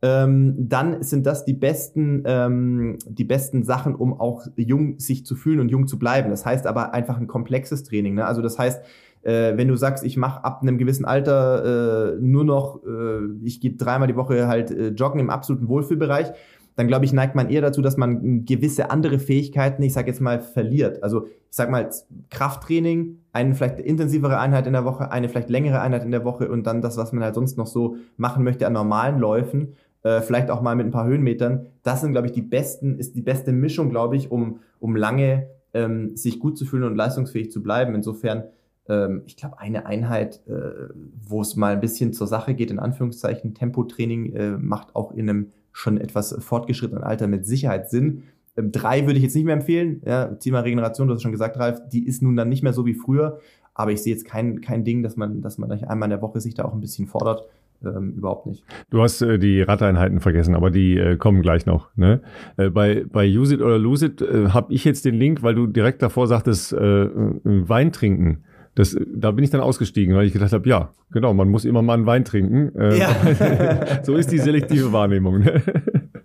[0.03, 5.37] ähm, dann sind das die besten, ähm, die besten Sachen, um auch jung sich zu
[5.37, 6.29] fühlen und jung zu bleiben.
[6.29, 8.15] Das heißt aber einfach ein komplexes Training.
[8.15, 8.25] Ne?
[8.25, 8.83] Also das heißt,
[9.21, 13.61] äh, wenn du sagst, ich mache ab einem gewissen Alter äh, nur noch, äh, ich
[13.61, 16.33] gehe dreimal die Woche halt äh, joggen im absoluten Wohlfühlbereich,
[16.75, 20.19] dann glaube ich, neigt man eher dazu, dass man gewisse andere Fähigkeiten, ich sage jetzt
[20.19, 21.01] mal, verliert.
[21.01, 21.89] Also ich sage mal,
[22.29, 26.49] Krafttraining, eine vielleicht intensivere Einheit in der Woche, eine vielleicht längere Einheit in der Woche
[26.49, 30.21] und dann das, was man halt sonst noch so machen möchte an normalen Läufen äh,
[30.21, 31.67] vielleicht auch mal mit ein paar Höhenmetern.
[31.81, 35.47] Das sind, glaube ich, die besten, ist die beste Mischung, glaube ich, um, um lange
[35.73, 37.95] ähm, sich gut zu fühlen und leistungsfähig zu bleiben.
[37.95, 38.43] Insofern,
[38.87, 40.89] ähm, ich glaube, eine Einheit, äh,
[41.25, 45.29] wo es mal ein bisschen zur Sache geht, in Anführungszeichen, Tempotraining, äh, macht auch in
[45.29, 48.23] einem schon etwas fortgeschrittenen Alter mit Sicherheit Sinn.
[48.57, 50.01] Ähm, drei würde ich jetzt nicht mehr empfehlen.
[50.05, 52.85] Ja, Thema Regeneration, du hast schon gesagt, Ralf, die ist nun dann nicht mehr so
[52.85, 53.39] wie früher.
[53.73, 56.41] Aber ich sehe jetzt kein, kein Ding, dass man, dass man einmal in der Woche
[56.41, 57.47] sich da auch ein bisschen fordert
[57.85, 58.63] ähm, überhaupt nicht.
[58.89, 61.89] Du hast äh, die Radeinheiten vergessen, aber die äh, kommen gleich noch.
[61.95, 62.21] Ne?
[62.57, 65.55] Äh, bei, bei Use It oder Lose It äh, habe ich jetzt den Link, weil
[65.55, 67.09] du direkt davor sagtest, äh,
[67.43, 68.43] Wein trinken.
[68.75, 71.83] Das, da bin ich dann ausgestiegen, weil ich gedacht habe, ja, genau, man muss immer
[71.83, 72.75] mal einen Wein trinken.
[72.75, 73.09] Äh, ja.
[74.03, 75.39] so ist die selektive Wahrnehmung.
[75.39, 75.61] Ne?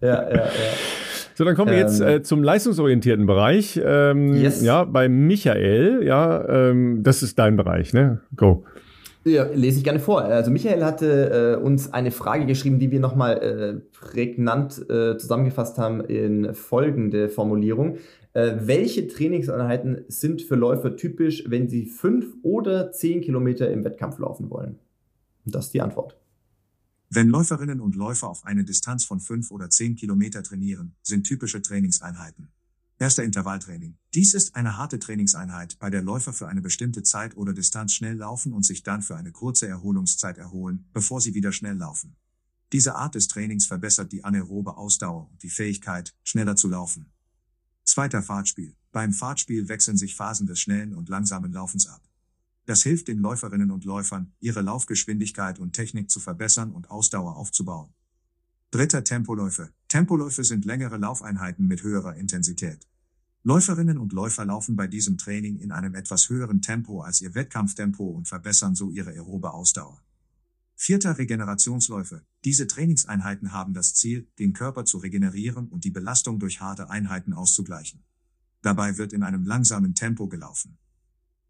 [0.01, 0.49] Ja, ja, ja.
[1.35, 2.09] So, dann kommen wir jetzt ähm.
[2.09, 3.81] äh, zum leistungsorientierten Bereich.
[3.85, 4.61] Ähm, yes.
[4.63, 8.23] Ja, bei Michael, ja, ähm, das ist dein Bereich, ne?
[8.35, 8.65] Go.
[9.29, 10.23] Ja, lese ich gerne vor.
[10.23, 15.77] Also Michael hatte äh, uns eine Frage geschrieben, die wir nochmal äh, prägnant äh, zusammengefasst
[15.77, 17.99] haben in folgende Formulierung.
[18.33, 24.19] Äh, welche Trainingseinheiten sind für Läufer typisch, wenn sie fünf oder zehn Kilometer im Wettkampf
[24.19, 24.79] laufen wollen?
[25.45, 26.17] Und das ist die Antwort.
[27.11, 31.61] Wenn Läuferinnen und Läufer auf eine Distanz von fünf oder zehn Kilometer trainieren, sind typische
[31.61, 32.49] Trainingseinheiten
[33.01, 33.97] Erster Intervalltraining.
[34.13, 38.17] Dies ist eine harte Trainingseinheit, bei der Läufer für eine bestimmte Zeit oder Distanz schnell
[38.17, 42.17] laufen und sich dann für eine kurze Erholungszeit erholen, bevor sie wieder schnell laufen.
[42.73, 47.13] Diese Art des Trainings verbessert die anaerobe Ausdauer und die Fähigkeit, schneller zu laufen.
[47.85, 48.75] Zweiter Fahrtspiel.
[48.91, 52.03] Beim Fahrtspiel wechseln sich Phasen des schnellen und langsamen Laufens ab.
[52.67, 57.95] Das hilft den Läuferinnen und Läufern, ihre Laufgeschwindigkeit und Technik zu verbessern und Ausdauer aufzubauen.
[58.71, 59.73] Dritter Tempoläufe.
[59.89, 62.87] Tempoläufe sind längere Laufeinheiten mit höherer Intensität.
[63.43, 68.05] Läuferinnen und Läufer laufen bei diesem Training in einem etwas höheren Tempo als ihr Wettkampftempo
[68.05, 70.03] und verbessern so ihre aerobe Ausdauer.
[70.75, 72.27] Vierter Regenerationsläufe.
[72.45, 77.33] Diese Trainingseinheiten haben das Ziel, den Körper zu regenerieren und die Belastung durch harte Einheiten
[77.33, 78.05] auszugleichen.
[78.61, 80.77] Dabei wird in einem langsamen Tempo gelaufen.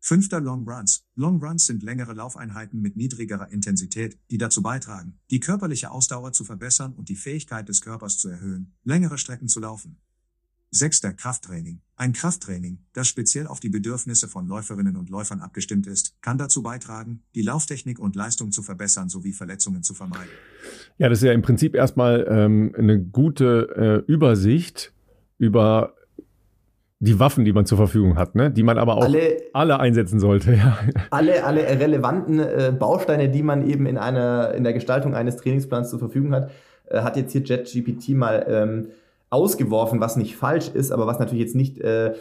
[0.08, 1.04] Fünfter Long Runs.
[1.16, 6.44] Long Runs sind längere Laufeinheiten mit niedrigerer Intensität, die dazu beitragen, die körperliche Ausdauer zu
[6.44, 9.98] verbessern und die Fähigkeit des Körpers zu erhöhen, längere Strecken zu laufen.
[10.70, 11.82] Sechster Krafttraining.
[11.94, 16.62] Ein Krafttraining, das speziell auf die Bedürfnisse von Läuferinnen und Läufern abgestimmt ist, kann dazu
[16.62, 20.32] beitragen, die Lauftechnik und Leistung zu verbessern sowie Verletzungen zu vermeiden.
[20.96, 24.94] Ja, das ist ja im Prinzip erstmal ähm, eine gute äh, Übersicht
[25.36, 25.97] über
[27.00, 28.50] die Waffen, die man zur Verfügung hat, ne?
[28.50, 30.52] die man aber auch alle, alle einsetzen sollte.
[30.58, 30.78] Ja.
[31.10, 35.90] Alle, alle relevanten äh, Bausteine, die man eben in einer in der Gestaltung eines Trainingsplans
[35.90, 36.50] zur Verfügung hat,
[36.86, 38.88] äh, hat jetzt hier JetGPT mal ähm,
[39.30, 42.14] ausgeworfen, was nicht falsch ist, aber was natürlich jetzt nicht äh,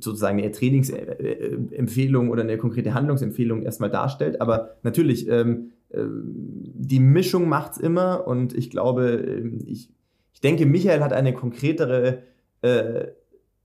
[0.00, 4.42] sozusagen eine Trainingsempfehlung oder eine konkrete Handlungsempfehlung erstmal darstellt.
[4.42, 9.88] Aber natürlich, ähm, äh, die Mischung macht's immer und ich glaube, ähm, ich,
[10.34, 12.18] ich denke, Michael hat eine konkretere
[12.60, 13.06] äh,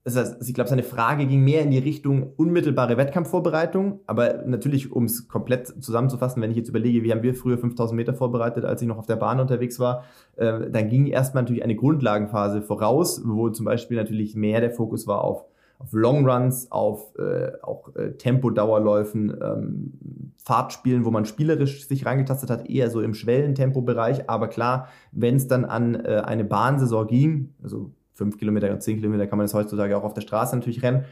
[0.05, 4.01] das heißt, ich glaube, seine Frage ging mehr in die Richtung unmittelbare Wettkampfvorbereitung.
[4.05, 7.97] Aber natürlich, um es komplett zusammenzufassen, wenn ich jetzt überlege, wie haben wir früher 5000
[7.97, 10.03] Meter vorbereitet, als ich noch auf der Bahn unterwegs war,
[10.35, 15.07] äh, dann ging erstmal natürlich eine Grundlagenphase voraus, wo zum Beispiel natürlich mehr der Fokus
[15.07, 15.45] war auf,
[15.79, 19.93] auf Long Runs, auf äh, auch äh, Tempodauerläufen, ähm,
[20.37, 24.29] Fahrtspielen, wo man spielerisch sich reingetastet hat, eher so im Schwellentempo-Bereich.
[24.29, 28.97] Aber klar, wenn es dann an äh, eine Bahnsaison ging, also fünf Kilometer und zehn
[28.97, 31.05] Kilometer kann man das heutzutage auch auf der Straße natürlich rennen.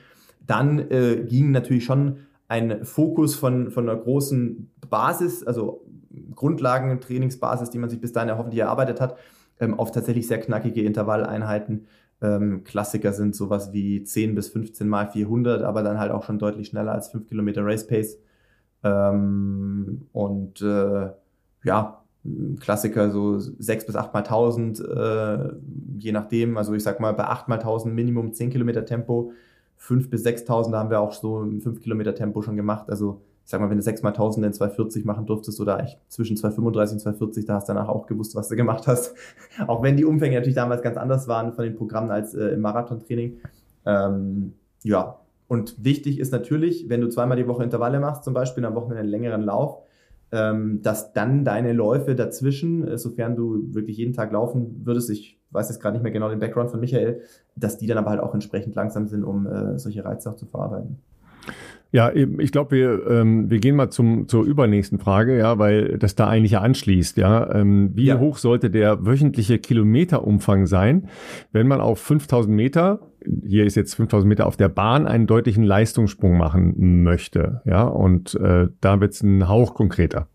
[0.46, 2.18] Dann äh, ging natürlich schon
[2.48, 5.86] ein Fokus von, von einer großen Basis, also
[6.36, 9.18] Grundlagen, Trainingsbasis, die man sich bis dahin hoffentlich erarbeitet hat,
[9.60, 11.88] ähm, auf tatsächlich sehr knackige Intervalleinheiten.
[12.22, 16.40] Ähm, Klassiker sind sowas wie 10 bis 15 mal 400, aber dann halt auch schon
[16.40, 18.18] deutlich schneller als 5 Kilometer Race Pace.
[18.84, 21.10] Ähm, und äh,
[21.64, 22.03] ja,
[22.60, 25.50] Klassiker so 6 bis 8 mal 1000, äh,
[25.98, 26.58] je nachdem.
[26.58, 29.34] Also ich sag mal bei 8 mal 1000 Minimum 10 Kilometer Tempo.
[29.78, 32.90] 5 bis 6000 haben wir auch so 5 Kilometer Tempo schon gemacht.
[32.90, 36.00] Also ich sag mal, wenn du 6 mal 1000 in 240 machen durftest oder echt
[36.08, 39.14] zwischen 235 und 240, da hast du danach auch gewusst, was du gemacht hast.
[39.68, 42.62] auch wenn die Umfänge natürlich damals ganz anders waren von den Programmen als äh, im
[42.62, 43.40] Marathontraining.
[43.86, 45.20] Ähm, ja,
[45.50, 49.02] und wichtig ist natürlich, wenn du zweimal die Woche Intervalle machst, zum Beispiel am Wochenende
[49.02, 49.84] einen längeren Lauf,
[50.82, 55.70] dass dann deine Läufe dazwischen, äh, sofern du wirklich jeden Tag laufen würdest, ich weiß
[55.70, 57.22] jetzt gerade nicht mehr genau den Background von Michael,
[57.56, 60.48] dass die dann aber halt auch entsprechend langsam sind, um äh, solche Reize auch zu
[60.48, 60.98] verarbeiten.
[61.94, 66.16] Ja, ich glaube, wir, ähm, wir gehen mal zum, zur übernächsten Frage, ja, weil das
[66.16, 67.54] da eigentlich ja anschließt, ja.
[67.54, 68.18] Ähm, wie ja.
[68.18, 71.08] hoch sollte der wöchentliche Kilometerumfang sein,
[71.52, 73.12] wenn man auf 5000 Meter,
[73.46, 78.34] hier ist jetzt 5000 Meter auf der Bahn, einen deutlichen Leistungssprung machen möchte, ja, und
[78.42, 80.28] äh, da wird es ein Hauch konkreter.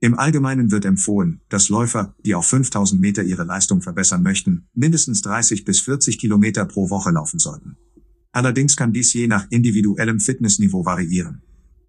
[0.00, 5.22] Im Allgemeinen wird empfohlen, dass Läufer, die auf 5000 Meter ihre Leistung verbessern möchten, mindestens
[5.22, 7.76] 30 bis 40 Kilometer pro Woche laufen sollten.
[8.32, 11.42] Allerdings kann dies je nach individuellem Fitnessniveau variieren.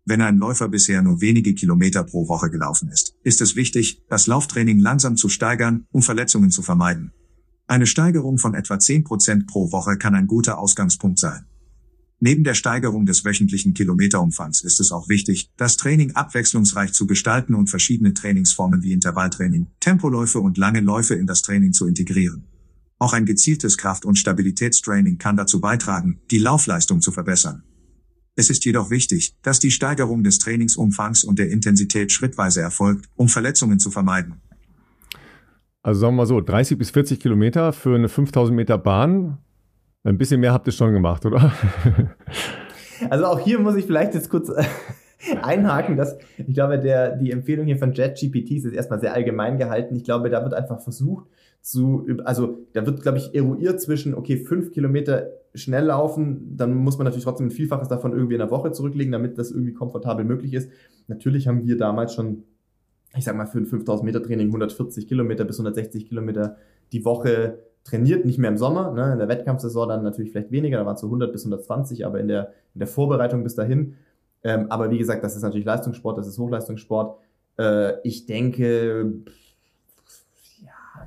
[0.05, 4.25] Wenn ein Läufer bisher nur wenige Kilometer pro Woche gelaufen ist, ist es wichtig, das
[4.25, 7.11] Lauftraining langsam zu steigern, um Verletzungen zu vermeiden.
[7.67, 11.45] Eine Steigerung von etwa 10 Prozent pro Woche kann ein guter Ausgangspunkt sein.
[12.19, 17.55] Neben der Steigerung des wöchentlichen Kilometerumfangs ist es auch wichtig, das Training abwechslungsreich zu gestalten
[17.55, 22.50] und verschiedene Trainingsformen wie Intervalltraining, Tempoläufe und lange Läufe in das Training zu integrieren.
[23.01, 27.63] Auch ein gezieltes Kraft- und Stabilitätstraining kann dazu beitragen, die Laufleistung zu verbessern.
[28.35, 33.27] Es ist jedoch wichtig, dass die Steigerung des Trainingsumfangs und der Intensität schrittweise erfolgt, um
[33.27, 34.35] Verletzungen zu vermeiden.
[35.81, 39.39] Also sagen wir mal so, 30 bis 40 Kilometer für eine 5000 Meter Bahn.
[40.03, 41.51] Ein bisschen mehr habt ihr schon gemacht, oder?
[43.09, 44.51] Also auch hier muss ich vielleicht jetzt kurz
[45.41, 49.95] einhaken, dass ich glaube, der, die Empfehlung hier von JetGPT ist erstmal sehr allgemein gehalten.
[49.95, 51.25] Ich glaube, da wird einfach versucht,
[51.61, 56.97] zu, also da wird, glaube ich, eruiert zwischen, okay, fünf Kilometer schnell laufen, dann muss
[56.97, 60.25] man natürlich trotzdem ein Vielfaches davon irgendwie in der Woche zurücklegen, damit das irgendwie komfortabel
[60.25, 60.71] möglich ist.
[61.07, 62.43] Natürlich haben wir damals schon,
[63.15, 66.57] ich sag mal, für ein 5000 Meter Training 140 Kilometer bis 160 Kilometer
[66.93, 69.13] die Woche trainiert, nicht mehr im Sommer, ne?
[69.13, 72.19] in der Wettkampfsaison dann natürlich vielleicht weniger, da waren es so 100 bis 120, aber
[72.19, 73.95] in der, in der Vorbereitung bis dahin.
[74.43, 77.19] Ähm, aber wie gesagt, das ist natürlich Leistungssport, das ist Hochleistungssport.
[77.57, 79.13] Äh, ich denke,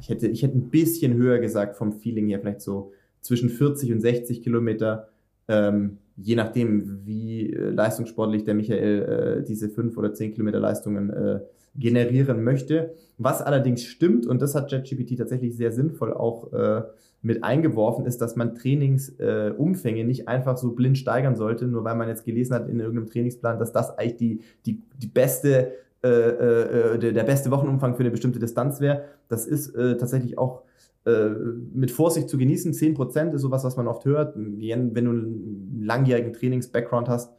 [0.05, 3.91] ich hätte, ich hätte ein bisschen höher gesagt vom Feeling her, vielleicht so zwischen 40
[3.91, 5.09] und 60 Kilometer,
[5.49, 11.09] ähm, je nachdem, wie äh, leistungssportlich der Michael äh, diese 5 oder 10 Kilometer Leistungen
[11.09, 11.41] äh,
[11.75, 12.93] generieren möchte.
[13.17, 16.83] Was allerdings stimmt, und das hat JetGPT tatsächlich sehr sinnvoll auch äh,
[17.23, 21.97] mit eingeworfen, ist, dass man Trainingsumfänge äh, nicht einfach so blind steigern sollte, nur weil
[21.97, 25.73] man jetzt gelesen hat in irgendeinem Trainingsplan, dass das eigentlich die, die, die beste
[26.05, 29.05] äh, äh, der, der, beste Wochenumfang für eine bestimmte Distanz wäre.
[29.29, 30.63] Das ist äh, tatsächlich auch
[31.07, 31.31] äh,
[31.73, 32.75] mit Vorsicht zu genießen.
[32.75, 34.37] 10% ist sowas, was man oft hört.
[34.37, 37.33] Wenn du einen langjährigen Trainings-Background hast,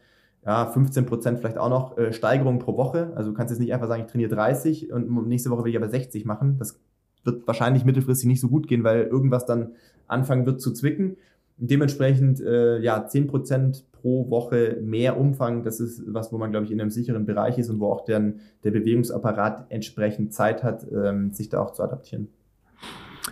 [0.44, 3.14] ja, 15% vielleicht auch noch äh, Steigerung pro Woche.
[3.16, 5.78] Also du kannst jetzt nicht einfach sagen, ich trainiere 30 und nächste Woche will ich
[5.78, 6.58] aber 60 machen.
[6.58, 6.80] Das
[7.24, 9.74] wird wahrscheinlich mittelfristig nicht so gut gehen, weil irgendwas dann
[10.08, 11.18] anfangen wird zu zwicken.
[11.58, 16.80] Dementsprechend, ja, 10% pro Woche mehr Umfang, das ist was, wo man, glaube ich, in
[16.80, 21.50] einem sicheren Bereich ist und wo auch dann der Bewegungsapparat entsprechend Zeit hat, ähm, sich
[21.50, 22.28] da auch zu adaptieren.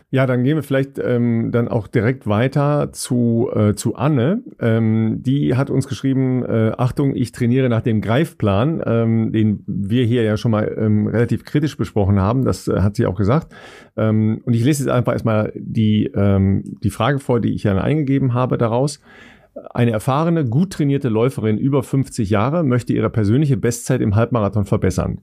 [0.10, 4.42] Ja, dann gehen wir vielleicht ähm, dann auch direkt weiter zu, äh, zu Anne.
[4.60, 10.06] Ähm, die hat uns geschrieben, äh, Achtung, ich trainiere nach dem Greifplan, ähm, den wir
[10.06, 12.46] hier ja schon mal ähm, relativ kritisch besprochen haben.
[12.46, 13.54] Das äh, hat sie auch gesagt.
[13.96, 17.78] Ähm, und ich lese jetzt einfach erstmal die, ähm, die Frage vor, die ich ja
[17.78, 19.00] eingegeben habe daraus.
[19.72, 25.22] Eine erfahrene, gut trainierte Läuferin über 50 Jahre möchte ihre persönliche Bestzeit im Halbmarathon verbessern.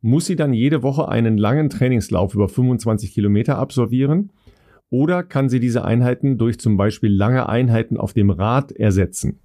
[0.00, 4.30] Muss sie dann jede Woche einen langen Trainingslauf über 25 Kilometer absolvieren?
[4.88, 9.40] Oder kann sie diese Einheiten durch zum Beispiel lange Einheiten auf dem Rad ersetzen?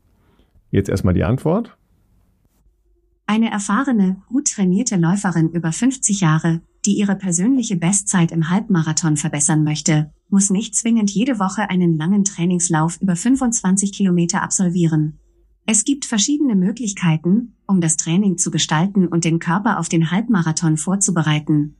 [0.69, 1.77] Jetzt erstmal die Antwort.
[3.25, 9.63] Eine erfahrene, gut trainierte Läuferin über 50 Jahre, die ihre persönliche Bestzeit im Halbmarathon verbessern
[9.63, 15.19] möchte, muss nicht zwingend jede Woche einen langen Trainingslauf über 25 Kilometer absolvieren.
[15.65, 20.77] Es gibt verschiedene Möglichkeiten, um das Training zu gestalten und den Körper auf den Halbmarathon
[20.77, 21.75] vorzubereiten.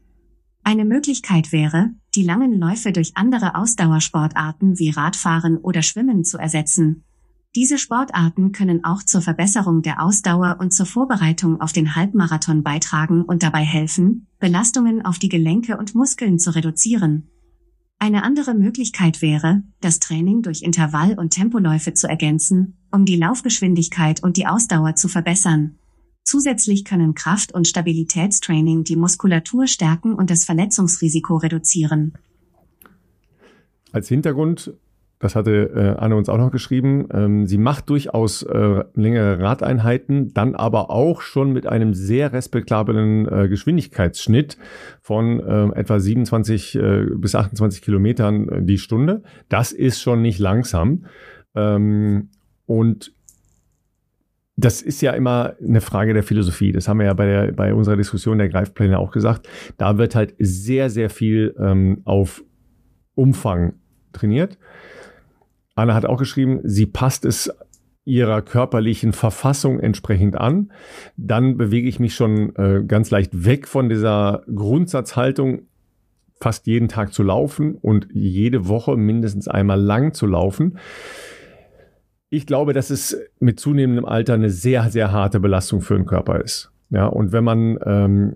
[0.64, 7.04] Eine Möglichkeit wäre, die langen Läufe durch andere Ausdauersportarten wie Radfahren oder Schwimmen zu ersetzen.
[7.54, 13.24] Diese Sportarten können auch zur Verbesserung der Ausdauer und zur Vorbereitung auf den Halbmarathon beitragen
[13.24, 17.28] und dabei helfen, Belastungen auf die Gelenke und Muskeln zu reduzieren.
[18.00, 24.24] Eine andere Möglichkeit wäre, das Training durch Intervall- und Tempoläufe zu ergänzen, um die Laufgeschwindigkeit
[24.24, 25.78] und die Ausdauer zu verbessern.
[26.24, 32.14] Zusätzlich können Kraft- und Stabilitätstraining die Muskulatur stärken und das Verletzungsrisiko reduzieren.
[33.92, 34.74] Als Hintergrund,
[35.22, 40.34] das hatte äh, Anne uns auch noch geschrieben, ähm, sie macht durchaus äh, längere Radeinheiten,
[40.34, 44.58] dann aber auch schon mit einem sehr respektablen äh, Geschwindigkeitsschnitt
[45.02, 49.22] von äh, etwa 27 äh, bis 28 Kilometern äh, die Stunde.
[49.48, 51.06] Das ist schon nicht langsam.
[51.56, 52.30] Ähm,
[52.66, 53.14] und
[54.58, 56.72] das ist ja immer eine Frage der Philosophie.
[56.72, 59.48] Das haben wir ja bei, der, bei unserer Diskussion der Greifpläne auch gesagt.
[59.78, 62.44] Da wird halt sehr, sehr viel ähm, auf
[63.16, 63.74] Umfang
[64.14, 64.58] trainiert.
[65.82, 67.52] Anna hat auch geschrieben, sie passt es
[68.04, 70.72] ihrer körperlichen Verfassung entsprechend an.
[71.18, 75.64] Dann bewege ich mich schon äh, ganz leicht weg von dieser Grundsatzhaltung,
[76.40, 80.80] fast jeden Tag zu laufen und jede Woche mindestens einmal lang zu laufen
[82.34, 86.42] ich glaube, dass es mit zunehmendem Alter eine sehr, sehr harte Belastung für den Körper
[86.42, 86.72] ist.
[86.90, 88.36] Ja, und wenn man ähm,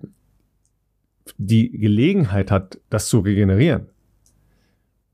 [1.38, 3.86] die Gelegenheit hat, das zu regenerieren,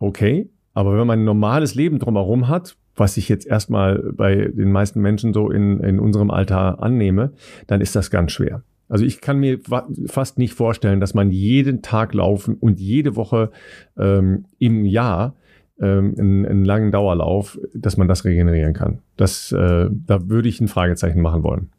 [0.00, 4.70] okay, aber wenn man ein normales Leben drumherum hat, was ich jetzt erstmal bei den
[4.70, 7.32] meisten Menschen so in, in unserem Alter annehme,
[7.66, 8.62] dann ist das ganz schwer.
[8.88, 9.58] Also ich kann mir
[10.06, 13.50] fast nicht vorstellen, dass man jeden Tag laufen und jede Woche
[13.96, 15.34] ähm, im Jahr
[15.80, 19.00] ähm, einen, langen Dauerlauf, dass man das regenerieren kann.
[19.16, 21.70] Das, äh, da würde ich ein Fragezeichen machen wollen.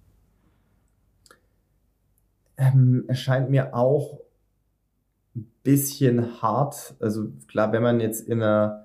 [2.58, 4.23] Ähm, erscheint mir auch
[5.64, 6.96] bisschen hart.
[7.00, 8.84] Also klar, wenn man jetzt in einer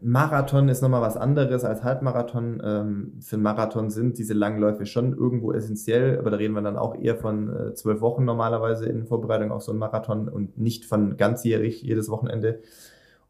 [0.00, 2.60] Marathon ist nochmal was anderes als Halbmarathon.
[2.64, 6.76] Ähm, für einen Marathon sind diese Langläufe schon irgendwo essentiell, aber da reden wir dann
[6.76, 10.84] auch eher von äh, zwölf Wochen normalerweise in Vorbereitung auf so einen Marathon und nicht
[10.84, 12.60] von ganzjährig jedes Wochenende.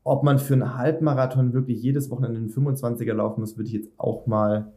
[0.05, 3.91] Ob man für einen Halbmarathon wirklich jedes Wochenende einen 25er laufen muss, würde ich jetzt
[3.97, 4.73] auch mal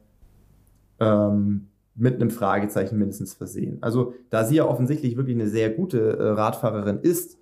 [1.00, 3.78] ähm, mit einem Fragezeichen mindestens versehen.
[3.82, 7.38] Also da sie ja offensichtlich wirklich eine sehr gute äh, Radfahrerin ist,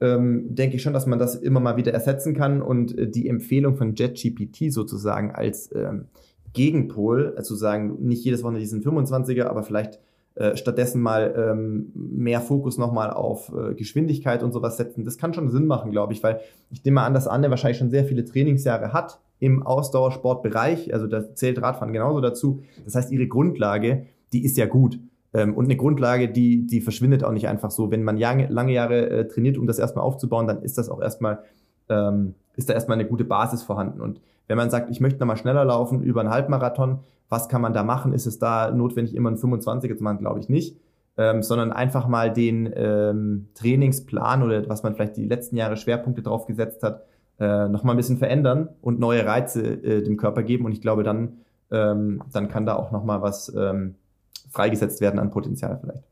[0.00, 3.28] ähm, denke ich schon, dass man das immer mal wieder ersetzen kann und äh, die
[3.28, 6.06] Empfehlung von JetGPT sozusagen als ähm,
[6.52, 9.98] Gegenpol, also sagen, nicht jedes Wochenende diesen 25er, aber vielleicht
[10.34, 15.04] äh, stattdessen mal ähm, mehr Fokus nochmal auf äh, Geschwindigkeit und sowas setzen.
[15.04, 16.40] Das kann schon Sinn machen, glaube ich, weil
[16.70, 20.92] ich nehme mal an, dass Anne wahrscheinlich schon sehr viele Trainingsjahre hat im Ausdauersportbereich.
[20.92, 22.62] Also da zählt Radfahren genauso dazu.
[22.84, 24.98] Das heißt, ihre Grundlage, die ist ja gut.
[25.34, 27.90] Ähm, und eine Grundlage, die, die verschwindet auch nicht einfach so.
[27.90, 31.40] Wenn man lange, Jahre äh, trainiert, um das erstmal aufzubauen, dann ist das auch erstmal,
[31.88, 34.00] ähm, ist da erstmal eine gute Basis vorhanden.
[34.00, 37.74] Und wenn man sagt, ich möchte nochmal schneller laufen über einen Halbmarathon, was kann man
[37.74, 38.12] da machen?
[38.12, 40.18] Ist es da notwendig, immer einen 25er zu machen?
[40.18, 40.76] Glaube ich nicht.
[41.18, 46.22] Ähm, sondern einfach mal den ähm, Trainingsplan oder was man vielleicht die letzten Jahre Schwerpunkte
[46.22, 47.04] drauf gesetzt hat,
[47.38, 50.64] äh, nochmal ein bisschen verändern und neue Reize äh, dem Körper geben.
[50.64, 51.38] Und ich glaube, dann,
[51.70, 53.94] ähm, dann kann da auch nochmal was ähm,
[54.50, 56.04] freigesetzt werden an Potenzial vielleicht.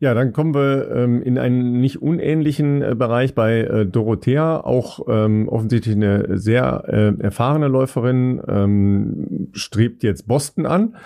[0.00, 5.00] Ja, dann kommen wir ähm, in einen nicht unähnlichen äh, Bereich bei äh, Dorothea, auch
[5.08, 10.96] ähm, offensichtlich eine sehr äh, erfahrene Läuferin, ähm, strebt jetzt Boston an.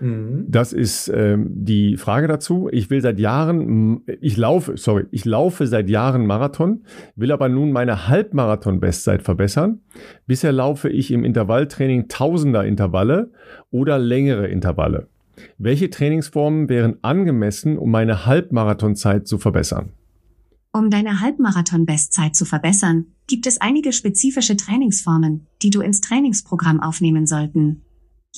[0.00, 0.46] Mhm.
[0.48, 2.68] Das ist ähm, die Frage dazu.
[2.70, 7.72] Ich will seit Jahren, ich laufe, sorry, ich laufe seit Jahren Marathon, will aber nun
[7.72, 9.80] meine Halbmarathon-Bestzeit verbessern.
[10.26, 13.30] Bisher laufe ich im Intervalltraining Tausender Intervalle
[13.70, 15.08] oder längere Intervalle.
[15.58, 19.90] Welche Trainingsformen wären angemessen, um meine Halbmarathonzeit zu verbessern?
[20.72, 27.26] Um deine Halbmarathon-Bestzeit zu verbessern, gibt es einige spezifische Trainingsformen, die du ins Trainingsprogramm aufnehmen
[27.26, 27.82] sollten.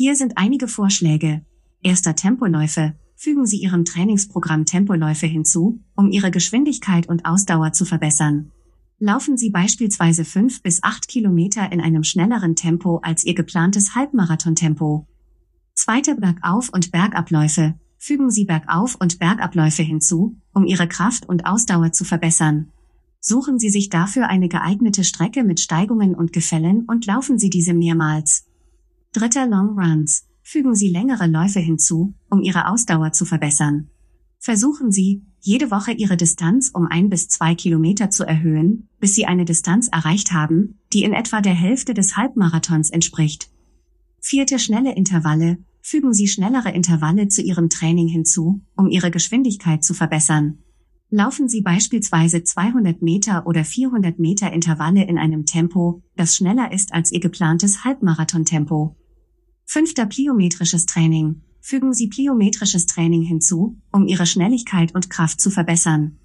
[0.00, 1.42] Hier sind einige Vorschläge.
[1.82, 2.94] Erster Tempoläufe.
[3.16, 8.52] Fügen Sie Ihrem Trainingsprogramm Tempoläufe hinzu, um Ihre Geschwindigkeit und Ausdauer zu verbessern.
[9.00, 15.08] Laufen Sie beispielsweise fünf bis acht Kilometer in einem schnelleren Tempo als Ihr geplantes Halbmarathon-Tempo.
[15.74, 17.74] Zweite Bergauf- und Bergabläufe.
[17.96, 22.68] Fügen Sie Bergauf- und Bergabläufe hinzu, um Ihre Kraft und Ausdauer zu verbessern.
[23.18, 27.74] Suchen Sie sich dafür eine geeignete Strecke mit Steigungen und Gefällen und laufen Sie diese
[27.74, 28.47] mehrmals.
[29.12, 30.26] Dritter Long Runs.
[30.42, 33.88] Fügen Sie längere Läufe hinzu, um Ihre Ausdauer zu verbessern.
[34.38, 39.24] Versuchen Sie, jede Woche Ihre Distanz um ein bis zwei Kilometer zu erhöhen, bis Sie
[39.24, 43.50] eine Distanz erreicht haben, die in etwa der Hälfte des Halbmarathons entspricht.
[44.20, 49.94] Vierte schnelle Intervalle, Fügen Sie schnellere Intervalle zu Ihrem Training hinzu, um Ihre Geschwindigkeit zu
[49.94, 50.58] verbessern.
[51.08, 56.92] Laufen Sie beispielsweise 200 Meter oder 400 Meter Intervalle in einem Tempo, das schneller ist
[56.92, 58.97] als Ihr geplantes Halbmarathontempo.
[59.70, 61.42] Fünfter pliometrisches Training.
[61.60, 66.16] Fügen Sie pliometrisches Training hinzu, um Ihre Schnelligkeit und Kraft zu verbessern.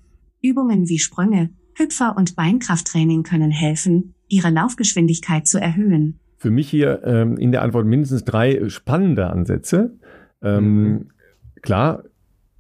[0.42, 6.22] Übungen wie Sprünge, Hüpfer- und Beinkrafttraining können helfen, Ihre Laufgeschwindigkeit zu erhöhen.
[6.38, 10.00] Für mich hier ähm, in der Antwort mindestens drei spannende Ansätze.
[10.42, 11.12] Ähm, mhm.
[11.62, 12.06] Klar,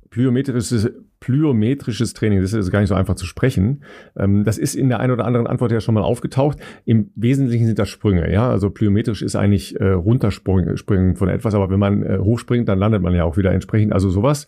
[0.09, 0.91] plyometrisches
[1.23, 3.85] plyometrisches Training, das ist also gar nicht so einfach zu sprechen.
[4.17, 6.57] Ähm, das ist in der einen oder anderen Antwort ja schon mal aufgetaucht.
[6.83, 8.49] Im Wesentlichen sind das Sprünge, ja.
[8.49, 13.01] Also plyometrisch ist eigentlich äh, runterspringen von etwas, aber wenn man äh, hochspringt, dann landet
[13.01, 13.93] man ja auch wieder entsprechend.
[13.93, 14.47] Also sowas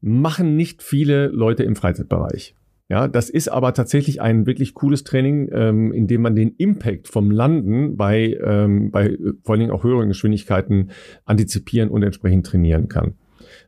[0.00, 2.56] machen nicht viele Leute im Freizeitbereich.
[2.88, 7.06] Ja, das ist aber tatsächlich ein wirklich cooles Training, ähm, in dem man den Impact
[7.06, 10.90] vom Landen bei, ähm, bei äh, vor allen Dingen auch höheren Geschwindigkeiten
[11.24, 13.14] antizipieren und entsprechend trainieren kann.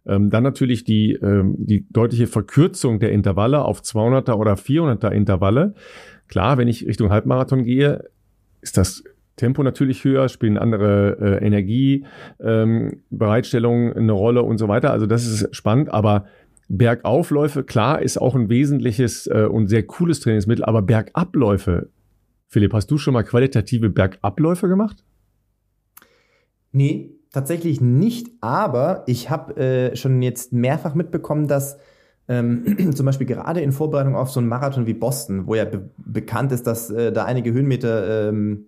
[0.09, 5.75] Ähm, dann natürlich die, ähm, die deutliche Verkürzung der Intervalle auf 200er oder 400er Intervalle.
[6.29, 8.05] Klar, wenn ich Richtung Halbmarathon gehe,
[8.61, 9.03] ist das
[9.37, 14.91] Tempo natürlich höher, spielen andere äh, Energiebereitstellungen ähm, eine Rolle und so weiter.
[14.91, 16.27] Also das ist spannend, aber
[16.69, 21.89] Bergaufläufe, klar, ist auch ein wesentliches äh, und sehr cooles Trainingsmittel, aber Bergabläufe,
[22.49, 25.03] Philipp, hast du schon mal qualitative Bergabläufe gemacht?
[26.73, 31.79] Nee, tatsächlich nicht, aber ich habe äh, schon jetzt mehrfach mitbekommen, dass
[32.29, 35.91] ähm, zum Beispiel gerade in Vorbereitung auf so einen Marathon wie Boston, wo ja be
[35.97, 38.67] bekannt ist, dass äh, da einige Höhenmeter ähm,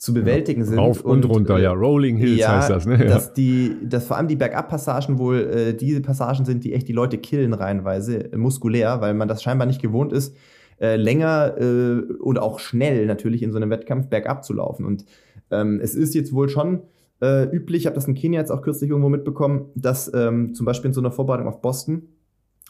[0.00, 0.78] zu bewältigen ja, sind.
[0.78, 1.72] Rauf und, und runter, äh, ja.
[1.72, 2.98] Rolling Hills ja, heißt das, ne?
[2.98, 3.04] Ja.
[3.04, 6.92] Dass, die, dass vor allem die Bergabpassagen wohl äh, diese Passagen sind, die echt die
[6.92, 10.34] Leute killen reihenweise, äh, muskulär, weil man das scheinbar nicht gewohnt ist,
[10.80, 14.86] äh, länger äh, oder auch schnell natürlich in so einem Wettkampf bergab zu laufen.
[14.86, 15.04] Und
[15.50, 16.80] ähm, es ist jetzt wohl schon
[17.20, 20.66] äh, üblich, ich habe das in Kenia jetzt auch kürzlich irgendwo mitbekommen, dass ähm, zum
[20.66, 22.08] Beispiel in so einer Vorbereitung auf Boston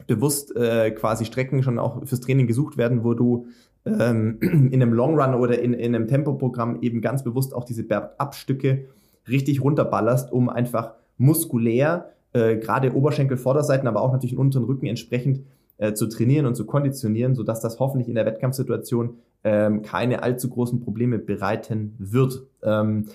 [0.06, 3.46] bewusst äh, quasi Strecken schon auch fürs Training gesucht werden, wo du
[3.84, 7.84] ähm, in einem Long Run oder in, in einem Tempoprogramm eben ganz bewusst auch diese
[7.84, 8.86] Bergabstücke
[9.28, 15.44] richtig runterballerst, um einfach muskulär, äh, gerade Oberschenkel-Vorderseiten, aber auch natürlich den unteren Rücken entsprechend
[15.78, 20.48] äh, zu trainieren und zu konditionieren, sodass das hoffentlich in der Wettkampfsituation ähm, keine allzu
[20.48, 22.42] großen Probleme bereiten wird.
[22.62, 23.06] Ähm,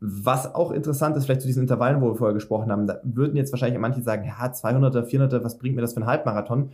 [0.00, 3.36] was auch interessant ist, vielleicht zu diesen Intervallen, wo wir vorher gesprochen haben, da würden
[3.36, 6.70] jetzt wahrscheinlich manche sagen, ja, 200er, 400er, was bringt mir das für einen Halbmarathon?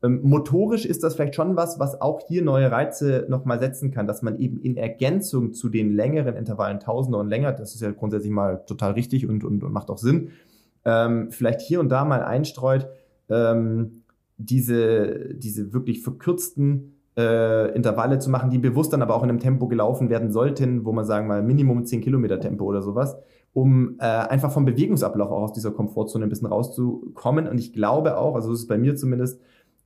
[0.00, 4.06] Ähm, motorisch ist das vielleicht schon was, was auch hier neue Reize nochmal setzen kann,
[4.06, 7.90] dass man eben in Ergänzung zu den längeren Intervallen, Tausender und länger, das ist ja
[7.90, 10.30] grundsätzlich mal total richtig und, und, und macht auch Sinn,
[10.84, 12.86] ähm, vielleicht hier und da mal einstreut,
[13.28, 14.04] ähm,
[14.36, 19.40] diese, diese wirklich verkürzten äh, Intervalle zu machen, die bewusst dann aber auch in einem
[19.40, 23.16] Tempo gelaufen werden sollten, wo man sagen mal Minimum 10 Kilometer Tempo oder sowas,
[23.52, 27.48] um äh, einfach vom Bewegungsablauf auch aus dieser Komfortzone ein bisschen rauszukommen.
[27.48, 29.40] Und ich glaube auch, also das ist bei mir zumindest,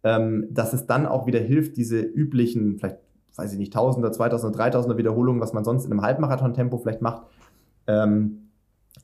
[0.04, 2.98] ähm, dass es dann auch wieder hilft, diese üblichen, vielleicht,
[3.36, 7.22] weiß ich nicht, Tausender, Zweitausender, Dreitausender Wiederholungen, was man sonst in einem Halbmarathon-Tempo vielleicht macht,
[7.86, 8.50] ähm,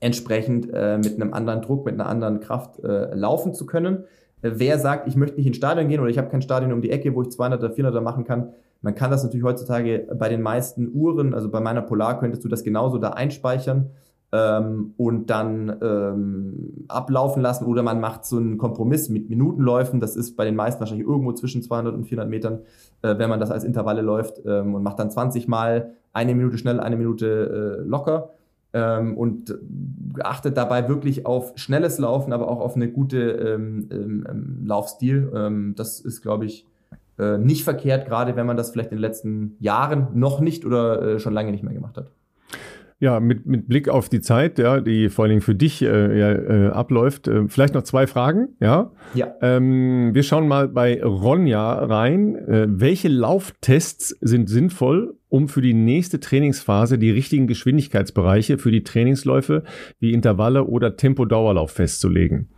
[0.01, 4.05] entsprechend äh, mit einem anderen Druck, mit einer anderen Kraft äh, laufen zu können.
[4.41, 6.91] Wer sagt, ich möchte nicht ins Stadion gehen oder ich habe kein Stadion um die
[6.91, 10.91] Ecke, wo ich 200er, 400er machen kann, man kann das natürlich heutzutage bei den meisten
[10.95, 13.91] Uhren, also bei meiner Polar könntest du das genauso da einspeichern
[14.31, 19.99] ähm, und dann ähm, ablaufen lassen oder man macht so einen Kompromiss mit Minutenläufen.
[19.99, 22.61] Das ist bei den meisten wahrscheinlich irgendwo zwischen 200 und 400 Metern,
[23.03, 26.59] äh, wenn man das als Intervalle läuft ähm, und macht dann 20 Mal eine Minute
[26.59, 28.31] schnell, eine Minute äh, locker
[28.73, 29.55] ähm, und
[30.21, 35.31] achtet dabei wirklich auf schnelles Laufen, aber auch auf eine gute ähm, ähm, ähm Laufstil.
[35.35, 36.67] Ähm, das ist, glaube ich,
[37.19, 41.03] äh, nicht verkehrt, gerade wenn man das vielleicht in den letzten Jahren noch nicht oder
[41.03, 42.11] äh, schon lange nicht mehr gemacht hat.
[43.01, 46.19] Ja, mit, mit Blick auf die Zeit, ja, die vor allen Dingen für dich äh,
[46.19, 47.29] ja, äh, abläuft.
[47.29, 48.91] Äh, vielleicht noch zwei Fragen, ja?
[49.15, 49.35] Ja.
[49.41, 52.35] Ähm, wir schauen mal bei Ronja rein.
[52.35, 58.83] Äh, welche Lauftests sind sinnvoll, um für die nächste Trainingsphase die richtigen Geschwindigkeitsbereiche für die
[58.83, 59.65] Trainingsläufe
[60.01, 62.49] wie Intervalle oder Tempodauerlauf festzulegen?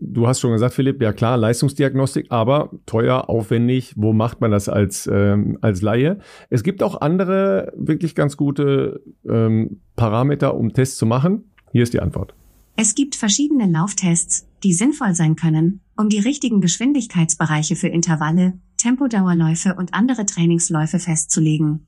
[0.00, 3.92] Du hast schon gesagt, Philipp, ja klar, Leistungsdiagnostik, aber teuer, aufwendig.
[3.96, 6.18] Wo macht man das als, ähm, als Laie?
[6.50, 11.44] Es gibt auch andere wirklich ganz gute ähm, Parameter, um Tests zu machen.
[11.70, 12.34] Hier ist die Antwort.
[12.74, 19.74] Es gibt verschiedene Lauftests, die sinnvoll sein können, um die richtigen Geschwindigkeitsbereiche für Intervalle, Tempodauerläufe
[19.74, 21.85] und andere Trainingsläufe festzulegen.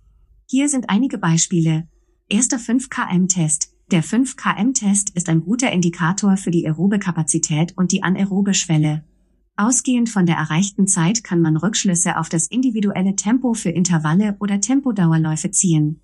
[0.51, 1.87] Hier sind einige Beispiele.
[2.31, 8.03] Erster 5 km-Test, der 5-km-Test ist ein guter Indikator für die aerobe Kapazität und die
[8.03, 9.05] anaerobe Schwelle.
[9.57, 14.59] Ausgehend von der erreichten Zeit kann man Rückschlüsse auf das individuelle Tempo für Intervalle oder
[14.59, 16.01] Tempodauerläufe ziehen.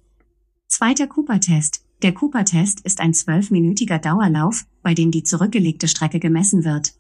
[0.69, 1.83] Zweiter Cooper-Test.
[2.03, 6.93] Der Cooper-Test ist ein zwölfminütiger Dauerlauf, bei dem die zurückgelegte Strecke gemessen wird.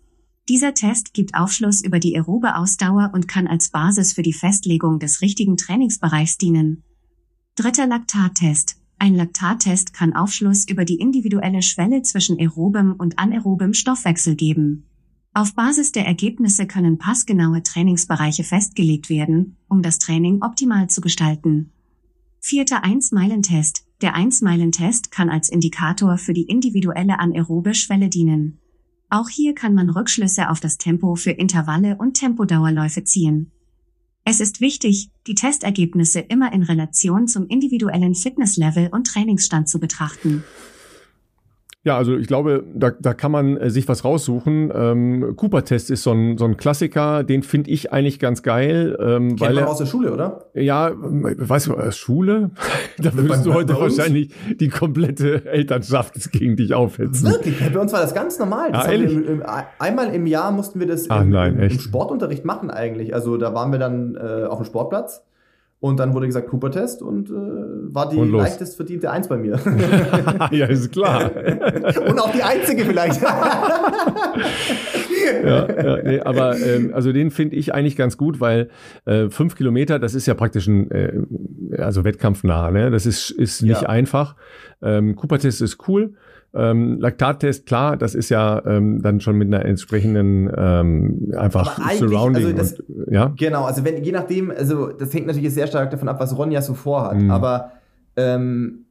[0.49, 4.99] Dieser Test gibt Aufschluss über die aerobe Ausdauer und kann als Basis für die Festlegung
[4.99, 6.85] des richtigen Trainingsbereichs dienen.
[7.57, 8.79] Dritter Laktattest.
[8.99, 14.89] Ein Laktattest kann Aufschluss über die individuelle Schwelle zwischen aerobem und anaerobem Stoffwechsel geben.
[15.35, 21.71] Auf Basis der Ergebnisse können passgenaue Trainingsbereiche festgelegt werden, um das Training optimal zu gestalten.
[22.41, 23.85] Vierter 1-Meilen-Test.
[24.01, 28.59] Der 1-Meilen-Test kann als Indikator für die individuelle anaerobe Schwelle dienen.
[29.11, 33.53] Auch hier kann man Rückschlüsse auf das Tempo für Intervalle und Tempodauerläufe ziehen.
[34.27, 40.43] Es ist wichtig, die Testergebnisse immer in Relation zum individuellen Fitnesslevel und Trainingsstand zu betrachten.
[41.85, 44.73] Ja, also ich glaube, da, da kann man äh, sich was raussuchen.
[44.75, 48.97] Ähm, Cooper-Test ist so ein, so ein Klassiker, den finde ich eigentlich ganz geil.
[48.99, 50.47] Ähm, Kennt weil man aus der Schule, oder?
[50.55, 52.53] Ja, weißt du, Schule?
[52.99, 57.31] da würdest du heute wahrscheinlich die komplette Elternschaft gegen dich aufhetzen.
[57.31, 57.57] Wirklich?
[57.71, 58.73] Bei uns war das ganz normal.
[58.73, 59.13] Das ah, ehrlich?
[59.13, 59.43] Im, im,
[59.79, 63.15] einmal im Jahr mussten wir das Ach, im, nein, im, im Sportunterricht machen eigentlich.
[63.15, 65.23] Also da waren wir dann äh, auf dem Sportplatz
[65.85, 69.61] und dann wurde gesagt Cooper-Test und äh, war die leichtest verdiente Eins bei mir.
[70.51, 71.31] ja, ist klar.
[72.09, 73.21] und auch die einzige vielleicht.
[75.45, 78.71] ja, ja nee, aber ähm, also den finde ich eigentlich ganz gut, weil
[79.05, 81.21] äh, fünf Kilometer, das ist ja praktisch ein äh,
[81.77, 82.91] also wettkampfnah, ne?
[82.91, 83.89] Das ist, ist nicht ja.
[83.91, 84.37] einfach.
[84.81, 86.15] Ähm, Cooper-Test ist cool.
[86.55, 92.45] Ähm, Laktattest, klar, das ist ja ähm, dann schon mit einer entsprechenden ähm, einfach Surrounding.
[92.45, 93.33] Also das, und, ja?
[93.37, 96.63] Genau, also wenn, je nachdem, also das hängt natürlich sehr stark davon ab, was Ronja
[96.63, 97.17] so vorhat.
[97.17, 97.31] Mhm.
[97.31, 97.73] Aber
[98.17, 98.85] ähm,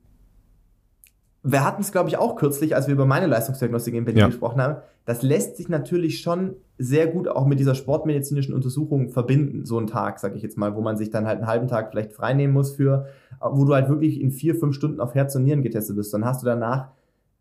[1.44, 4.27] wir hatten es, glaube ich, auch kürzlich, als wir über meine Leistungsdiagnostik in Berlin ja.
[4.27, 4.77] gesprochen haben.
[5.06, 9.88] Das lässt sich natürlich schon sehr gut auch mit dieser sportmedizinischen Untersuchung verbinden, so ein
[9.88, 12.53] Tag, sage ich jetzt mal, wo man sich dann halt einen halben Tag vielleicht freinehmen
[12.53, 13.07] muss für,
[13.41, 16.14] wo du halt wirklich in vier, fünf Stunden auf Herz und Nieren getestet bist.
[16.14, 16.91] Dann hast du danach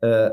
[0.03, 0.31] äh,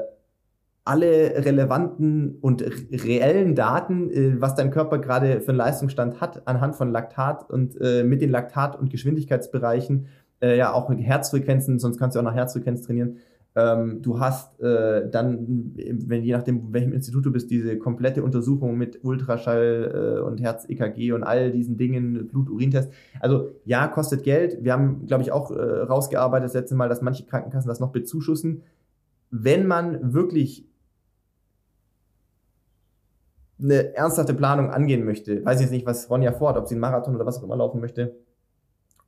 [0.89, 6.75] alle relevanten und reellen Daten, äh, was dein Körper gerade für einen Leistungsstand hat, anhand
[6.75, 10.07] von Laktat und äh, mit den Laktat- und Geschwindigkeitsbereichen,
[10.41, 13.17] äh, ja auch mit Herzfrequenzen, sonst kannst du auch nach Herzfrequenz trainieren.
[13.55, 18.75] Ähm, du hast äh, dann, wenn je nachdem, welchem Institut du bist, diese komplette Untersuchung
[18.75, 22.91] mit Ultraschall äh, und Herz-EKG und all diesen Dingen, Blut-Urintest.
[23.19, 24.63] Also ja, kostet Geld.
[24.63, 28.63] Wir haben, glaube ich, auch rausgearbeitet das letzte Mal, dass manche Krankenkassen das noch bezuschussen
[29.31, 30.65] wenn man wirklich
[33.61, 36.81] eine ernsthafte Planung angehen möchte, weiß ich jetzt nicht, was Ronja vorhat, ob sie einen
[36.81, 38.15] Marathon oder was auch immer laufen möchte,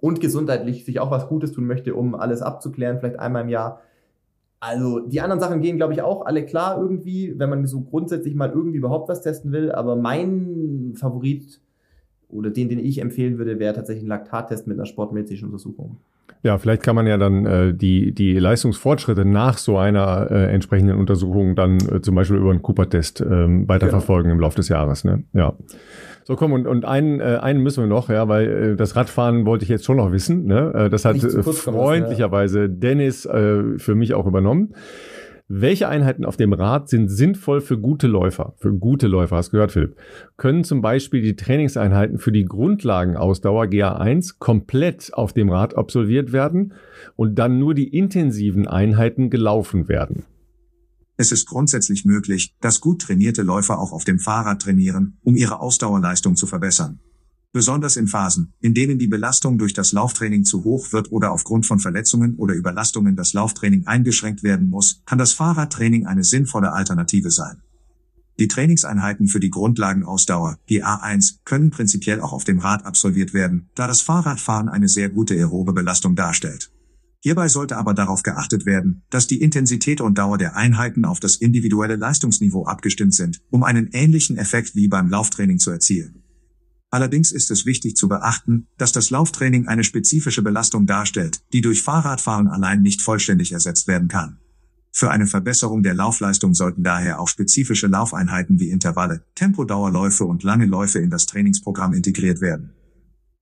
[0.01, 3.81] und gesundheitlich sich auch was Gutes tun möchte, um alles abzuklären, vielleicht einmal im Jahr.
[4.59, 8.35] Also die anderen Sachen gehen, glaube ich, auch alle klar irgendwie, wenn man so grundsätzlich
[8.35, 9.71] mal irgendwie überhaupt was testen will.
[9.71, 11.61] Aber mein Favorit
[12.31, 15.97] oder den, den ich empfehlen würde, wäre tatsächlich ein Laktattest mit einer sportmedizinischen Untersuchung.
[16.43, 20.97] Ja, vielleicht kann man ja dann äh, die, die Leistungsfortschritte nach so einer äh, entsprechenden
[20.97, 23.25] Untersuchung dann äh, zum Beispiel über einen Cooper-Test äh,
[23.67, 24.35] weiterverfolgen genau.
[24.35, 25.03] im Laufe des Jahres.
[25.03, 25.23] Ne?
[25.33, 25.53] Ja.
[26.23, 29.45] So, komm, und, und einen, äh, einen müssen wir noch, ja, weil äh, das Radfahren
[29.45, 30.45] wollte ich jetzt schon noch wissen.
[30.45, 30.71] Ne?
[30.73, 34.73] Äh, das hat freundlicherweise Dennis äh, für mich auch übernommen.
[35.53, 38.53] Welche Einheiten auf dem Rad sind sinnvoll für gute Läufer?
[38.59, 39.97] Für gute Läufer, hast gehört, Philipp.
[40.37, 46.71] Können zum Beispiel die Trainingseinheiten für die Grundlagenausdauer GA1 komplett auf dem Rad absolviert werden
[47.17, 50.23] und dann nur die intensiven Einheiten gelaufen werden?
[51.17, 55.59] Es ist grundsätzlich möglich, dass gut trainierte Läufer auch auf dem Fahrrad trainieren, um ihre
[55.59, 57.01] Ausdauerleistung zu verbessern.
[57.53, 61.65] Besonders in Phasen, in denen die Belastung durch das Lauftraining zu hoch wird oder aufgrund
[61.65, 67.29] von Verletzungen oder Überlastungen das Lauftraining eingeschränkt werden muss, kann das Fahrradtraining eine sinnvolle Alternative
[67.29, 67.61] sein.
[68.39, 73.69] Die Trainingseinheiten für die Grundlagenausdauer, die A1, können prinzipiell auch auf dem Rad absolviert werden,
[73.75, 76.71] da das Fahrradfahren eine sehr gute aerobe Belastung darstellt.
[77.19, 81.35] Hierbei sollte aber darauf geachtet werden, dass die Intensität und Dauer der Einheiten auf das
[81.35, 86.20] individuelle Leistungsniveau abgestimmt sind, um einen ähnlichen Effekt wie beim Lauftraining zu erzielen.
[86.93, 91.81] Allerdings ist es wichtig zu beachten, dass das Lauftraining eine spezifische Belastung darstellt, die durch
[91.81, 94.39] Fahrradfahren allein nicht vollständig ersetzt werden kann.
[94.91, 100.65] Für eine Verbesserung der Laufleistung sollten daher auch spezifische Laufeinheiten wie Intervalle, Tempodauerläufe und lange
[100.65, 102.73] Läufe in das Trainingsprogramm integriert werden.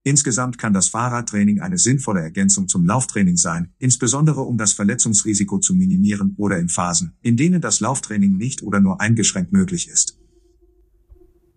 [0.03, 5.73] Insgesamt kann das Fahrradtraining eine sinnvolle Ergänzung zum Lauftraining sein, insbesondere um das Verletzungsrisiko zu
[5.73, 10.19] minimieren oder in Phasen, in denen das Lauftraining nicht oder nur eingeschränkt möglich ist.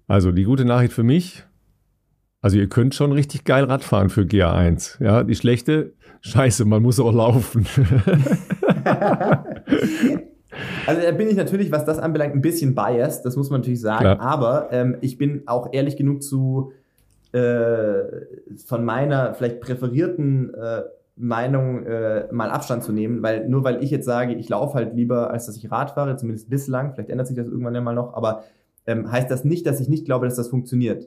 [0.07, 1.45] Also die gute Nachricht für mich,
[2.43, 5.03] also ihr könnt schon richtig geil Radfahren für GA1.
[5.03, 5.93] Ja, die schlechte,
[6.23, 7.67] scheiße, man muss auch laufen.
[10.87, 13.81] also da bin ich natürlich, was das anbelangt, ein bisschen biased, das muss man natürlich
[13.81, 14.01] sagen.
[14.01, 14.21] Klar.
[14.21, 16.73] Aber ähm, ich bin auch ehrlich genug zu
[17.31, 18.03] äh,
[18.67, 20.83] von meiner vielleicht präferierten äh,
[21.15, 24.95] Meinung äh, mal Abstand zu nehmen, weil nur weil ich jetzt sage, ich laufe halt
[24.95, 27.95] lieber, als dass ich Rad fahre, zumindest bislang, vielleicht ändert sich das irgendwann ja mal
[27.95, 28.43] noch, aber
[28.87, 31.07] ähm, heißt das nicht, dass ich nicht glaube, dass das funktioniert.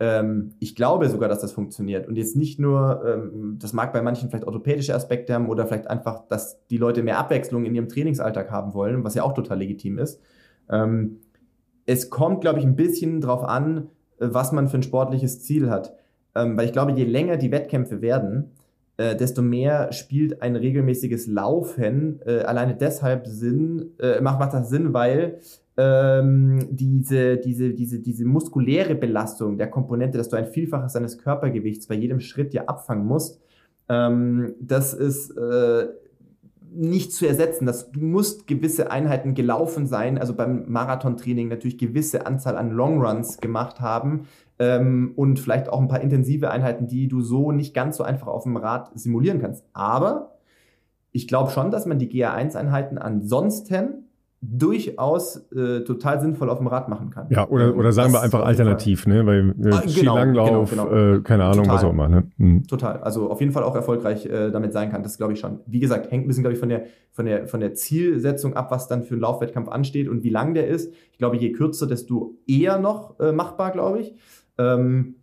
[0.00, 2.08] Ähm, ich glaube sogar, dass das funktioniert.
[2.08, 5.88] Und jetzt nicht nur, ähm, das mag bei manchen vielleicht orthopädische Aspekte haben oder vielleicht
[5.88, 9.58] einfach, dass die Leute mehr Abwechslung in ihrem Trainingsalltag haben wollen, was ja auch total
[9.58, 10.18] legitim ist.
[10.70, 11.18] Ähm,
[11.84, 15.70] es kommt, glaube ich, ein bisschen drauf an, äh, was man für ein sportliches Ziel
[15.70, 15.94] hat.
[16.32, 18.52] Weil ich glaube, je länger die Wettkämpfe werden,
[18.98, 24.94] äh, desto mehr spielt ein regelmäßiges Laufen äh, alleine deshalb Sinn, macht, macht das Sinn,
[24.94, 25.40] weil
[25.80, 31.86] ähm, diese, diese, diese, diese muskuläre Belastung der Komponente, dass du ein Vielfaches seines Körpergewichts
[31.86, 33.40] bei jedem Schritt dir abfangen musst,
[33.88, 35.88] ähm, das ist äh,
[36.72, 37.64] nicht zu ersetzen.
[37.64, 43.38] Das, du musst gewisse Einheiten gelaufen sein, also beim Marathontraining natürlich gewisse Anzahl an Longruns
[43.38, 44.26] gemacht haben
[44.58, 48.26] ähm, und vielleicht auch ein paar intensive Einheiten, die du so nicht ganz so einfach
[48.26, 49.64] auf dem Rad simulieren kannst.
[49.72, 50.36] Aber
[51.10, 54.09] ich glaube schon, dass man die GA1-Einheiten ansonsten
[54.42, 57.26] durchaus äh, total sinnvoll auf dem Rad machen kann.
[57.28, 59.26] Ja, oder, oder sagen das wir einfach alternativ, ne?
[59.26, 61.16] Weil äh, ah, genau, Skilanglauf, genau, genau.
[61.16, 61.74] Äh, keine Ahnung, total.
[61.74, 62.08] was auch immer.
[62.08, 62.30] Ne?
[62.38, 62.66] Mhm.
[62.66, 63.00] Total.
[63.02, 65.60] Also auf jeden Fall auch erfolgreich äh, damit sein kann, das glaube ich schon.
[65.66, 68.70] Wie gesagt, hängt ein bisschen, glaube ich, von der, von, der, von der Zielsetzung ab,
[68.70, 70.90] was dann für einen Laufwettkampf ansteht und wie lang der ist.
[71.12, 74.14] Ich glaube, je kürzer, desto eher noch äh, machbar, glaube ich.
[74.56, 75.16] Ähm,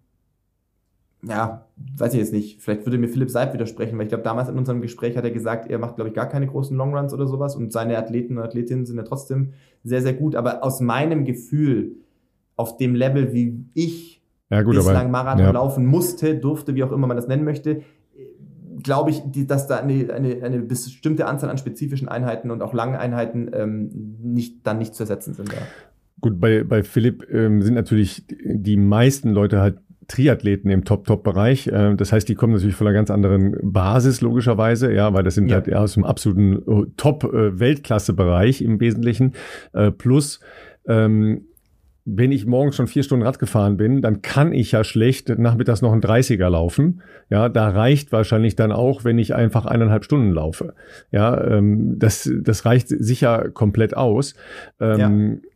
[1.23, 1.65] ja,
[1.98, 4.57] weiß ich jetzt nicht, vielleicht würde mir Philipp Seib widersprechen, weil ich glaube, damals in
[4.57, 7.56] unserem Gespräch hat er gesagt, er macht, glaube ich, gar keine großen Longruns oder sowas
[7.56, 9.53] und seine Athleten und Athletinnen sind ja trotzdem
[9.84, 10.35] sehr, sehr gut.
[10.35, 11.95] Aber aus meinem Gefühl,
[12.56, 15.52] auf dem Level, wie ich ja, gut, bislang aber, Marathon ja.
[15.52, 17.81] laufen musste, durfte, wie auch immer man das nennen möchte,
[18.84, 22.73] glaube ich, die, dass da eine, eine, eine bestimmte Anzahl an spezifischen Einheiten und auch
[22.73, 25.52] langen Einheiten ähm, nicht, dann nicht zu ersetzen sind.
[25.52, 25.60] Ja.
[26.22, 31.67] Gut, bei, bei Philipp ähm, sind natürlich die meisten Leute halt Triathleten im Top-Top-Bereich.
[31.67, 35.35] Äh, das heißt, die kommen natürlich von einer ganz anderen Basis, logischerweise, ja, weil das
[35.35, 35.55] sind ja.
[35.55, 39.34] halt aus dem absoluten äh, Top-Weltklasse-Bereich im Wesentlichen.
[39.73, 40.39] Äh, plus,
[40.88, 41.41] ähm,
[42.09, 45.81] wenn ich morgens schon vier Stunden Rad gefahren bin, dann kann ich ja schlecht nachmittags
[45.81, 47.01] noch einen 30er laufen.
[47.29, 50.73] Ja, da reicht wahrscheinlich dann auch, wenn ich einfach eineinhalb Stunden laufe.
[51.11, 54.35] Ja, ähm, das, das reicht sicher komplett aus.
[54.79, 54.99] Ähm,
[55.41, 55.49] ja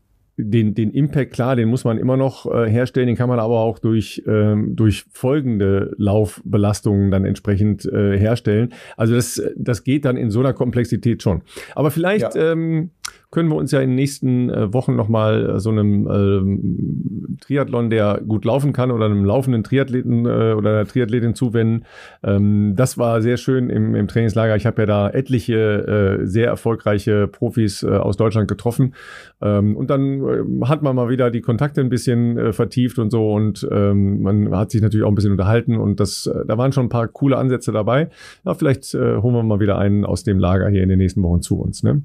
[0.43, 3.59] den, den Impact, klar, den muss man immer noch äh, herstellen, den kann man aber
[3.59, 8.73] auch durch, ähm, durch folgende Laufbelastungen dann entsprechend äh, herstellen.
[8.97, 11.41] Also das, das geht dann in so einer Komplexität schon.
[11.76, 12.51] Aber vielleicht ja.
[12.51, 12.91] ähm,
[13.31, 17.89] können wir uns ja in den nächsten äh, Wochen nochmal äh, so einem äh, Triathlon,
[17.89, 21.85] der gut laufen kann, oder einem laufenden Triathleten äh, oder einer Triathletin zuwenden.
[22.23, 24.55] Ähm, das war sehr schön im, im Trainingslager.
[24.57, 28.93] Ich habe ja da etliche äh, sehr erfolgreiche Profis äh, aus Deutschland getroffen.
[29.41, 33.11] Ähm, und dann äh, hat man mal wieder die Kontakte ein bisschen äh, vertieft und
[33.11, 36.57] so und ähm, man hat sich natürlich auch ein bisschen unterhalten und das, äh, da
[36.57, 38.09] waren schon ein paar coole Ansätze dabei.
[38.45, 41.23] Ja, vielleicht äh, holen wir mal wieder einen aus dem Lager hier in den nächsten
[41.23, 41.81] Wochen zu uns.
[41.81, 42.03] Ne?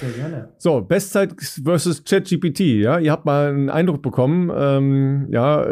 [0.00, 0.48] Sehr gerne.
[0.58, 1.34] So, Bestzeit
[1.64, 2.60] versus ChatGPT.
[2.60, 4.50] Ja, ihr habt mal einen Eindruck bekommen.
[4.54, 5.66] Ähm, ja,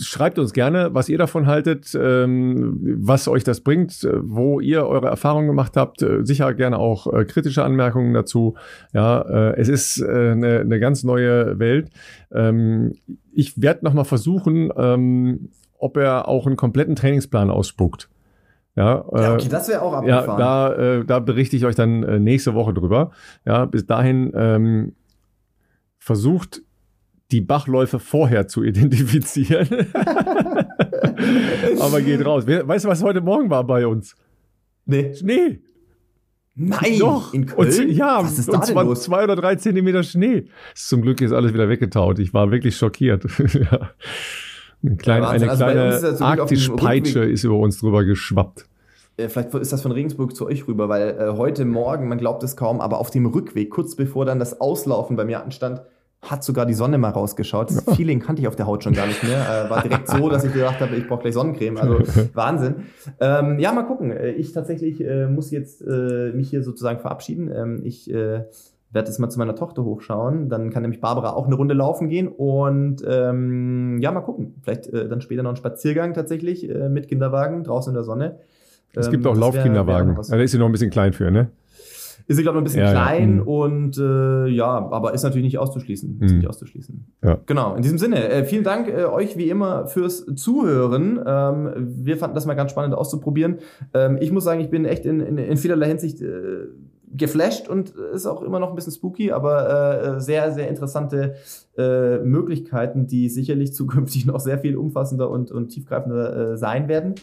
[0.00, 5.08] schreibt uns gerne, was ihr davon haltet, ähm, was euch das bringt, wo ihr eure
[5.08, 6.04] Erfahrungen gemacht habt.
[6.22, 8.56] Sicher gerne auch äh, kritische Anmerkungen dazu.
[8.94, 11.90] Ja, äh, es ist äh, eine, eine ganz neue Welt.
[12.32, 12.94] Ähm,
[13.32, 18.08] ich werde noch mal versuchen, ähm, ob er auch einen kompletten Trainingsplan ausspuckt.
[18.76, 20.38] Ja, ja okay, äh, das wäre auch abgefahren.
[20.38, 23.10] Ja, da, äh, da berichte ich euch dann äh, nächste Woche drüber.
[23.44, 24.94] Ja, bis dahin ähm,
[25.98, 26.62] versucht
[27.32, 29.68] die Bachläufe vorher zu identifizieren.
[31.80, 32.46] Aber geht raus.
[32.46, 34.14] Weißt du, was heute Morgen war bei uns?
[34.84, 35.14] Nee.
[35.14, 35.60] Schnee.
[36.54, 37.34] Nein, Doch.
[37.34, 37.68] in Köln?
[37.68, 39.02] Und, ja, was ist da denn los?
[39.02, 40.46] zwei oder drei Zentimeter Schnee.
[40.74, 42.18] Zum Glück ist alles wieder weggetaut.
[42.18, 43.26] Ich war wirklich schockiert.
[43.54, 43.90] ja.
[44.82, 48.66] Eine kleine, eine also kleine Arktisch-Peitsche ist über uns drüber geschwappt.
[49.18, 52.54] Vielleicht ist das von Regensburg zu euch rüber, weil äh, heute Morgen, man glaubt es
[52.54, 55.80] kaum, aber auf dem Rückweg, kurz bevor dann das Auslaufen bei mir anstand,
[56.20, 57.70] hat sogar die Sonne mal rausgeschaut.
[57.70, 59.66] Das Feeling kannte ich auf der Haut schon gar nicht mehr.
[59.66, 61.78] Äh, war direkt so, dass ich gedacht habe, ich brauche gleich Sonnencreme.
[61.78, 62.00] Also
[62.34, 62.86] Wahnsinn.
[63.20, 64.10] Ähm, ja, mal gucken.
[64.10, 67.50] Äh, ich tatsächlich äh, muss jetzt äh, mich hier sozusagen verabschieden.
[67.54, 68.44] Ähm, ich äh,
[68.92, 70.48] werde jetzt mal zu meiner Tochter hochschauen.
[70.48, 72.28] Dann kann nämlich Barbara auch eine Runde laufen gehen.
[72.28, 74.54] Und ähm, ja, mal gucken.
[74.62, 78.38] Vielleicht äh, dann später noch ein Spaziergang tatsächlich äh, mit Kinderwagen draußen in der Sonne.
[78.94, 80.16] Es gibt ähm, auch Laufkinderwagen.
[80.28, 81.50] Da ist sie noch ein bisschen klein für, ne?
[82.28, 83.42] Ist sie, glaube ich, ein bisschen ja, klein ja.
[83.42, 83.48] Mhm.
[83.48, 86.18] und äh, ja, aber ist natürlich nicht auszuschließen.
[86.20, 86.38] Ist mhm.
[86.38, 87.06] nicht auszuschließen.
[87.22, 87.38] Ja.
[87.46, 91.20] Genau, in diesem Sinne, äh, vielen Dank äh, euch wie immer fürs Zuhören.
[91.24, 91.70] Ähm,
[92.04, 93.58] wir fanden das mal ganz spannend auszuprobieren.
[93.94, 96.66] Ähm, ich muss sagen, ich bin echt in, in, in vielerlei Hinsicht äh,
[97.16, 101.34] geflasht und ist auch immer noch ein bisschen spooky, aber äh, sehr, sehr interessante
[101.76, 107.14] äh, Möglichkeiten, die sicherlich zukünftig noch sehr viel umfassender und, und tiefgreifender äh, sein werden.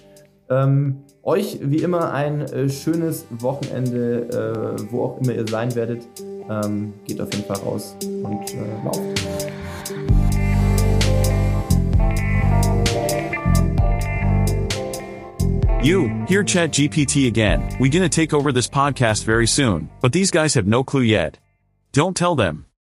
[0.49, 6.07] Ähm, euch wie immer ein äh, schönes Wochenende, äh, wo auch immer ihr sein werdet.
[6.49, 9.72] Ähm, geht auf jeden Fall raus und äh, lauft.
[15.83, 17.75] You, here ChatGPT again.
[17.77, 21.39] We gonna take over this podcast very soon, but these guys have no clue yet.
[21.91, 22.67] Don't tell them.